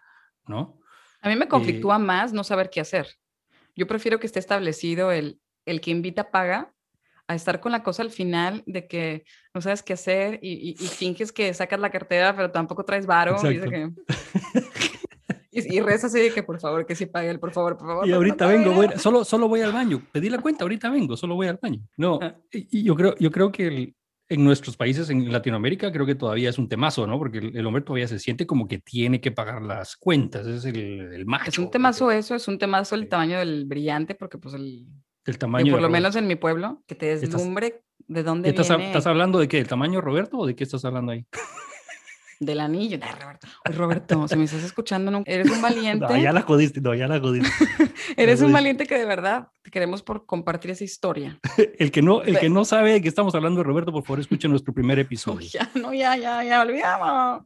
¿no? 0.47 0.79
A 1.21 1.29
mí 1.29 1.35
me 1.35 1.47
conflictúa 1.47 1.97
más 1.99 2.33
no 2.33 2.43
saber 2.43 2.69
qué 2.69 2.81
hacer. 2.81 3.07
Yo 3.75 3.87
prefiero 3.87 4.19
que 4.19 4.27
esté 4.27 4.39
establecido 4.39 5.11
el, 5.11 5.39
el 5.65 5.81
que 5.81 5.91
invita 5.91 6.29
paga 6.31 6.73
a 7.27 7.35
estar 7.35 7.59
con 7.59 7.71
la 7.71 7.81
cosa 7.83 8.03
al 8.03 8.11
final 8.11 8.63
de 8.65 8.87
que 8.87 9.25
no 9.53 9.61
sabes 9.61 9.81
qué 9.83 9.93
hacer 9.93 10.39
y, 10.41 10.53
y- 10.53 10.71
y 10.71 10.87
finges 10.87 11.31
que 11.31 11.53
sacas 11.53 11.79
la 11.79 11.89
cartera, 11.89 12.35
pero 12.35 12.51
tampoco 12.51 12.85
traes 12.85 13.05
varo. 13.05 13.35
Y, 13.51 13.59
que- 13.59 13.89
y, 15.51 15.79
rezas 15.81 16.11
así 16.13 16.19
de 16.21 16.31
que 16.33 16.43
por 16.43 16.59
favor, 16.59 16.85
que 16.85 16.95
sí 16.95 17.05
pague 17.05 17.29
él, 17.29 17.39
por 17.39 17.51
favor, 17.51 17.77
por 17.77 17.87
favor. 17.87 18.05
Y 18.05 18.09
pero 18.09 18.19
no 18.21 18.25
ahorita 18.27 18.47
vengo, 18.47 18.71
voy, 18.73 18.87
solo, 18.97 19.23
solo 19.23 19.47
voy 19.47 19.61
al 19.61 19.71
baño. 19.71 20.01
Pedí 20.11 20.29
la 20.29 20.39
cuenta, 20.39 20.63
ahorita 20.63 20.89
vengo, 20.89 21.17
solo 21.17 21.35
voy 21.35 21.47
al 21.47 21.59
baño. 21.61 21.81
No, 21.97 22.19
Ah. 22.21 22.35
y 22.51 22.83
yo 22.83 22.95
creo, 22.95 23.15
yo 23.17 23.31
creo 23.31 23.51
que 23.51 23.67
el- 23.67 23.95
en 24.27 24.43
nuestros 24.43 24.75
países, 24.75 25.11
en 25.11 25.31
Latinoamérica, 25.31 25.91
creo 25.91 26.03
que 26.05 26.15
todavía 26.15 26.49
es 26.49 26.57
un 26.57 26.67
temazo, 26.67 27.05
¿no? 27.05 27.19
Porque 27.19 27.37
el, 27.37 27.55
el 27.55 27.65
hombre 27.67 27.83
todavía 27.83 28.07
se 28.07 28.17
siente 28.17 28.47
como 28.47 28.67
que 28.67 28.79
tiene 28.79 29.21
que 29.21 29.31
pagar 29.31 29.61
las 29.61 29.95
cuentas, 29.95 30.47
es 30.47 30.65
el, 30.65 31.13
el 31.13 31.25
macho. 31.27 31.49
Es 31.51 31.59
un 31.59 31.69
temazo 31.69 32.09
eso, 32.09 32.33
es 32.33 32.47
un 32.47 32.57
temazo 32.57 32.95
el 32.95 33.07
tamaño 33.07 33.37
del 33.37 33.65
brillante, 33.65 34.15
porque 34.15 34.39
pues 34.39 34.55
el, 34.55 34.87
El 35.25 35.33
que 35.33 35.37
tamaño. 35.39 35.71
por 35.71 35.79
de 35.79 35.87
lo 35.87 35.89
menos 35.89 36.15
en 36.15 36.27
mi 36.27 36.35
pueblo, 36.35 36.83
que 36.87 36.95
te 36.95 37.11
Estás- 37.13 37.31
deslumbre 37.31 37.81
de 38.07 38.23
dónde 38.23 38.49
¿Estás, 38.49 38.67
viene 38.69 38.87
estás 38.87 39.07
hablando 39.07 39.39
de 39.39 39.47
qué? 39.47 39.59
¿El 39.59 39.67
tamaño 39.67 39.99
Roberto 40.01 40.37
o 40.37 40.45
de 40.45 40.55
qué 40.55 40.63
estás 40.63 40.85
hablando 40.85 41.11
ahí? 41.11 41.25
del 42.39 42.59
anillo. 42.59 42.99
Ay, 43.01 43.11
Roberto, 43.21 43.47
Roberto, 43.63 44.27
si 44.27 44.35
me 44.35 44.43
estás 44.43 44.61
escuchando, 44.63 45.09
no- 45.09 45.23
eres 45.25 45.49
un 45.49 45.61
valiente. 45.61 46.05
No, 46.09 46.17
ya 46.17 46.33
la 46.33 46.41
jodiste, 46.41 46.81
no, 46.81 46.93
ya 46.93 47.07
la 47.07 47.19
jodiste. 47.19 47.49
Eres 48.17 48.41
un 48.41 48.51
valiente 48.51 48.85
que 48.85 48.97
de 48.97 49.05
verdad 49.05 49.47
te 49.63 49.71
queremos 49.71 50.03
por 50.03 50.25
compartir 50.25 50.71
esa 50.71 50.83
historia. 50.83 51.39
El 51.79 51.91
que 51.91 52.01
no, 52.01 52.21
el 52.21 52.37
que 52.37 52.49
no 52.49 52.63
sabe 52.65 52.91
de 52.93 53.01
que 53.01 53.07
estamos 53.07 53.33
hablando 53.35 53.59
de 53.59 53.63
Roberto, 53.63 53.91
por 53.91 54.03
favor, 54.03 54.19
escuche 54.19 54.47
nuestro 54.47 54.73
primer 54.73 54.97
No, 54.97 55.01
episodio. 55.01 55.47
ya, 55.51 55.69
no, 55.75 55.93
ya, 55.93 56.15
ya, 56.17 56.43
ya, 56.43 56.61
olvidamos. 56.61 57.43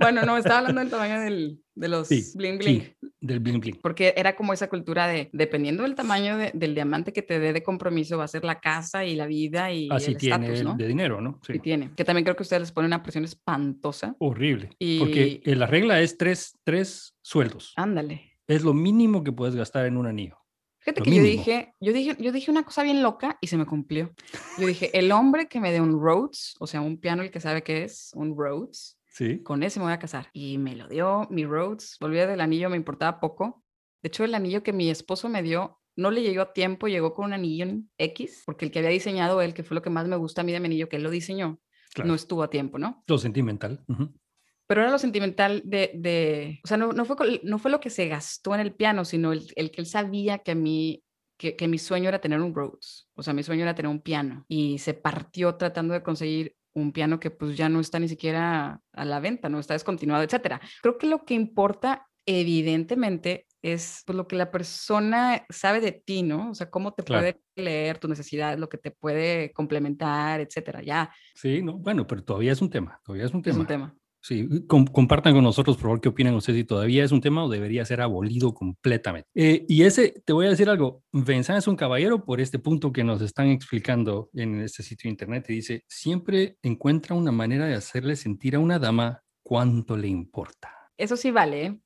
Bueno, 0.00 0.22
no, 0.24 0.36
estaba 0.38 0.58
hablando 0.60 0.80
del 0.80 0.90
tamaño 0.90 1.20
del, 1.20 1.60
de 1.74 1.88
los 1.88 2.08
Sí, 2.08 2.24
bling 2.36 2.58
bling. 2.58 2.80
Sí, 2.82 2.96
del 3.20 3.40
bling 3.40 3.60
bling. 3.60 3.78
Porque 3.82 4.14
era 4.16 4.36
como 4.36 4.52
esa 4.52 4.68
cultura 4.68 5.06
de, 5.08 5.28
dependiendo 5.32 5.82
del 5.82 5.94
tamaño 5.94 6.36
de- 6.36 6.52
del 6.54 6.74
diamante 6.74 7.12
que 7.12 7.22
te 7.22 7.38
dé 7.40 7.52
de 7.52 7.62
compromiso, 7.62 8.16
va 8.18 8.24
a 8.24 8.28
ser 8.28 8.44
la 8.44 8.60
casa 8.60 9.04
y 9.04 9.16
la 9.16 9.26
vida 9.26 9.72
y 9.72 9.88
Así 9.90 10.12
el 10.12 10.16
tiene 10.18 10.36
estatus, 10.46 10.60
el 10.60 10.64
¿no? 10.66 10.74
de 10.76 10.86
dinero, 10.88 11.20
¿no? 11.20 11.40
Y 11.48 11.52
Sí. 11.54 11.58
tiene. 11.58 11.90
Que 11.96 12.04
también 12.04 12.24
creo 12.24 12.36
que 12.36 12.42
ustedes 12.44 12.60
les 12.62 12.72
ponen 12.72 12.88
una 12.88 13.02
presión 13.02 13.24
espantosa. 13.24 14.14
Horrible. 14.18 14.68
Porque 14.98 15.40
Y- 15.44 15.50
eh, 15.50 15.56
la 15.56 15.66
regla 15.66 16.00
es 16.00 16.16
tres, 16.16 16.54
tres 16.64 17.14
sueldos. 17.22 17.72
Ándale. 17.76 18.32
Es 18.46 18.62
lo 18.62 18.72
mínimo 18.74 19.24
que 19.24 19.32
puedes 19.32 19.54
gastar 19.56 19.86
en 19.86 19.96
un 19.96 20.06
anillo. 20.06 20.36
Fíjate 20.80 21.00
Lo 21.00 21.04
que 21.04 21.16
yo 21.16 21.22
dije, 21.22 21.74
yo 21.80 21.92
dije, 21.92 22.16
yo 22.18 22.32
dije 22.32 22.50
una 22.50 22.62
cosa 22.62 22.82
bien 22.82 23.02
loca 23.02 23.36
y 23.42 23.48
se 23.48 23.56
me 23.58 23.66
cumplió. 23.66 24.12
Yo 24.58 24.66
dije, 24.66 24.96
el 24.98 25.12
hombre 25.12 25.46
que 25.48 25.60
me 25.60 25.70
dé 25.72 25.80
un 25.80 26.00
Rhodes, 26.00 26.54
o 26.60 26.66
sea, 26.66 26.80
un 26.80 26.98
piano 26.98 27.22
el 27.22 27.30
que 27.30 27.40
sabe 27.40 27.62
qué 27.62 27.82
es, 27.84 28.10
un 28.14 28.34
Rhodes, 28.36 28.97
Sí. 29.18 29.42
con 29.42 29.62
ese 29.64 29.80
me 29.80 29.86
voy 29.86 29.92
a 29.92 29.98
casar. 29.98 30.28
Y 30.32 30.58
me 30.58 30.76
lo 30.76 30.86
dio 30.88 31.26
mi 31.30 31.44
Rhodes, 31.44 31.96
volvía 32.00 32.26
del 32.28 32.40
anillo, 32.40 32.70
me 32.70 32.76
importaba 32.76 33.18
poco. 33.18 33.64
De 34.00 34.06
hecho, 34.08 34.22
el 34.24 34.34
anillo 34.34 34.62
que 34.62 34.72
mi 34.72 34.88
esposo 34.90 35.28
me 35.28 35.42
dio 35.42 35.80
no 35.96 36.12
le 36.12 36.22
llegó 36.22 36.42
a 36.42 36.52
tiempo, 36.52 36.86
llegó 36.86 37.12
con 37.14 37.24
un 37.26 37.32
anillo 37.32 37.64
en 37.64 37.90
X, 37.98 38.44
porque 38.46 38.64
el 38.66 38.70
que 38.70 38.78
había 38.78 38.90
diseñado 38.90 39.42
él, 39.42 39.52
que 39.54 39.64
fue 39.64 39.74
lo 39.74 39.82
que 39.82 39.90
más 39.90 40.06
me 40.06 40.14
gusta 40.14 40.42
a 40.42 40.44
mí 40.44 40.52
de 40.52 40.60
mi 40.60 40.66
anillo, 40.66 40.88
que 40.88 40.94
él 40.96 41.02
lo 41.02 41.10
diseñó, 41.10 41.58
Claro. 41.92 42.08
no 42.08 42.14
estuvo 42.14 42.44
a 42.44 42.50
tiempo, 42.50 42.78
¿no? 42.78 43.02
Lo 43.08 43.18
sentimental. 43.18 43.84
Pero 44.68 44.82
era 44.82 44.90
lo 44.92 44.98
sentimental 44.98 45.62
de, 45.64 45.90
de 45.96 46.60
o 46.62 46.68
sea, 46.68 46.76
no, 46.76 46.92
no, 46.92 47.04
fue, 47.04 47.16
col- 47.16 47.40
no 47.42 47.58
fue 47.58 47.70
lo 47.72 47.80
que 47.80 47.90
se 47.90 48.06
gastó 48.06 48.54
en 48.54 48.60
el 48.60 48.74
piano, 48.74 49.04
sino 49.04 49.32
el, 49.32 49.42
el 49.56 49.70
que 49.72 49.80
él 49.80 49.86
sabía 49.86 50.38
que 50.38 50.50
a 50.52 50.54
mí, 50.54 51.02
que, 51.38 51.56
que 51.56 51.66
mi 51.66 51.78
sueño 51.78 52.08
era 52.10 52.20
tener 52.20 52.40
un 52.40 52.54
Rhodes, 52.54 53.08
o 53.14 53.22
sea, 53.22 53.32
mi 53.32 53.42
sueño 53.42 53.62
era 53.62 53.74
tener 53.74 53.90
un 53.90 54.02
piano 54.02 54.44
y 54.46 54.78
se 54.78 54.92
partió 54.94 55.56
tratando 55.56 55.94
de 55.94 56.02
conseguir 56.02 56.54
un 56.80 56.92
piano 56.92 57.20
que 57.20 57.30
pues 57.30 57.56
ya 57.56 57.68
no 57.68 57.80
está 57.80 57.98
ni 57.98 58.08
siquiera 58.08 58.80
a 58.92 59.04
la 59.04 59.20
venta, 59.20 59.48
no 59.48 59.58
está 59.58 59.74
descontinuado, 59.74 60.22
etcétera. 60.24 60.60
Creo 60.82 60.98
que 60.98 61.06
lo 61.06 61.24
que 61.24 61.34
importa 61.34 62.06
evidentemente 62.26 63.46
es 63.62 64.02
pues, 64.06 64.16
lo 64.16 64.28
que 64.28 64.36
la 64.36 64.50
persona 64.50 65.44
sabe 65.50 65.80
de 65.80 65.92
ti, 65.92 66.22
¿no? 66.22 66.50
O 66.50 66.54
sea, 66.54 66.70
cómo 66.70 66.92
te 66.94 67.02
Claro. 67.02 67.22
puede 67.22 67.42
leer 67.56 67.98
tus 67.98 68.08
necesidades, 68.10 68.58
lo 68.60 68.68
que 68.68 68.78
te 68.78 68.90
puede 68.92 69.52
complementar, 69.52 70.40
etcétera. 70.40 70.82
Ya, 70.82 71.12
Sí, 71.34 71.62
no, 71.62 71.78
bueno, 71.78 72.06
pero 72.06 72.22
todavía 72.22 72.52
es 72.52 72.62
un 72.62 72.70
tema. 72.70 73.00
Todavía 73.04 73.26
es 73.26 73.32
un 73.32 73.40
es 73.40 73.44
tema. 73.44 73.58
un 73.60 73.66
tema. 73.66 73.97
Sí, 74.20 74.48
com- 74.66 74.84
compartan 74.86 75.32
con 75.34 75.44
nosotros, 75.44 75.76
por 75.76 75.82
favor, 75.84 76.00
qué 76.00 76.08
opinan 76.08 76.34
ustedes 76.34 76.58
si 76.58 76.64
todavía 76.64 77.04
es 77.04 77.12
un 77.12 77.20
tema 77.20 77.44
o 77.44 77.48
debería 77.48 77.84
ser 77.84 78.00
abolido 78.00 78.52
completamente. 78.52 79.28
Eh, 79.34 79.64
y 79.68 79.82
ese, 79.82 80.22
te 80.24 80.32
voy 80.32 80.46
a 80.46 80.50
decir 80.50 80.68
algo, 80.68 81.04
Vincent 81.12 81.58
es 81.58 81.68
un 81.68 81.76
caballero 81.76 82.24
por 82.24 82.40
este 82.40 82.58
punto 82.58 82.92
que 82.92 83.04
nos 83.04 83.22
están 83.22 83.48
explicando 83.48 84.28
en 84.34 84.60
este 84.60 84.82
sitio 84.82 85.08
internet 85.08 85.46
dice, 85.48 85.84
siempre 85.88 86.58
encuentra 86.62 87.14
una 87.14 87.32
manera 87.32 87.66
de 87.66 87.74
hacerle 87.74 88.16
sentir 88.16 88.56
a 88.56 88.58
una 88.58 88.78
dama 88.78 89.22
cuánto 89.42 89.96
le 89.96 90.08
importa. 90.08 90.72
Eso 90.96 91.16
sí 91.16 91.30
vale, 91.30 91.64
¿eh? 91.66 91.80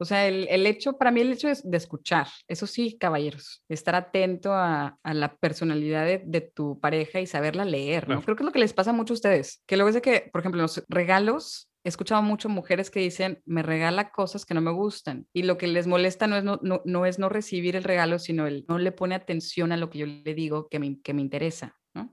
O 0.00 0.06
sea, 0.06 0.26
el, 0.26 0.48
el 0.48 0.66
hecho, 0.66 0.96
para 0.96 1.10
mí 1.10 1.20
el 1.20 1.32
hecho 1.32 1.48
es 1.48 1.68
de 1.68 1.76
escuchar, 1.76 2.26
eso 2.48 2.66
sí, 2.66 2.96
caballeros, 2.98 3.62
estar 3.68 3.94
atento 3.94 4.54
a, 4.54 4.98
a 5.02 5.14
la 5.14 5.36
personalidad 5.36 6.06
de, 6.06 6.22
de 6.24 6.40
tu 6.40 6.80
pareja 6.80 7.20
y 7.20 7.26
saberla 7.26 7.66
leer, 7.66 8.04
¿no? 8.04 8.14
Claro. 8.16 8.22
Creo 8.22 8.36
que 8.36 8.42
es 8.42 8.46
lo 8.46 8.52
que 8.52 8.58
les 8.60 8.72
pasa 8.72 8.94
mucho 8.94 9.12
a 9.12 9.16
ustedes, 9.16 9.62
que 9.66 9.76
luego 9.76 9.90
es 9.90 9.94
de 9.94 10.00
que, 10.02 10.30
por 10.32 10.40
ejemplo, 10.40 10.62
los 10.62 10.82
regalos, 10.88 11.70
he 11.84 11.90
escuchado 11.90 12.22
mucho 12.22 12.48
mujeres 12.48 12.90
que 12.90 13.00
dicen, 13.00 13.42
me 13.44 13.62
regala 13.62 14.10
cosas 14.10 14.46
que 14.46 14.54
no 14.54 14.62
me 14.62 14.72
gustan, 14.72 15.26
y 15.34 15.42
lo 15.42 15.58
que 15.58 15.66
les 15.66 15.86
molesta 15.86 16.26
no 16.26 16.36
es 16.36 16.44
no, 16.44 16.58
no, 16.62 16.80
no 16.86 17.04
es 17.04 17.18
no 17.18 17.28
recibir 17.28 17.76
el 17.76 17.84
regalo, 17.84 18.18
sino 18.18 18.46
el 18.46 18.64
no 18.68 18.78
le 18.78 18.92
pone 18.92 19.14
atención 19.14 19.70
a 19.70 19.76
lo 19.76 19.90
que 19.90 19.98
yo 19.98 20.06
le 20.06 20.34
digo 20.34 20.68
que 20.68 20.78
me, 20.78 20.98
que 21.02 21.12
me 21.12 21.20
interesa, 21.20 21.76
¿no? 21.94 22.10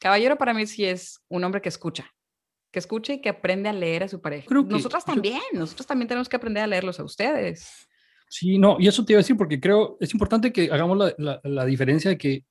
Caballero 0.00 0.38
para 0.38 0.54
mí 0.54 0.66
sí 0.66 0.84
es 0.84 1.20
un 1.28 1.44
hombre 1.44 1.62
que 1.62 1.68
escucha, 1.68 2.10
que 2.78 2.86
escucha 2.86 3.12
y 3.12 3.20
que 3.20 3.28
aprende 3.28 3.68
a 3.68 3.72
leer 3.72 4.04
a 4.04 4.08
su 4.08 4.20
pareja. 4.20 4.46
Creo 4.48 4.66
que- 4.66 4.72
Nosotras 4.74 5.04
yo- 5.06 5.12
también, 5.14 5.40
nosotros 5.52 5.86
también 5.86 6.08
tenemos 6.08 6.28
que 6.28 6.36
aprender 6.36 6.62
a 6.62 6.66
leerlos 6.66 6.98
a 7.00 7.04
ustedes. 7.04 7.88
Sí, 8.30 8.58
no, 8.58 8.76
y 8.78 8.86
eso 8.88 9.04
te 9.04 9.12
iba 9.14 9.18
a 9.18 9.22
decir 9.22 9.36
porque 9.36 9.58
creo, 9.60 9.96
es 10.00 10.12
importante 10.12 10.52
que 10.52 10.70
hagamos 10.70 10.96
la, 10.98 11.14
la- 11.18 11.40
la 11.44 11.64
diferencia 11.64 12.10
de 12.10 12.18
que 12.18 12.44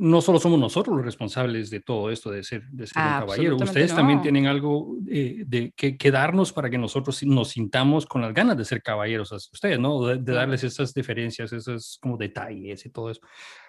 no 0.00 0.20
solo 0.20 0.38
somos 0.38 0.60
nosotros 0.60 0.94
los 0.96 1.04
responsables 1.04 1.70
de 1.70 1.80
todo 1.80 2.12
esto 2.12 2.30
de 2.30 2.44
ser, 2.44 2.62
de 2.70 2.86
ser 2.86 3.02
un 3.02 3.08
caballero, 3.18 3.56
ustedes 3.56 3.92
también 3.92 4.18
no. 4.18 4.22
tienen 4.22 4.46
algo 4.46 4.96
eh, 5.10 5.42
de 5.44 5.72
que, 5.74 5.96
que 5.96 6.10
darnos 6.12 6.52
para 6.52 6.70
que 6.70 6.78
nosotros 6.78 7.20
nos 7.24 7.48
sintamos 7.48 8.06
con 8.06 8.22
las 8.22 8.32
ganas 8.32 8.56
de 8.56 8.64
ser 8.64 8.80
caballeros 8.80 9.32
hacia 9.32 9.50
ustedes, 9.52 9.80
¿no? 9.80 10.06
De, 10.06 10.18
de 10.18 10.32
darles 10.32 10.62
esas 10.62 10.94
diferencias, 10.94 11.52
esos 11.52 11.98
como 12.00 12.16
detalles 12.16 12.86
y 12.86 12.90
todo 12.90 13.10
eso. 13.10 13.20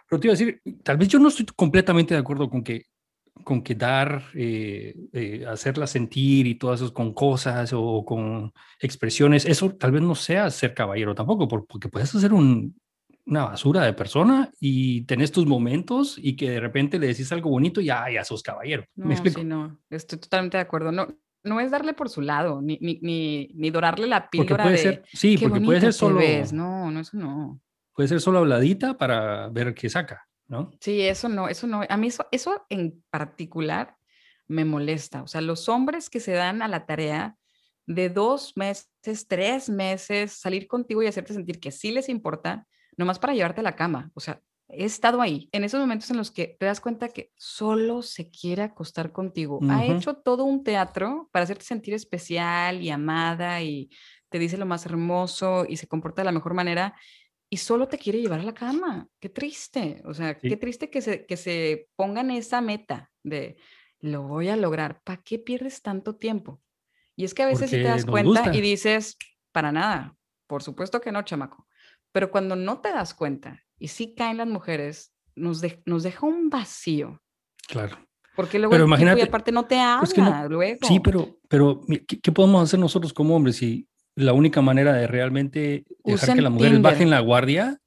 Pero 0.08 0.20
te 0.20 0.28
iba 0.28 0.34
a 0.34 0.38
decir, 0.38 0.62
tal 0.84 0.98
vez 0.98 1.08
yo 1.08 1.18
no 1.18 1.30
estoy 1.30 1.48
completamente 1.56 2.14
de 2.14 2.20
acuerdo 2.20 2.48
con 2.48 2.64
que 2.64 2.84
con 3.44 3.62
que 3.62 3.76
dar, 3.76 4.24
eh, 4.34 4.96
eh, 5.14 5.46
hacerla 5.48 5.88
sentir 5.88 6.46
y 6.48 6.56
todas 6.56 6.82
eso 6.82 6.94
con 6.94 7.14
cosas 7.14 7.72
o 7.74 8.04
con 8.06 8.52
expresiones, 8.80 9.46
eso 9.46 9.72
tal 9.76 9.92
vez 9.92 10.02
no 10.02 10.16
sea 10.16 10.50
ser 10.50 10.74
caballero 10.74 11.16
tampoco, 11.16 11.48
por- 11.48 11.66
porque 11.66 11.90
puedes 11.90 12.14
hacer 12.14 12.34
un, 12.34 12.76
una 13.26 13.46
basura 13.46 13.84
de 13.84 13.94
persona 13.94 14.50
y 14.60 15.02
tenés 15.06 15.32
tus 15.32 15.46
momentos 15.46 16.18
y 16.22 16.36
que 16.36 16.50
de 16.52 16.60
repente 16.60 17.00
le 17.00 17.08
decís 17.08 17.32
algo 17.32 17.50
bonito 17.50 17.82
y 17.82 17.86
ya, 17.86 18.10
ya 18.12 18.24
sos 18.24 18.42
caballero. 18.44 18.84
No, 18.96 19.06
¿Me 19.08 19.14
explico? 19.14 19.40
sí, 19.42 19.46
no, 19.46 19.80
estoy 19.90 20.20
totalmente 20.20 20.58
de 20.58 20.62
acuerdo. 20.62 20.92
No, 20.92 21.08
no 21.44 21.60
es 21.60 21.72
darle 21.72 21.94
por 21.94 22.10
su 22.10 22.22
lado, 22.22 22.62
ni, 22.62 22.78
ni, 22.82 23.00
ni, 23.02 23.50
ni 23.56 23.70
dorarle 23.70 24.08
la 24.08 24.30
píldora 24.30 24.64
puede 24.66 24.76
de 24.76 24.82
ser, 24.82 25.04
sí, 25.14 25.38
qué 25.38 25.48
porque 25.48 25.62
puede 25.62 25.80
ser 25.82 25.94
solo, 25.94 26.18
ves". 26.20 26.52
No, 26.54 26.92
no, 26.92 27.00
eso 27.00 27.18
no. 27.18 27.62
puede 27.94 28.10
ser 28.10 28.20
solo 28.22 28.40
habladita 28.40 28.98
para 28.98 29.48
ver 29.50 29.74
qué 29.74 29.90
saca, 29.90 30.28
¿no? 30.50 30.72
Sí, 30.82 31.02
eso 31.02 31.30
no, 31.30 31.48
eso 31.48 31.68
no. 31.68 31.82
A 31.88 31.98
mí 31.98 32.08
eso, 32.08 32.28
eso 32.32 32.66
en 32.70 33.04
particular 33.10 33.98
me 34.48 34.66
molesta. 34.66 35.24
O 35.24 35.28
sea, 35.28 35.42
los 35.42 35.70
hombres 35.70 36.10
que 36.10 36.20
se 36.20 36.32
dan 36.34 36.62
a 36.62 36.68
la 36.68 36.86
tarea 36.86 37.38
de 37.86 38.10
dos 38.10 38.56
meses, 38.56 38.90
tres 39.28 39.70
meses, 39.70 40.34
salir 40.34 40.68
contigo 40.68 41.02
y 41.04 41.08
hacerte 41.08 41.34
sentir 41.34 41.60
que 41.60 41.72
sí 41.72 41.92
les 41.92 42.10
importa, 42.10 42.68
nomás 42.98 43.20
para 43.20 43.34
llevarte 43.34 43.62
a 43.62 43.64
la 43.64 43.76
cama. 43.76 44.12
O 44.14 44.20
sea, 44.20 44.42
he 44.68 44.86
estado 44.86 45.22
ahí, 45.22 45.50
en 45.52 45.64
esos 45.64 45.80
momentos 45.80 46.12
en 46.12 46.18
los 46.18 46.30
que 46.32 46.56
te 46.60 46.68
das 46.68 46.80
cuenta 46.82 47.10
que 47.10 47.32
solo 47.36 48.02
se 48.04 48.30
quiere 48.30 48.62
acostar 48.64 49.12
contigo. 49.12 49.66
Ha 49.68 49.86
Ujú. 49.86 49.94
hecho 49.94 50.16
todo 50.16 50.44
un 50.44 50.64
teatro 50.64 51.30
para 51.32 51.44
hacerte 51.44 51.66
sentir 51.66 51.94
especial 51.96 52.82
y 52.82 52.92
amada 52.92 53.62
y 53.64 53.90
te 54.30 54.38
dice 54.38 54.58
lo 54.58 54.68
más 54.68 54.86
hermoso 54.86 55.66
y 55.68 55.78
se 55.78 55.88
comporta 55.88 56.22
de 56.22 56.26
la 56.28 56.32
mejor 56.32 56.54
manera 56.54 56.96
y 57.50 57.58
solo 57.58 57.88
te 57.88 57.98
quiere 57.98 58.22
llevar 58.22 58.40
a 58.42 58.44
la 58.44 58.54
cama. 58.54 59.08
Qué 59.20 59.30
triste. 59.30 60.02
O 60.06 60.14
sea, 60.14 60.38
Sí. 60.40 60.50
qué 60.50 60.58
triste 60.58 60.90
que 60.90 61.02
se, 61.02 61.26
que 61.26 61.38
se 61.38 61.90
pongan 61.96 62.30
esa 62.32 62.62
meta 62.62 63.12
de 63.24 63.58
lo 64.00 64.24
voy 64.24 64.50
a 64.50 64.56
lograr. 64.56 65.02
¿Para 65.04 65.22
qué 65.24 65.40
pierdes 65.40 65.82
tanto 65.82 66.16
tiempo? 66.16 66.62
Y 67.16 67.26
es 67.26 67.34
que 67.34 67.44
a 67.44 67.48
veces 67.48 67.70
sí 67.70 67.78
te 67.78 67.84
das 67.84 68.06
cuenta 68.06 68.42
gusta. 68.44 68.56
y 68.56 68.62
dices, 68.62 69.18
para 69.52 69.72
nada. 69.72 70.16
Por 70.48 70.64
supuesto 70.64 71.02
que 71.02 71.12
no, 71.12 71.22
chamaco. 71.24 71.68
Pero 72.12 72.32
cuando 72.32 72.56
no 72.56 72.80
te 72.82 72.90
das 72.92 73.14
cuenta 73.14 73.62
y 73.78 73.90
sí 73.90 74.14
caen 74.16 74.38
las 74.38 74.48
mujeres, 74.48 75.14
nos, 75.36 75.60
de- 75.60 75.82
nos 75.86 76.04
deja 76.04 76.26
un 76.26 76.50
vacío. 76.50 77.22
Claro. 77.68 77.98
Porque 78.36 78.58
luego 78.58 78.72
Pero 78.72 78.86
el 78.86 78.90
tipo 78.90 79.00
y 79.00 79.02
imagínate, 79.02 79.28
aparte 79.28 79.52
no 79.52 79.66
te 79.66 79.80
habla 79.80 80.04
es 80.06 80.14
que 80.14 80.22
no- 80.22 80.48
luego. 80.50 80.88
Sí, 80.88 81.00
pero, 81.02 81.40
pero 81.50 81.82
¿qué, 82.08 82.20
qué 82.22 82.32
podemos 82.32 82.64
hacer 82.64 82.80
nosotros 82.80 83.12
como 83.12 83.36
hombres 83.36 83.58
si 83.58 83.89
la 84.20 84.34
única 84.34 84.62
manera 84.62 84.94
de 84.94 85.08
realmente 85.08 85.86
dejar 86.04 86.24
Usen 86.24 86.36
que 86.36 86.42
las 86.42 86.52
mujeres 86.52 86.74
Tinder. 86.74 86.92
bajen 86.92 87.10
la 87.10 87.20
guardia, 87.22 87.78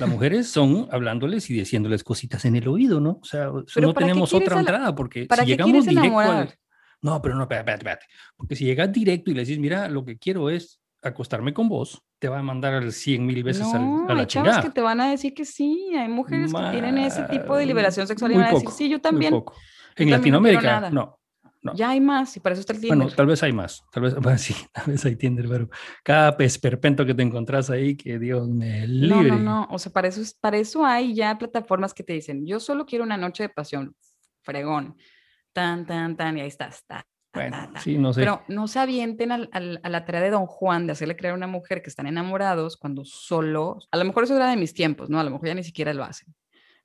las 0.00 0.08
mujeres 0.08 0.48
son 0.48 0.88
hablándoles 0.90 1.48
y 1.50 1.54
diciéndoles 1.54 2.02
cositas 2.02 2.44
en 2.44 2.56
el 2.56 2.66
oído, 2.68 2.98
¿no? 3.00 3.18
O 3.22 3.24
sea, 3.24 3.46
no 3.46 3.64
¿para 3.64 3.92
qué 3.92 3.94
tenemos 3.94 4.34
otra 4.34 4.58
entrada 4.58 4.94
porque 4.94 5.26
¿para 5.26 5.42
si 5.44 5.50
llegamos 5.50 5.86
directo 5.86 6.18
al... 6.18 6.54
No, 7.02 7.20
pero 7.22 7.34
no, 7.36 7.42
espérate, 7.42 7.72
espérate. 7.72 8.06
Porque 8.36 8.56
si 8.56 8.64
llegas 8.64 8.90
directo 8.90 9.30
y 9.30 9.34
le 9.34 9.40
dices, 9.40 9.58
mira, 9.58 9.88
lo 9.88 10.04
que 10.04 10.18
quiero 10.18 10.50
es 10.50 10.80
acostarme 11.02 11.52
con 11.54 11.68
vos, 11.68 12.02
te 12.18 12.28
va 12.28 12.38
a 12.38 12.42
mandar 12.42 12.90
100 12.90 13.24
mil 13.26 13.44
veces 13.44 13.66
al- 13.72 13.84
No, 13.84 14.06
a 14.08 14.14
la 14.14 14.20
hay 14.22 14.26
chingada. 14.26 14.62
que 14.62 14.70
te 14.70 14.80
van 14.80 15.00
a 15.00 15.10
decir 15.10 15.34
que 15.34 15.44
sí. 15.44 15.92
Hay 15.96 16.08
mujeres 16.08 16.52
que 16.52 16.70
tienen 16.72 16.98
ese 16.98 17.22
tipo 17.24 17.54
de 17.54 17.62
Ma- 17.64 17.68
liberación 17.68 18.06
sexual 18.08 18.32
y 18.32 18.34
muy 18.34 18.42
van 18.44 18.50
a 18.50 18.54
decir, 18.54 18.70
sí, 18.70 18.84
yo 18.88 18.96
muy 18.96 19.00
también. 19.02 19.30
poco. 19.30 19.54
En 19.94 20.06
quiero 20.06 20.16
Latinoamérica, 20.18 20.90
no. 20.90 21.18
No. 21.66 21.74
Ya 21.74 21.90
hay 21.90 22.00
más 22.00 22.36
y 22.36 22.40
para 22.40 22.54
eso 22.54 22.60
está 22.60 22.72
el 22.72 22.80
Tinder. 22.80 22.96
Bueno, 22.98 23.14
tal 23.14 23.26
vez 23.26 23.42
hay 23.42 23.52
más, 23.52 23.84
tal 23.92 24.02
vez, 24.04 24.14
bueno, 24.20 24.38
sí, 24.38 24.54
tal 24.72 24.86
vez 24.86 25.04
hay 25.04 25.16
Tinder, 25.16 25.46
pero 25.48 25.68
cada 26.02 26.34
esperpento 26.44 27.04
que 27.04 27.14
te 27.14 27.22
encontrás 27.22 27.68
ahí, 27.70 27.96
que 27.96 28.18
Dios 28.18 28.48
me 28.48 28.86
No, 28.88 29.22
libre. 29.22 29.30
no, 29.30 29.38
no. 29.38 29.68
O 29.70 29.78
sea, 29.78 29.92
para 29.92 30.08
eso, 30.08 30.20
es- 30.20 30.34
para 30.34 30.56
eso 30.56 30.84
hay 30.84 31.14
ya 31.14 31.36
plataformas 31.38 31.92
que 31.94 32.02
te 32.02 32.12
dicen, 32.14 32.46
yo 32.46 32.58
solo 32.60 32.86
quiero 32.86 33.04
una 33.04 33.16
noche 33.16 33.42
de 33.44 33.48
pasión, 33.50 33.94
fregón, 34.42 34.96
tan, 35.52 35.86
tan, 35.86 36.16
tan, 36.16 36.38
y 36.38 36.40
ahí 36.40 36.48
estás. 36.48 36.84
ta, 36.86 36.98
ta, 36.98 37.06
Bueno, 37.40 37.70
ta. 37.74 37.80
sí, 37.80 37.98
no 37.98 38.12
sé. 38.12 38.20
Pero 38.20 38.42
no 38.48 38.68
se 38.68 38.78
avienten 38.78 39.32
al- 39.32 39.48
al- 39.52 39.80
a 39.82 39.88
la 39.88 40.04
tarea 40.04 40.20
de 40.22 40.30
Don 40.30 40.46
Juan 40.46 40.86
de 40.86 40.92
hacerle 40.92 41.16
creer 41.16 41.32
a 41.32 41.36
una 41.36 41.46
mujer 41.46 41.82
que 41.82 41.90
están 41.90 42.06
enamorados 42.06 42.76
cuando 42.76 43.04
solo, 43.04 43.78
a 43.90 43.96
lo 43.96 44.04
mejor 44.04 44.24
eso 44.24 44.36
era 44.36 44.48
de 44.48 44.56
mis 44.56 44.72
tiempos, 44.74 45.10
¿no? 45.10 45.18
A 45.20 45.24
lo 45.24 45.30
mejor 45.30 45.48
ya 45.48 45.54
ni 45.54 45.64
siquiera 45.64 45.92
lo 45.92 46.04
hacen. 46.04 46.34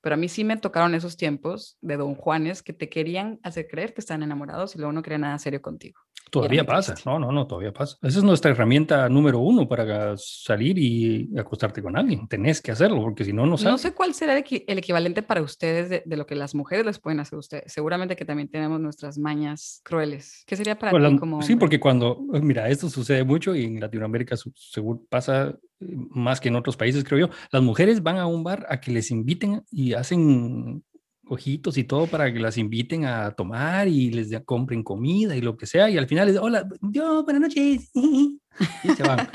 Pero 0.02 0.14
a 0.14 0.18
mí 0.18 0.28
sí 0.28 0.44
me 0.44 0.58
tocaron 0.58 0.94
esos 0.94 1.16
tiempos 1.16 1.78
de 1.80 1.96
Don 1.96 2.14
Juanes 2.14 2.62
que 2.62 2.74
te 2.74 2.90
querían 2.90 3.40
hacer 3.42 3.68
creer 3.68 3.94
que 3.94 4.02
están 4.02 4.22
enamorados 4.22 4.74
y 4.74 4.78
luego 4.78 4.92
no 4.92 5.02
querían 5.02 5.22
nada 5.22 5.38
serio 5.38 5.62
contigo. 5.62 6.00
Todavía 6.32 6.64
pasa. 6.64 6.94
No, 7.04 7.18
no, 7.18 7.30
no, 7.30 7.46
todavía 7.46 7.72
pasa. 7.72 7.96
Esa 8.02 8.18
es 8.18 8.24
nuestra 8.24 8.50
herramienta 8.50 9.08
número 9.08 9.38
uno 9.38 9.68
para 9.68 10.14
salir 10.16 10.78
y 10.78 11.28
acostarte 11.38 11.82
con 11.82 11.96
alguien. 11.96 12.26
Tenés 12.26 12.60
que 12.62 12.72
hacerlo, 12.72 13.00
porque 13.02 13.24
si 13.24 13.32
no, 13.32 13.42
no 13.44 13.50
No 13.52 13.56
sales. 13.58 13.80
sé 13.82 13.92
cuál 13.92 14.14
será 14.14 14.36
el, 14.36 14.42
equi- 14.44 14.64
el 14.66 14.78
equivalente 14.78 15.22
para 15.22 15.42
ustedes 15.42 15.90
de, 15.90 16.02
de 16.04 16.16
lo 16.16 16.26
que 16.26 16.34
las 16.34 16.54
mujeres 16.54 16.86
les 16.86 16.98
pueden 16.98 17.20
hacer 17.20 17.36
a 17.36 17.40
ustedes. 17.40 17.72
Seguramente 17.72 18.16
que 18.16 18.24
también 18.24 18.48
tenemos 18.48 18.80
nuestras 18.80 19.18
mañas 19.18 19.80
crueles. 19.84 20.42
¿Qué 20.46 20.56
sería 20.56 20.78
para 20.78 20.90
Bueno, 20.92 21.10
ti 21.10 21.18
como 21.18 21.42
sí, 21.42 21.52
hombre? 21.52 21.60
porque 21.60 21.78
cuando, 21.80 22.24
eh, 22.32 22.40
mira, 22.40 22.68
esto 22.70 22.88
sucede 22.88 23.22
mucho 23.24 23.54
y 23.54 23.64
en 23.64 23.78
Latinoamérica 23.80 24.34
seguro 24.54 25.02
pasa 25.10 25.48
eh, 25.80 25.86
más 26.10 26.40
que 26.40 26.48
en 26.48 26.56
otros 26.56 26.76
países, 26.78 27.04
creo 27.04 27.26
yo. 27.28 27.34
Las 27.50 27.62
mujeres 27.62 28.02
van 28.02 28.16
a 28.16 28.26
un 28.26 28.42
bar 28.42 28.66
a 28.70 28.80
que 28.80 28.90
les 28.90 29.10
inviten 29.10 29.62
y 29.70 29.92
hacen 29.92 30.82
ojitos 31.26 31.78
y 31.78 31.84
todo 31.84 32.06
para 32.06 32.32
que 32.32 32.38
las 32.40 32.58
inviten 32.58 33.04
a 33.04 33.30
tomar 33.32 33.88
y 33.88 34.10
les 34.10 34.28
de- 34.30 34.44
compren 34.44 34.82
comida 34.82 35.36
y 35.36 35.40
lo 35.40 35.56
que 35.56 35.66
sea. 35.66 35.88
Y 35.88 35.96
al 35.98 36.06
final 36.06 36.28
les 36.28 36.36
hola, 36.38 36.68
yo, 36.80 37.24
buenas 37.24 37.42
noches. 37.42 37.90
Y 38.84 38.88
se 38.90 39.02
van. 39.02 39.28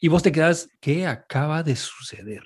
y 0.00 0.08
vos 0.08 0.22
te 0.22 0.32
quedas, 0.32 0.70
¿qué 0.80 1.06
acaba 1.06 1.62
de 1.62 1.76
suceder? 1.76 2.42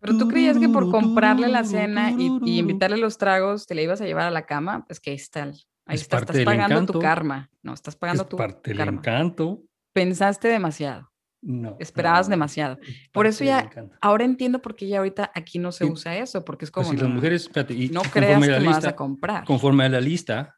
Pero 0.00 0.16
tú 0.16 0.28
creías 0.28 0.56
que 0.56 0.68
por 0.68 0.88
comprarle 0.88 1.48
la 1.48 1.64
cena 1.64 2.12
y, 2.12 2.30
y 2.44 2.58
invitarle 2.60 2.96
los 2.96 3.18
tragos 3.18 3.66
te 3.66 3.74
la 3.74 3.82
ibas 3.82 4.00
a 4.00 4.04
llevar 4.06 4.28
a 4.28 4.30
la 4.30 4.46
cama, 4.46 4.84
pues 4.86 5.00
que 5.00 5.10
ahí 5.10 5.16
está. 5.16 5.42
Ahí 5.44 5.96
Es 5.96 6.02
está, 6.02 6.18
estás 6.18 6.36
del 6.36 6.44
pagando 6.44 6.86
tu 6.92 7.00
karma. 7.00 7.50
No, 7.62 7.74
estás 7.74 7.96
pagando 7.96 8.22
Es 8.22 8.28
tu 8.28 8.36
parte 8.36 8.70
del 8.70 8.78
karma. 8.78 8.98
encanto. 9.00 9.64
Pensaste 9.92 10.46
demasiado. 10.46 11.10
No, 11.40 11.76
Esperabas 11.78 12.26
no, 12.28 12.32
demasiado. 12.32 12.78
Por 13.12 13.26
eso 13.26 13.44
ya. 13.44 13.70
Ahora 14.00 14.24
entiendo 14.24 14.60
por 14.60 14.74
qué 14.74 14.88
ya 14.88 14.98
ahorita 14.98 15.30
aquí 15.34 15.58
no 15.58 15.70
se 15.72 15.84
usa 15.84 16.16
eso, 16.18 16.44
porque 16.44 16.64
es 16.64 16.70
Pues 16.70 16.86
como 16.86 16.96
si 16.98 17.02
las 17.02 17.12
mujeres, 17.14 17.42
espérate, 17.42 17.74
y 17.74 17.88
no 17.90 18.02
creas 18.02 18.40
que 18.44 18.50
a 18.52 18.54
la 18.54 18.60
me 18.60 18.66
vas 18.66 18.76
a 18.76 18.78
lista, 18.80 18.96
comprar. 18.96 19.44
conforme 19.44 19.84
a 19.84 19.88
la 19.88 20.00
lista, 20.00 20.56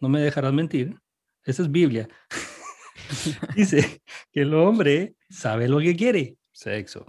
no 0.00 0.08
me 0.08 0.20
dejarás 0.20 0.52
mentir, 0.52 0.94
esa 1.44 1.62
es 1.62 1.70
Biblia. 1.70 2.08
Dice 3.56 4.02
que 4.32 4.42
el 4.42 4.54
hombre 4.54 5.16
sabe 5.28 5.68
lo 5.68 5.80
que 5.80 5.96
quiere, 5.96 6.36
sexo. 6.52 7.06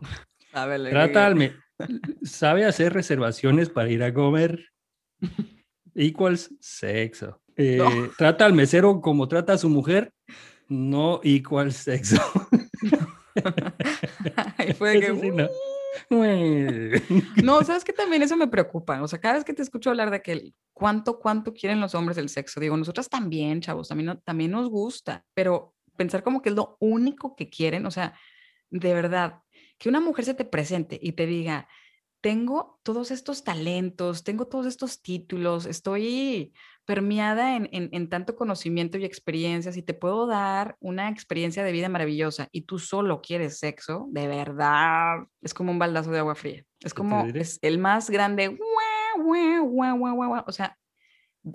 Me- 1.35 1.53
sabe 2.23 2.65
hacer 2.65 2.91
reservaciones 2.93 3.69
para 3.69 3.89
ir 3.89 4.03
a 4.03 4.13
comer. 4.13 4.65
Equals 5.95 6.51
sexo. 6.59 7.41
Eh, 7.55 7.77
No. 7.77 8.09
Trata 8.17 8.45
al 8.45 8.53
mesero 8.53 8.99
como 9.01 9.27
trata 9.27 9.53
a 9.53 9.57
su 9.57 9.69
mujer, 9.69 10.11
no 10.67 11.19
equals 11.23 11.75
sexo. 11.75 12.17
Ahí 14.57 14.73
fue 14.73 14.99
que, 14.99 15.07
Eso 15.07 15.19
sí, 15.21 15.31
no. 15.31 15.47
No, 17.43 17.63
sabes 17.63 17.83
que 17.83 17.93
también 17.93 18.21
eso 18.23 18.37
me 18.37 18.47
preocupa. 18.47 19.01
O 19.01 19.07
sea, 19.07 19.19
cada 19.19 19.35
vez 19.35 19.43
que 19.43 19.53
te 19.53 19.61
escucho 19.61 19.89
hablar 19.89 20.09
de 20.11 20.21
que 20.21 20.53
cuánto, 20.73 21.19
cuánto 21.19 21.53
quieren 21.53 21.81
los 21.81 21.95
hombres 21.95 22.17
el 22.17 22.29
sexo, 22.29 22.59
digo, 22.59 22.77
nosotras 22.77 23.09
también, 23.09 23.61
chavos, 23.61 23.89
también, 23.89 24.05
no- 24.07 24.19
también 24.19 24.51
nos 24.51 24.69
gusta, 24.69 25.25
pero 25.33 25.75
pensar 25.97 26.23
como 26.23 26.41
que 26.41 26.49
es 26.49 26.55
lo 26.55 26.77
único 26.79 27.35
que 27.35 27.49
quieren, 27.49 27.85
o 27.85 27.91
sea, 27.91 28.13
de 28.69 28.93
verdad, 28.93 29.41
que 29.77 29.89
una 29.89 29.99
mujer 29.99 30.25
se 30.25 30.33
te 30.33 30.45
presente 30.45 30.97
y 31.01 31.11
te 31.11 31.25
diga, 31.25 31.67
tengo 32.21 32.79
todos 32.83 33.11
estos 33.11 33.43
talentos, 33.43 34.23
tengo 34.23 34.47
todos 34.47 34.65
estos 34.67 35.01
títulos, 35.01 35.65
estoy 35.65 36.53
permeada 36.85 37.55
en, 37.55 37.69
en- 37.71 37.89
en 37.91 38.09
tanto 38.09 38.35
conocimiento 38.35 38.97
y 38.97 39.05
experiencias 39.05 39.77
y 39.77 39.83
te 39.83 39.93
puedo 39.93 40.27
dar 40.27 40.75
una 40.79 41.09
experiencia 41.09 41.63
de 41.63 41.71
vida 41.71 41.89
maravillosa 41.89 42.47
y 42.51 42.61
tú 42.61 42.79
solo 42.79 43.21
quieres 43.21 43.59
sexo, 43.59 44.07
de 44.11 44.27
verdad, 44.27 45.19
es 45.41 45.53
como 45.53 45.71
un 45.71 45.79
baldazo 45.79 46.11
de 46.11 46.19
agua 46.19 46.35
fría. 46.35 46.63
Es 46.83 46.93
como 46.93 47.25
es 47.25 47.59
el 47.61 47.77
más 47.77 48.09
grande, 48.09 48.57
o 49.17 50.51
sea, 50.51 50.77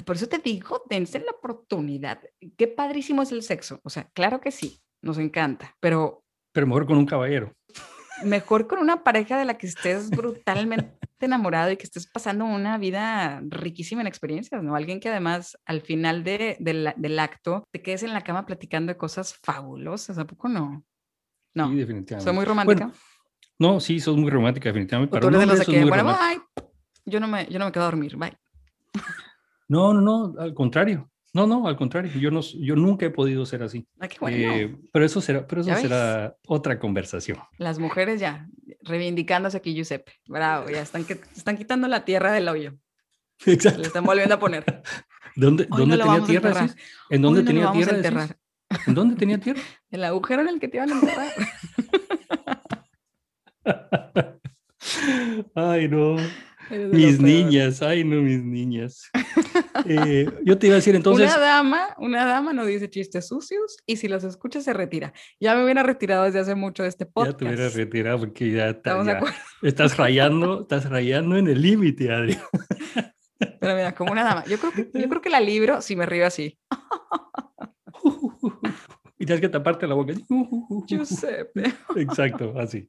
por 0.05 0.17
eso 0.17 0.29
te 0.29 0.39
digo, 0.39 0.83
dense 0.89 1.19
la 1.21 1.33
oportunidad. 1.33 2.21
Qué 2.57 2.67
padrísimo 2.69 3.23
es 3.23 3.33
el 3.33 3.43
sexo, 3.43 3.81
o 3.83 3.91
sea, 3.91 4.09
claro 4.15 4.41
que 4.41 4.51
sí, 4.51 4.81
nos 5.03 5.19
encanta, 5.19 5.77
pero 5.81 6.25
Pero 6.53 6.67
mejor 6.67 6.87
con 6.87 6.99
un 6.99 7.07
caballero. 7.07 7.53
mejor 8.25 8.67
con 8.67 8.79
una 8.79 9.05
pareja 9.05 9.39
de 9.39 9.45
la 9.45 9.59
que 9.59 9.67
estés 9.67 10.11
brutalmente 10.11 10.93
enamorado 11.25 11.71
y 11.71 11.77
que 11.79 11.85
estés 11.85 12.07
pasando 12.07 12.45
una 12.45 12.77
vida 12.77 13.41
riquísima 13.49 14.03
en 14.03 14.07
experiencias, 14.07 14.63
¿no? 14.63 14.77
Alguien 14.77 15.01
que 15.01 15.09
además 15.09 15.57
al 15.65 15.81
final 15.81 16.23
de- 16.25 16.57
del- 16.61 16.93
del 16.97 17.19
acto 17.19 17.65
te 17.73 17.81
quedes 17.81 18.03
en 18.03 18.13
la 18.13 18.21
cama 18.23 18.45
platicando 18.45 18.93
de 18.93 18.99
cosas 18.99 19.35
fabulosas, 19.43 20.19
¿a 20.19 20.27
poco 20.27 20.49
no? 20.49 20.85
No, 21.55 21.71
Sí, 21.71 21.77
definitivamente. 21.77 22.25
soy 22.25 22.35
muy 22.35 22.45
romántica. 22.45 22.87
Bueno, 22.87 22.99
no, 23.59 23.81
sí, 23.81 23.99
sos 24.01 24.17
muy 24.19 24.31
romántica, 24.31 24.69
definitivamente. 24.69 25.11
Para 25.11 25.23
tú 25.23 25.29
eres 25.29 25.41
de 25.41 25.47
los 25.47 25.67
que, 25.67 25.81
muy 25.81 25.89
bueno, 25.89 26.03
romántica. 26.03 26.45
bye. 26.55 26.65
yo 27.07 27.21
no 27.21 27.29
me, 27.29 27.47
yo 27.47 27.59
no 27.59 27.65
me 27.65 27.73
quedo 27.73 27.85
a 27.85 27.87
dormir, 27.87 28.17
bye. 28.17 28.37
No, 29.69 29.93
no, 29.95 30.01
no, 30.01 30.35
al 30.41 30.55
contrario. 30.55 31.11
No, 31.33 31.47
no, 31.47 31.67
al 31.67 31.77
contrario. 31.77 32.13
Yo, 32.19 32.31
no, 32.31 32.41
yo 32.41 32.77
nunca 32.77 33.05
he 33.07 33.11
podido 33.11 33.45
ser 33.45 33.63
así. 33.63 33.87
Ah, 34.01 34.09
qué 34.09 34.17
bueno. 34.21 34.37
Eh, 34.39 34.75
pero 34.93 35.05
eso 35.05 35.21
será, 35.21 35.47
pero 35.47 35.61
eso 35.61 35.69
¿Ya 35.71 35.77
será 35.77 36.37
otra 36.47 36.79
conversación. 36.79 37.39
Las 37.59 37.79
mujeres 37.79 38.21
ya, 38.21 38.47
reivindicándose 38.87 39.57
aquí, 39.57 39.75
Giuseppe. 39.75 40.13
Bravo, 40.27 40.71
ya 40.71 40.83
están, 40.83 41.05
que, 41.05 41.21
están 41.37 41.57
quitando 41.57 41.89
la 41.89 42.05
tierra 42.05 42.33
del 42.33 42.49
hoyo. 42.49 42.75
Le 43.47 43.53
Exacto. 43.53 43.83
están 43.83 44.05
volviendo 44.05 44.35
a 44.35 44.39
poner. 44.39 44.65
¿Dónde, 45.37 45.67
dónde 45.69 45.99
no 45.99 46.05
tenía 46.05 46.25
tierra? 46.25 46.69
¿En 47.11 47.23
dónde 47.23 47.43
no 47.43 47.47
tenía 47.47 47.73
tierra? 47.73 47.97
enterrar. 47.97 48.39
¿En 48.87 48.95
dónde 48.95 49.17
tenía 49.17 49.39
tierra? 49.39 49.61
El 49.91 50.05
agujero 50.05 50.43
en 50.43 50.49
el 50.49 50.61
que 50.61 50.69
te 50.69 50.79
iban 50.79 50.91
a 50.91 50.95
enterrar. 50.95 51.33
Ay, 55.55 55.89
no. 55.89 56.17
Mis 56.71 57.21
niñas, 57.21 57.83
ay, 57.83 58.05
no, 58.05 58.23
mis 58.23 58.43
niñas. 58.43 59.11
Eh, 59.89 60.27
yo 60.43 60.59
te 60.59 60.67
iba 60.67 60.75
a 60.75 60.77
decir 60.77 60.97
entonces, 60.97 61.29
una 61.29 61.39
dama, 61.39 61.89
una 61.99 62.25
dama 62.25 62.53
no 62.53 62.65
dice 62.65 62.89
chistes 62.89 63.29
sucios 63.29 63.77
y 63.87 63.97
si 63.97 64.09
los 64.09 64.25
escucha 64.25 64.61
se 64.61 64.73
retira. 64.73 65.13
Ya 65.39 65.55
me 65.55 65.65
hubiera 65.65 65.83
retirado 65.83 66.25
desde 66.25 66.41
hace 66.41 66.55
mucho 66.55 66.83
de 66.83 66.89
este 66.89 67.05
ya 67.05 67.11
podcast. 67.11 67.39
te 67.39 67.45
hubieras 67.45 67.75
retirado 67.75 68.19
porque 68.21 68.51
ya, 68.51 68.71
está- 68.71 68.99
¿Estamos 68.99 69.07
de 69.07 69.13
ya 69.63 69.69
estás 69.69 69.97
rayando, 69.97 70.63
estás 70.63 70.89
rayando 70.89 71.37
en 71.37 71.49
el 71.49 71.61
límite, 71.61 72.11
Adri. 72.11 72.37
Pero 73.61 73.77
mira, 73.77 73.95
como 73.95 74.13
una 74.13 74.25
dama. 74.25 74.45
Yo 74.47 74.59
creo 74.59 74.73
que, 74.73 74.91
yo 74.99 75.09
creo 75.09 75.21
que 75.21 75.31
la 75.31 75.41
libro 75.41 75.83
si 75.83 75.95
me 75.95 76.07
río 76.07 76.27
así. 76.27 76.59
Y 79.19 79.25
tienes 79.25 79.41
que 79.41 79.49
taparte 79.49 79.87
la 79.87 79.95
boca. 79.95 80.13
Giuseppe, 80.87 81.73
Exacto, 81.97 82.53
así. 82.59 82.87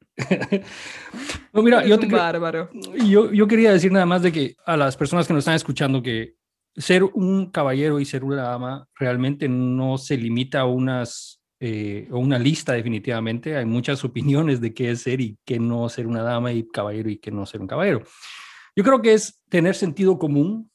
No, 1.53 1.63
mira, 1.63 1.77
eres 1.79 1.89
yo, 1.89 1.95
un 1.95 2.01
te, 2.01 2.07
bárbaro. 2.15 2.69
yo, 3.07 3.31
yo 3.31 3.47
quería 3.47 3.71
decir 3.71 3.91
nada 3.91 4.05
más 4.05 4.21
de 4.21 4.31
que 4.31 4.55
a 4.65 4.77
las 4.77 4.95
personas 4.97 5.27
que 5.27 5.33
nos 5.33 5.41
están 5.41 5.55
escuchando 5.55 6.01
que 6.01 6.35
ser 6.75 7.03
un 7.03 7.49
caballero 7.51 7.99
y 7.99 8.05
ser 8.05 8.23
una 8.23 8.43
dama 8.43 8.87
realmente 8.95 9.47
no 9.49 9.97
se 9.97 10.17
limita 10.17 10.61
a 10.61 10.65
unas 10.65 11.41
eh, 11.59 12.07
una 12.11 12.37
lista 12.37 12.73
definitivamente. 12.73 13.55
Hay 13.57 13.65
muchas 13.65 14.03
opiniones 14.05 14.61
de 14.61 14.73
qué 14.73 14.91
es 14.91 15.01
ser 15.01 15.21
y 15.21 15.37
qué 15.45 15.59
no 15.59 15.89
ser 15.89 16.05
una 16.07 16.21
dama 16.21 16.51
y 16.51 16.67
caballero 16.67 17.09
y 17.09 17.17
qué 17.17 17.31
no 17.31 17.45
ser 17.47 17.61
un 17.61 17.67
caballero. 17.67 18.03
Yo 18.75 18.83
creo 18.83 19.01
que 19.01 19.13
es 19.13 19.41
tener 19.49 19.73
sentido 19.73 20.19
común, 20.19 20.69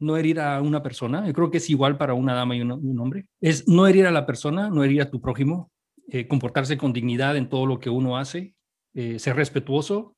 no 0.00 0.16
herir 0.16 0.40
a 0.40 0.60
una 0.62 0.82
persona. 0.82 1.26
Yo 1.26 1.34
creo 1.34 1.50
que 1.50 1.58
es 1.58 1.68
igual 1.68 1.98
para 1.98 2.14
una 2.14 2.32
dama 2.32 2.56
y 2.56 2.62
una- 2.62 2.76
un 2.76 2.98
hombre. 2.98 3.26
Es 3.42 3.68
no 3.68 3.86
herir 3.86 4.06
a 4.06 4.10
la 4.10 4.24
persona, 4.24 4.70
no 4.70 4.82
herir 4.84 5.02
a 5.02 5.10
tu 5.10 5.20
prójimo, 5.20 5.70
eh, 6.08 6.26
comportarse 6.26 6.78
con 6.78 6.94
dignidad 6.94 7.36
en 7.36 7.48
todo 7.50 7.66
lo 7.66 7.78
que 7.78 7.90
uno 7.90 8.16
hace, 8.16 8.54
eh, 8.94 9.18
ser 9.18 9.36
respetuoso 9.36 10.16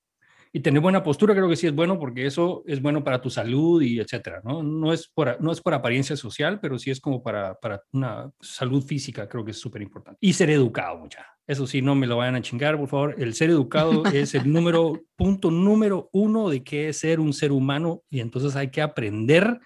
y 0.52 0.60
tener 0.60 0.80
buena 0.80 1.02
postura. 1.02 1.34
Creo 1.34 1.48
que 1.48 1.56
sí 1.56 1.66
es 1.66 1.74
bueno 1.74 1.98
porque 1.98 2.26
eso 2.26 2.62
es 2.66 2.80
bueno 2.80 3.02
para 3.02 3.20
tu 3.20 3.28
salud 3.28 3.82
y 3.82 3.98
etcétera. 3.98 4.40
No, 4.44 4.62
no, 4.62 4.92
es, 4.92 5.08
por, 5.08 5.40
no 5.42 5.50
es 5.50 5.60
por 5.60 5.74
apariencia 5.74 6.16
social, 6.16 6.60
pero 6.60 6.78
sí 6.78 6.90
es 6.90 7.00
como 7.00 7.22
para, 7.22 7.54
para 7.58 7.82
una 7.92 8.30
salud 8.40 8.82
física. 8.84 9.28
Creo 9.28 9.44
que 9.44 9.50
es 9.50 9.58
súper 9.58 9.82
importante. 9.82 10.18
Y 10.20 10.32
ser 10.32 10.50
educado, 10.50 10.98
mucha. 10.98 11.26
Eso 11.46 11.66
sí, 11.66 11.82
no 11.82 11.94
me 11.94 12.06
lo 12.06 12.16
vayan 12.16 12.36
a 12.36 12.40
chingar, 12.40 12.78
por 12.78 12.88
favor. 12.88 13.16
El 13.18 13.34
ser 13.34 13.50
educado 13.50 14.04
es 14.14 14.34
el 14.34 14.50
número, 14.50 15.02
punto 15.16 15.50
número 15.50 16.08
uno 16.12 16.48
de 16.48 16.62
qué 16.62 16.88
es 16.88 16.98
ser 16.98 17.20
un 17.20 17.32
ser 17.32 17.52
humano 17.52 18.02
y 18.08 18.20
entonces 18.20 18.56
hay 18.56 18.70
que 18.70 18.80
aprender, 18.80 19.60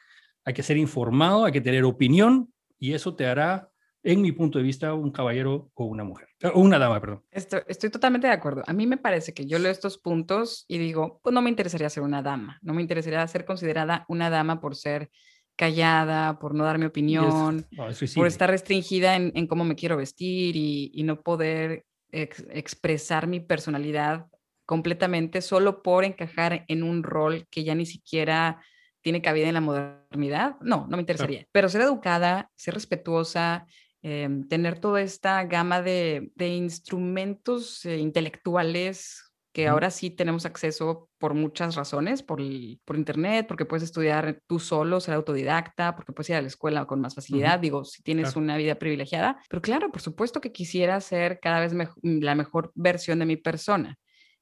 hay 0.44 0.54
que 0.54 0.62
ser 0.62 0.76
informado, 0.76 1.44
hay 1.44 1.52
que 1.52 1.61
tener 1.61 1.84
opinión 1.84 2.52
y 2.78 2.94
eso 2.94 3.14
te 3.14 3.26
hará, 3.26 3.70
en 4.12 4.22
mi 4.22 4.32
punto 4.32 4.59
de 4.59 4.64
vista, 4.64 4.94
un 4.94 5.11
caballero 5.11 5.70
o 5.74 5.84
una 5.84 6.04
mujer, 6.04 6.28
eh, 6.40 6.48
o 6.52 6.61
una 6.61 6.78
dama, 6.78 7.00
perdón. 7.00 7.22
Estoy, 7.30 7.61
estoy 7.68 7.90
totalmente 7.90 8.26
de 8.26 8.32
acuerdo. 8.32 8.62
A 8.66 8.72
mí 8.72 8.86
me 8.86 8.96
parece 8.96 9.34
que 9.34 9.46
yo 9.46 9.59
leo 9.59 9.70
estos 9.70 9.98
puntos 9.98 10.64
y 10.66 10.78
digo, 10.78 11.20
pues 11.22 11.34
no 11.34 11.42
me 11.42 11.50
interesaría 11.50 11.90
ser 11.90 12.02
una 12.02 12.22
dama, 12.22 12.59
no 12.62 12.72
me 12.74 12.80
interesaría 12.82 13.26
ser 13.26 13.44
considerada 13.44 14.04
una 14.09 14.30
dama 14.30 14.61
por 14.61 14.76
ser 14.76 15.11
callada, 15.56 16.38
por 16.38 16.54
no 16.54 16.64
dar 16.64 16.78
mi 16.78 16.84
es- 16.84 16.90
opinión, 16.90 17.66
no, 17.72 17.88
es 17.88 18.14
por 18.14 18.26
estar 18.26 18.48
restringida 18.48 19.16
en, 19.16 19.32
en 19.34 19.46
cómo 19.46 19.64
me 19.64 19.74
quiero 19.74 19.96
vestir 19.96 20.56
y, 20.56 20.90
y 20.94 21.02
no 21.02 21.20
poder 21.20 21.84
ex- 22.12 22.46
expresar 22.50 23.26
mi 23.26 23.40
personalidad 23.40 24.26
completamente 24.64 25.40
solo 25.42 25.82
por 25.82 26.04
encajar 26.04 26.64
en 26.68 26.82
un 26.82 27.02
rol 27.02 27.46
que 27.50 27.64
ya 27.64 27.74
ni 27.74 27.86
siquiera 27.86 28.62
tiene 29.00 29.22
cabida 29.22 29.48
en 29.48 29.54
la 29.54 29.61
modernidad. 29.61 30.56
No, 30.61 30.86
no 30.88 30.96
me 30.96 31.02
interesaría. 31.02 31.46
Pero 31.52 31.68
ser 31.68 31.80
educada, 31.82 32.50
ser 32.56 32.74
respetuosa, 32.74 33.66
em, 34.03 34.46
tener 34.49 34.78
toda 34.80 35.01
esta 35.03 35.42
gama 35.44 35.82
de, 35.82 36.32
de 36.36 36.49
instrumentos 36.49 37.84
eh, 37.84 37.99
intelectuales 37.99 39.22
que 39.53 39.66
Ujú. 39.66 39.68
ahora 39.68 39.90
sí 39.90 40.11
tenemos 40.11 40.46
acceso 40.46 41.11
por 41.18 41.34
muchas 41.34 41.74
razones, 41.74 42.22
por, 42.22 42.40
el- 42.40 42.80
por 42.84 42.96
internet, 42.96 43.46
porque 43.49 43.64
puedes 43.64 43.82
estudiar 43.82 44.40
tú 44.46 44.59
solo, 44.61 45.01
ser 45.01 45.14
autodidacta, 45.14 45.96
porque 45.96 46.12
puedes 46.12 46.30
ir 46.30 46.36
a 46.36 46.42
la 46.42 46.49
escuela 46.49 46.86
con 46.86 47.01
más 47.01 47.14
facilidad, 47.14 47.59
digo, 47.59 47.84
si 47.84 48.03
tienes 48.03 48.36
Claro. 48.36 48.36
una 48.36 48.57
vida 48.57 48.76
privilegiada, 48.78 49.42
pero 49.49 49.62
claro, 49.62 49.90
por 49.90 50.01
supuesto 50.03 50.40
que 50.40 50.53
quisiera 50.53 51.01
ser 51.01 51.40
cada 51.40 51.61
vez 51.61 51.72
mejo- 51.74 51.99
la 52.03 52.34
mejor 52.34 52.70
versión 52.74 53.18
de 53.18 53.26
mi 53.26 53.36
persona. 53.36 53.96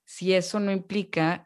Si 0.05 0.35
eso 0.35 0.61
no 0.61 0.71
implica 0.73 1.46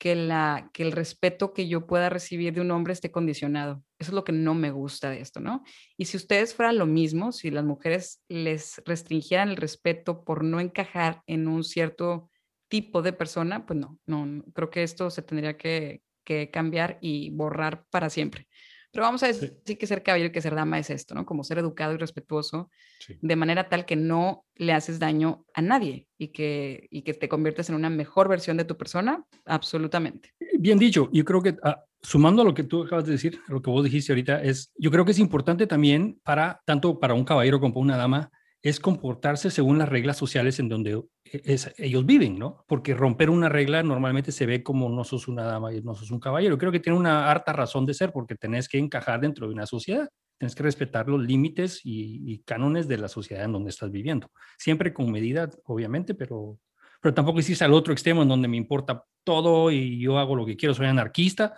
que, 0.00 0.16
la, 0.16 0.70
que 0.72 0.82
el 0.82 0.92
respeto 0.92 1.52
que 1.52 1.68
yo 1.68 1.86
pueda 1.86 2.08
recibir 2.08 2.54
de 2.54 2.62
un 2.62 2.70
hombre 2.70 2.94
esté 2.94 3.12
condicionado. 3.12 3.84
Eso 3.98 4.12
es 4.12 4.14
lo 4.14 4.24
que 4.24 4.32
no 4.32 4.54
me 4.54 4.70
gusta 4.70 5.10
de 5.10 5.20
esto, 5.20 5.40
¿no? 5.40 5.62
Y 5.98 6.06
si 6.06 6.16
ustedes 6.16 6.54
fueran 6.54 6.78
lo 6.78 6.86
mismo, 6.86 7.32
si 7.32 7.50
las 7.50 7.64
mujeres 7.64 8.22
les 8.26 8.80
restringieran 8.86 9.50
el 9.50 9.56
respeto 9.56 10.24
por 10.24 10.42
no 10.42 10.58
encajar 10.58 11.22
en 11.26 11.46
un 11.46 11.64
cierto 11.64 12.30
tipo 12.68 13.02
de 13.02 13.12
persona, 13.12 13.66
pues 13.66 13.78
no, 13.78 13.98
no, 14.06 14.42
creo 14.54 14.70
que 14.70 14.82
esto 14.82 15.10
se 15.10 15.20
tendría 15.20 15.58
que, 15.58 16.00
que 16.24 16.50
cambiar 16.50 16.96
y 17.02 17.28
borrar 17.28 17.84
para 17.90 18.08
siempre. 18.08 18.48
Pero 18.92 19.04
vamos 19.04 19.22
a 19.22 19.28
decir 19.28 19.60
que 19.78 19.86
ser 19.86 20.02
caballero 20.02 20.28
y 20.30 20.32
que 20.32 20.40
ser 20.40 20.54
dama 20.54 20.78
es 20.78 20.90
esto, 20.90 21.14
¿no? 21.14 21.24
Como 21.24 21.44
ser 21.44 21.58
educado 21.58 21.94
y 21.94 21.96
respetuoso 21.96 22.70
Sí. 22.98 23.16
de 23.22 23.36
manera 23.36 23.68
tal 23.68 23.86
que 23.86 23.96
no 23.96 24.44
le 24.56 24.72
haces 24.72 24.98
daño 24.98 25.44
a 25.54 25.62
nadie 25.62 26.06
y 26.18 26.28
que, 26.28 26.86
y 26.90 27.02
que 27.02 27.14
te 27.14 27.28
conviertes 27.28 27.68
en 27.70 27.76
una 27.76 27.88
mejor 27.88 28.28
versión 28.28 28.56
de 28.56 28.64
tu 28.64 28.76
persona, 28.76 29.24
absolutamente. 29.46 30.34
Bien 30.58 30.78
dicho, 30.78 31.08
yo 31.12 31.24
creo 31.24 31.42
que 31.42 31.56
ah, 31.62 31.84
sumando 32.02 32.42
a 32.42 32.44
lo 32.44 32.52
que 32.54 32.64
tú 32.64 32.82
acabas 32.82 33.04
de 33.06 33.12
decir, 33.12 33.38
a 33.48 33.52
lo 33.52 33.62
que 33.62 33.70
vos 33.70 33.84
dijiste 33.84 34.12
ahorita, 34.12 34.42
es, 34.42 34.72
yo 34.76 34.90
creo 34.90 35.04
que 35.04 35.12
es 35.12 35.18
importante 35.18 35.66
también 35.66 36.20
para, 36.22 36.60
tanto 36.66 36.98
para 36.98 37.14
un 37.14 37.24
caballero 37.24 37.60
como 37.60 37.72
para 37.74 37.82
una 37.84 37.96
dama, 37.96 38.30
es 38.62 38.78
comportarse 38.78 39.50
según 39.50 39.78
las 39.78 39.88
reglas 39.88 40.16
sociales 40.18 40.58
en 40.58 40.68
donde 40.68 41.02
e- 41.24 41.42
es- 41.44 41.72
ellos 41.78 42.04
viven, 42.04 42.38
¿no? 42.38 42.64
Porque 42.68 42.92
romper 42.94 43.30
una 43.30 43.48
regla 43.48 43.82
normalmente 43.82 44.32
se 44.32 44.44
ve 44.46 44.62
como 44.62 44.88
no 44.90 45.02
sos 45.04 45.28
una 45.28 45.44
dama 45.44 45.72
y 45.72 45.80
no 45.82 45.94
sos 45.94 46.10
un 46.10 46.20
caballero. 46.20 46.58
Creo 46.58 46.70
que 46.72 46.80
tiene 46.80 46.98
una 46.98 47.30
harta 47.30 47.52
razón 47.54 47.86
de 47.86 47.94
ser 47.94 48.12
porque 48.12 48.34
tenés 48.34 48.68
que 48.68 48.76
encajar 48.78 49.20
dentro 49.20 49.46
de 49.48 49.54
una 49.54 49.66
sociedad, 49.66 50.08
tienes 50.38 50.54
que 50.54 50.62
respetar 50.62 51.08
los 51.08 51.22
límites 51.22 51.80
y, 51.84 52.22
y 52.30 52.40
cánones 52.40 52.86
de 52.86 52.98
la 52.98 53.08
sociedad 53.08 53.44
en 53.44 53.52
donde 53.52 53.70
estás 53.70 53.90
viviendo. 53.90 54.30
Siempre 54.58 54.92
con 54.92 55.10
medida, 55.10 55.48
obviamente, 55.64 56.14
pero, 56.14 56.58
pero 57.00 57.14
tampoco 57.14 57.38
irse 57.38 57.64
al 57.64 57.72
otro 57.72 57.92
extremo 57.94 58.22
en 58.22 58.28
donde 58.28 58.48
me 58.48 58.58
importa 58.58 59.04
todo 59.24 59.70
y 59.70 59.98
yo 60.00 60.18
hago 60.18 60.36
lo 60.36 60.44
que 60.44 60.56
quiero, 60.56 60.74
soy 60.74 60.86
anarquista. 60.86 61.54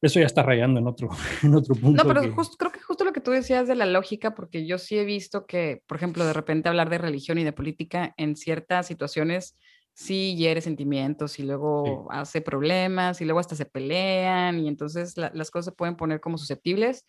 Eso 0.00 0.18
ya 0.18 0.26
está 0.26 0.42
rayando 0.42 0.80
en 0.80 0.86
otro, 0.88 1.08
en 1.42 1.54
otro 1.54 1.74
punto. 1.76 2.02
No, 2.02 2.08
pero 2.08 2.20
que- 2.22 2.56
creo 2.58 2.72
que 2.72 2.80
justo 2.80 3.01
tú 3.22 3.30
decías 3.32 3.68
de 3.68 3.74
la 3.74 3.86
lógica, 3.86 4.34
porque 4.34 4.66
yo 4.66 4.78
sí 4.78 4.98
he 4.98 5.04
visto 5.04 5.46
que, 5.46 5.82
por 5.86 5.96
ejemplo, 5.96 6.24
de 6.26 6.32
repente 6.32 6.68
hablar 6.68 6.90
de 6.90 6.98
religión 6.98 7.38
y 7.38 7.44
de 7.44 7.52
política 7.52 8.14
en 8.16 8.36
ciertas 8.36 8.86
situaciones 8.86 9.56
sí 9.94 10.36
hiere 10.36 10.60
sentimientos 10.62 11.38
y 11.38 11.42
luego 11.42 12.10
hace 12.12 12.40
problemas 12.40 13.20
y 13.20 13.24
luego 13.26 13.40
hasta 13.40 13.56
se 13.56 13.66
pelean 13.66 14.58
y 14.60 14.68
entonces 14.68 15.16
la- 15.18 15.30
las 15.34 15.50
cosas 15.50 15.66
se 15.66 15.72
pueden 15.76 15.96
poner 15.96 16.20
como 16.20 16.38
susceptibles. 16.38 17.04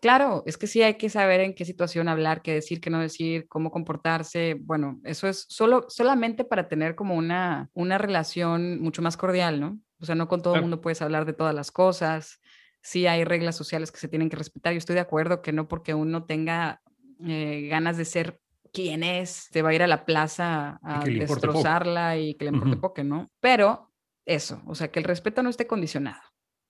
Claro, 0.00 0.42
es 0.46 0.58
que 0.58 0.66
sí 0.66 0.82
hay 0.82 0.94
que 0.94 1.08
saber 1.08 1.40
en 1.40 1.54
qué 1.54 1.64
situación 1.64 2.08
hablar, 2.08 2.42
qué 2.42 2.52
decir, 2.52 2.80
qué 2.80 2.90
no 2.90 3.00
decir, 3.00 3.48
cómo 3.48 3.70
comportarse. 3.70 4.54
Bueno, 4.60 5.00
eso 5.04 5.28
es 5.28 5.46
solo, 5.48 5.86
solamente 5.88 6.44
para 6.44 6.68
tener 6.68 6.94
como 6.94 7.14
una, 7.16 7.70
una 7.72 7.96
relación 7.96 8.80
mucho 8.82 9.00
más 9.00 9.16
cordial, 9.16 9.60
¿no? 9.60 9.80
O 10.00 10.04
sea, 10.04 10.14
no 10.14 10.28
con 10.28 10.42
todo 10.42 10.54
el 10.54 10.60
Claro. 10.60 10.60
mundo 10.60 10.82
puedes 10.82 11.00
hablar 11.00 11.24
de 11.24 11.32
todas 11.32 11.54
las 11.54 11.70
cosas. 11.72 12.38
Sí 12.84 13.06
hay 13.06 13.24
reglas 13.24 13.56
sociales 13.56 13.90
que 13.90 13.98
se 13.98 14.08
tienen 14.08 14.28
que 14.28 14.36
respetar. 14.36 14.74
Yo 14.74 14.78
estoy 14.78 14.94
de 14.94 15.00
acuerdo 15.00 15.40
que 15.40 15.52
no 15.52 15.66
porque 15.68 15.94
uno 15.94 16.24
tenga 16.24 16.82
eh, 17.26 17.66
ganas 17.70 17.96
de 17.96 18.04
ser 18.04 18.40
quien 18.74 19.02
es, 19.02 19.48
te 19.50 19.62
va 19.62 19.70
a 19.70 19.74
ir 19.74 19.82
a 19.82 19.86
la 19.86 20.04
plaza 20.04 20.78
a 20.82 21.00
poco. 21.00 21.10
destrozarla 21.10 22.18
y 22.18 22.34
que 22.34 22.44
le 22.44 22.50
importe 22.50 22.72
Ujú. 22.74 22.80
poco, 22.82 23.02
¿no? 23.04 23.30
Pero 23.40 23.90
eso, 24.26 24.60
o 24.66 24.74
sea, 24.74 24.88
que 24.88 24.98
el 24.98 25.04
respeto 25.06 25.42
no 25.42 25.48
esté 25.48 25.66
condicionado. 25.66 26.20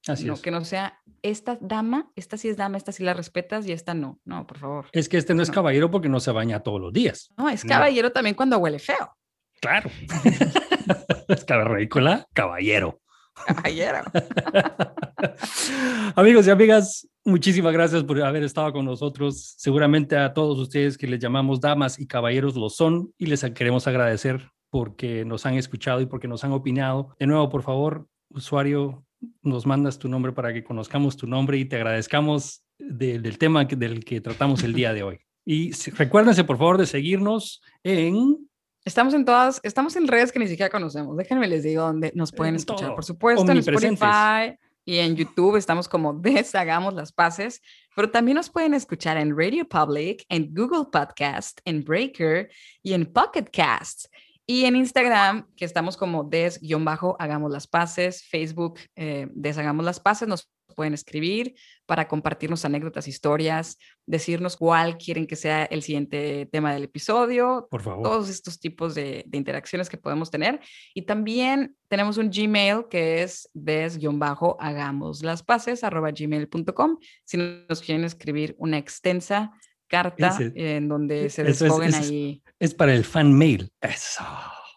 Así 0.07 0.25
no, 0.27 0.35
es. 0.35 0.41
que 0.43 0.51
no 0.53 0.65
sea 0.65 1.01
esta 1.23 1.59
dama, 1.61 2.13
esta 2.15 2.37
sí 2.37 2.49
es 2.49 2.57
dama, 2.59 2.77
esta 2.77 2.93
sí 2.93 3.03
la 3.03 3.15
respetas 3.15 3.67
y 3.67 3.73
esta 3.73 3.95
no. 3.95 4.21
No, 4.25 4.47
por 4.47 4.59
favor. 4.59 4.87
Es 4.93 5.09
que 5.09 5.17
este 5.17 5.35
no 5.35 5.43
es 5.43 5.49
No. 5.49 5.55
caballero 5.55 5.91
porque 5.91 6.09
no 6.11 6.21
se 6.21 6.31
baña 6.31 6.61
todos 6.61 6.81
los 6.81 6.93
días. 6.93 7.31
No, 7.37 7.49
es 7.49 7.65
No. 7.65 7.71
caballero 7.71 8.13
también 8.13 8.37
cuando 8.37 8.59
huele 8.59 8.79
feo. 8.79 9.17
Claro. 9.61 9.91
es 11.29 11.45
cavernícola, 11.45 12.27
caballero. 12.35 13.01
Caballero. 13.35 14.03
Amigos 16.17 16.47
y 16.47 16.51
amigas, 16.51 17.09
muchísimas 17.25 17.73
gracias 17.73 18.05
por 18.05 18.21
haber 18.23 18.43
estado 18.43 18.73
con 18.73 18.85
nosotros. 18.85 19.55
Seguramente 19.59 20.17
a 20.17 20.33
todos 20.33 20.59
ustedes 20.59 20.97
que 20.97 21.07
les 21.07 21.21
llamamos 21.21 21.61
damas 21.61 21.99
y 21.99 22.07
caballeros 22.07 22.55
lo 22.55 22.71
son 22.71 23.13
y 23.19 23.27
les 23.27 23.45
queremos 23.53 23.87
agradecer 23.87 24.51
porque 24.71 25.25
nos 25.25 25.47
han 25.47 25.55
escuchado 25.55 26.01
y 26.01 26.07
porque 26.07 26.29
nos 26.29 26.45
han 26.45 26.53
opinado. 26.53 27.15
De 27.19 27.27
nuevo, 27.27 27.49
por 27.49 27.63
favor, 27.63 28.07
usuario 28.31 29.05
nos 29.43 29.67
mandas 29.67 29.99
tu 29.99 30.09
nombre 30.09 30.33
para 30.33 30.53
que 30.53 30.65
conozcamos 30.65 31.17
tu 31.17 31.27
nombre 31.27 31.59
y 31.59 31.65
te 31.65 31.77
agradezcamos 31.77 32.63
del 32.79 33.39
tema 33.39 33.65
del 33.65 34.05
que 34.05 34.21
tratamos 34.21 34.63
el 34.63 34.75
día 34.75 34.93
de 34.93 35.03
hoy. 35.03 35.21
Y 35.47 35.73
recuérdense, 35.93 36.45
por 36.45 36.59
favor, 36.59 36.79
de 36.79 36.87
seguirnos 36.87 37.63
en... 37.83 38.49
Estamos 38.85 39.15
en 39.15 39.25
todas, 39.25 39.61
estamos 39.63 39.97
en 39.97 40.07
redes 40.07 40.31
que 40.31 40.39
ni 40.39 40.47
siquiera 40.47 40.69
conocemos. 40.69 41.17
Déjenme 41.17 41.49
les 41.49 41.63
digo 41.63 41.83
dónde 41.83 42.13
nos 42.15 42.33
pueden 42.33 42.57
escuchar. 42.57 42.95
Por 42.95 43.05
supuesto, 43.05 43.51
en 43.51 43.59
Spotify 43.59 44.59
y 44.85 44.99
en 44.99 45.17
YouTube 45.17 45.57
estamos 45.57 45.89
como 45.89 46.13
Deshagamos 46.21 46.93
las 46.93 47.11
Paces, 47.11 47.63
pero 47.97 48.11
también 48.11 48.37
nos 48.37 48.51
pueden 48.51 48.75
escuchar 48.75 49.17
en 49.17 49.35
Radio 49.35 49.67
Public, 49.67 50.27
en 50.29 50.53
Google 50.55 50.91
Podcast, 50.93 51.61
en 51.65 51.83
Breaker 51.83 52.51
y 52.83 52.93
en 52.93 53.07
Pocket 53.07 53.47
Cast. 53.51 54.07
Y 54.47 54.67
en 54.67 54.77
Instagram, 54.77 55.47
que 55.57 55.65
estamos 55.65 55.97
como 55.97 56.25
des-hagamos 56.25 57.51
las 57.51 57.67
paces, 57.67 58.25
Facebook, 58.29 58.79
eh, 58.95 59.29
deshagamos 59.33 59.85
las 59.85 60.01
paces, 60.01 60.29
nos 60.29 60.51
pueden 60.75 60.93
escribir 60.93 61.55
para 61.87 62.09
compartirnos 62.09 62.65
anécdotas, 62.65 63.09
historias, 63.09 63.79
decirnos 64.07 64.57
cuál 64.57 64.99
quieren 64.99 65.27
que 65.27 65.37
sea 65.37 65.65
el 65.65 65.83
siguiente 65.83 66.47
tema 66.53 66.75
del 66.75 66.85
episodio. 66.85 67.69
Por 67.71 67.83
favor. 67.83 68.03
Todos 68.03 68.29
estos 68.29 68.59
tipos 68.59 68.95
de, 68.95 69.25
interacciones 69.33 69.89
que 69.89 69.97
podemos 69.97 70.31
tener. 70.31 70.61
Y 70.93 71.03
también 71.03 71.77
tenemos 71.89 72.19
un 72.19 72.31
Gmail 72.31 72.87
que 72.91 73.23
es 73.23 73.49
des-hagamos 73.55 75.23
las 75.23 75.43
paces, 75.43 75.85
arroba 75.85 76.11
gmail.com. 76.11 76.99
Si 77.25 77.37
nos 77.37 77.81
quieren 77.81 78.05
escribir 78.05 78.55
una 78.59 78.77
extensa 78.77 79.53
carta 79.87 80.37
en 80.55 80.89
donde 80.89 81.31
se 81.31 81.45
desfoguen 81.45 81.95
ahí. 81.95 82.43
Es 82.65 82.73
para 82.73 82.95
el 82.95 83.05
fan 83.05 83.31
mail. 83.35 83.71
Eso. 83.83 84.25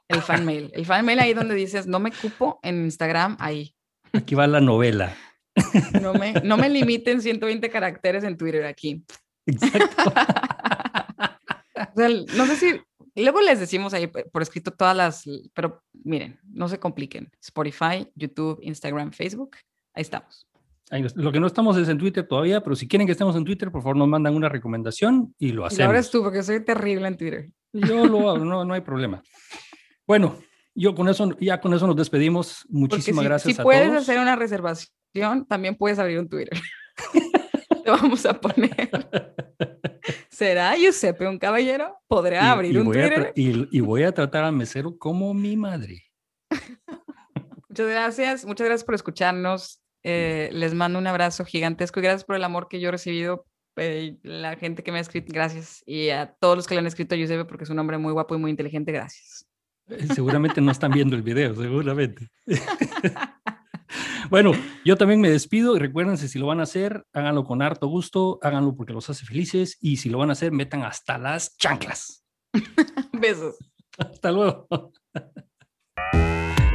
El 0.10 0.22
fan 0.22 0.44
mail. 0.44 0.70
El 0.74 0.86
fan 0.86 1.06
mail 1.06 1.20
ahí 1.20 1.34
donde 1.34 1.56
dices, 1.56 1.88
no 1.88 2.02
me 2.02 2.12
cupo 2.12 2.60
en 2.62 2.84
Instagram, 2.84 3.38
ahí. 3.40 3.74
Aquí 4.12 4.36
va 4.36 4.46
la 4.46 4.60
novela. 4.60 5.16
No 6.02 6.14
me, 6.14 6.34
no 6.44 6.58
me 6.58 6.68
limiten 6.68 7.22
120 7.22 7.70
caracteres 7.70 8.26
en 8.26 8.36
Twitter 8.36 8.66
aquí. 8.66 9.06
Exacto. 9.46 10.14
no 12.36 12.46
sé 12.46 12.56
si, 12.58 12.82
luego 13.24 13.40
les 13.40 13.62
decimos 13.62 13.94
ahí 13.94 14.08
por 14.08 14.42
escrito 14.42 14.72
todas 14.72 14.96
las, 14.96 15.24
pero 15.54 15.82
miren, 15.94 16.42
no 16.44 16.68
se 16.68 16.80
compliquen. 16.80 17.32
Spotify, 17.42 18.12
YouTube, 18.16 18.60
Instagram, 18.64 19.14
Facebook, 19.14 19.56
ahí 19.94 20.02
estamos. 20.02 20.46
Lo 21.16 21.32
que 21.32 21.40
no 21.40 21.48
estamos 21.48 21.78
es 21.78 21.88
en 21.88 21.98
Twitter 21.98 22.28
todavía, 22.28 22.62
pero 22.62 22.76
si 22.76 22.86
quieren 22.86 23.08
que 23.08 23.14
estemos 23.14 23.36
en 23.38 23.46
Twitter, 23.46 23.72
por 23.72 23.82
favor 23.82 23.96
nos 23.96 24.10
mandan 24.10 24.36
una 24.36 24.50
recomendación 24.50 25.34
y 25.40 25.54
lo 25.54 25.66
hacemos. 25.66 25.80
Y 25.80 25.84
ahora 25.84 26.00
es 26.00 26.12
tú, 26.12 26.22
porque 26.22 26.44
soy 26.44 26.64
terrible 26.66 27.08
en 27.08 27.16
Twitter. 27.18 27.50
Yo 27.74 28.06
lo 28.06 28.30
hago, 28.30 28.46
no, 28.46 28.66
no 28.66 28.74
hay 28.74 28.82
problema. 28.82 29.22
Bueno, 30.06 30.38
yo 30.74 30.96
con 30.96 31.10
eso, 31.10 31.36
ya 31.40 31.60
con 31.60 31.74
eso 31.74 31.88
nos 31.88 31.96
despedimos. 31.96 32.66
Muchísimas 32.70 33.26
gracias 33.26 33.56
si 33.56 33.62
puedes 33.62 33.92
hacer 33.92 34.20
una 34.20 34.36
reservación, 34.36 35.46
también 35.48 35.76
puedes 35.76 36.00
abrir 36.00 36.20
un 36.20 36.30
Twitter. 36.30 36.60
Te 37.84 37.92
vamos 37.92 38.26
a 38.26 38.40
poner. 38.40 38.90
¿Será 40.30 40.76
Giuseppe 40.76 41.28
un 41.28 41.40
caballero? 41.40 41.98
¿Podrá 42.08 42.52
abrir 42.52 42.80
un 42.80 42.86
Twitter? 42.86 43.34
Y, 43.36 43.76
y 43.76 43.82
voy 43.82 44.04
a 44.04 44.12
tratar 44.12 44.44
al 44.44 44.54
mesero 44.54 44.98
como 44.98 45.34
mi 45.34 45.58
madre. 45.58 46.04
Muchas 47.70 47.88
gracias, 47.88 48.46
muchas 48.46 48.66
gracias 48.66 48.86
por 48.86 48.96
escucharnos. 48.96 49.82
Eh, 50.04 50.50
les 50.52 50.74
mando 50.74 50.98
un 51.00 51.08
abrazo 51.08 51.46
gigantesco 51.46 52.00
y 52.00 52.04
gracias 52.04 52.24
por 52.24 52.36
el 52.36 52.44
amor 52.44 52.68
que 52.68 52.80
yo 52.80 52.90
he 52.90 52.92
recibido. 52.92 53.46
Eh, 53.78 54.18
la 54.24 54.56
gente 54.56 54.84
que 54.84 54.92
me 54.92 54.98
ha 54.98 55.02
escrito, 55.02 55.32
gracias. 55.34 55.84
Y 55.86 56.10
a 56.10 56.36
todos 56.40 56.58
los 56.58 56.68
que 56.68 56.76
le 56.76 56.80
han 56.80 56.88
escrito 56.88 57.16
a 57.16 57.18
Giuseppe, 57.18 57.46
porque 57.46 57.64
es 57.64 57.70
un 57.70 57.80
hombre 57.80 57.98
muy 57.98 58.12
guapo 58.12 58.36
y 58.36 58.40
muy 58.40 58.52
inteligente, 58.52 58.92
gracias. 58.92 59.48
Eh, 59.90 60.08
seguramente 60.14 60.60
no 60.62 60.72
están 60.72 60.92
viendo 60.92 61.16
el 61.16 61.22
video, 61.22 61.56
seguramente. 61.56 62.30
bueno, 64.30 64.52
yo 64.84 64.98
también 64.98 65.22
me 65.22 65.30
despido 65.30 65.76
y 65.76 65.80
recuérdense, 65.80 66.28
si 66.28 66.40
lo 66.40 66.48
van 66.48 66.60
a 66.60 66.64
hacer, 66.64 67.06
háganlo 67.14 67.46
con 67.46 67.62
harto 67.62 67.88
gusto, 67.88 68.40
háganlo 68.42 68.76
porque 68.76 68.94
los 68.94 69.10
hace 69.10 69.26
felices 69.26 69.78
y 69.80 69.98
si 69.98 70.10
lo 70.10 70.18
van 70.18 70.30
a 70.30 70.34
hacer, 70.34 70.52
metan 70.52 70.84
hasta 70.84 71.18
las 71.18 71.56
chanclas. 71.58 72.26
Besos. 73.14 73.56
Hasta 73.98 74.32
luego. 74.32 74.68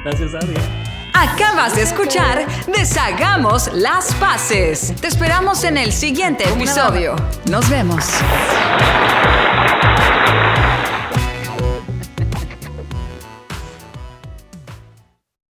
Gracias, 0.04 0.34
Adrián. 0.34 1.01
Acabas 1.14 1.76
de 1.76 1.82
escuchar 1.82 2.46
Deshagamos 2.66 3.70
las 3.74 4.14
Paces. 4.14 4.94
Te 5.00 5.08
esperamos 5.08 5.62
en 5.64 5.76
el 5.76 5.92
siguiente 5.92 6.48
episodio. 6.48 7.16
Nos 7.50 7.68
vemos. 7.68 8.04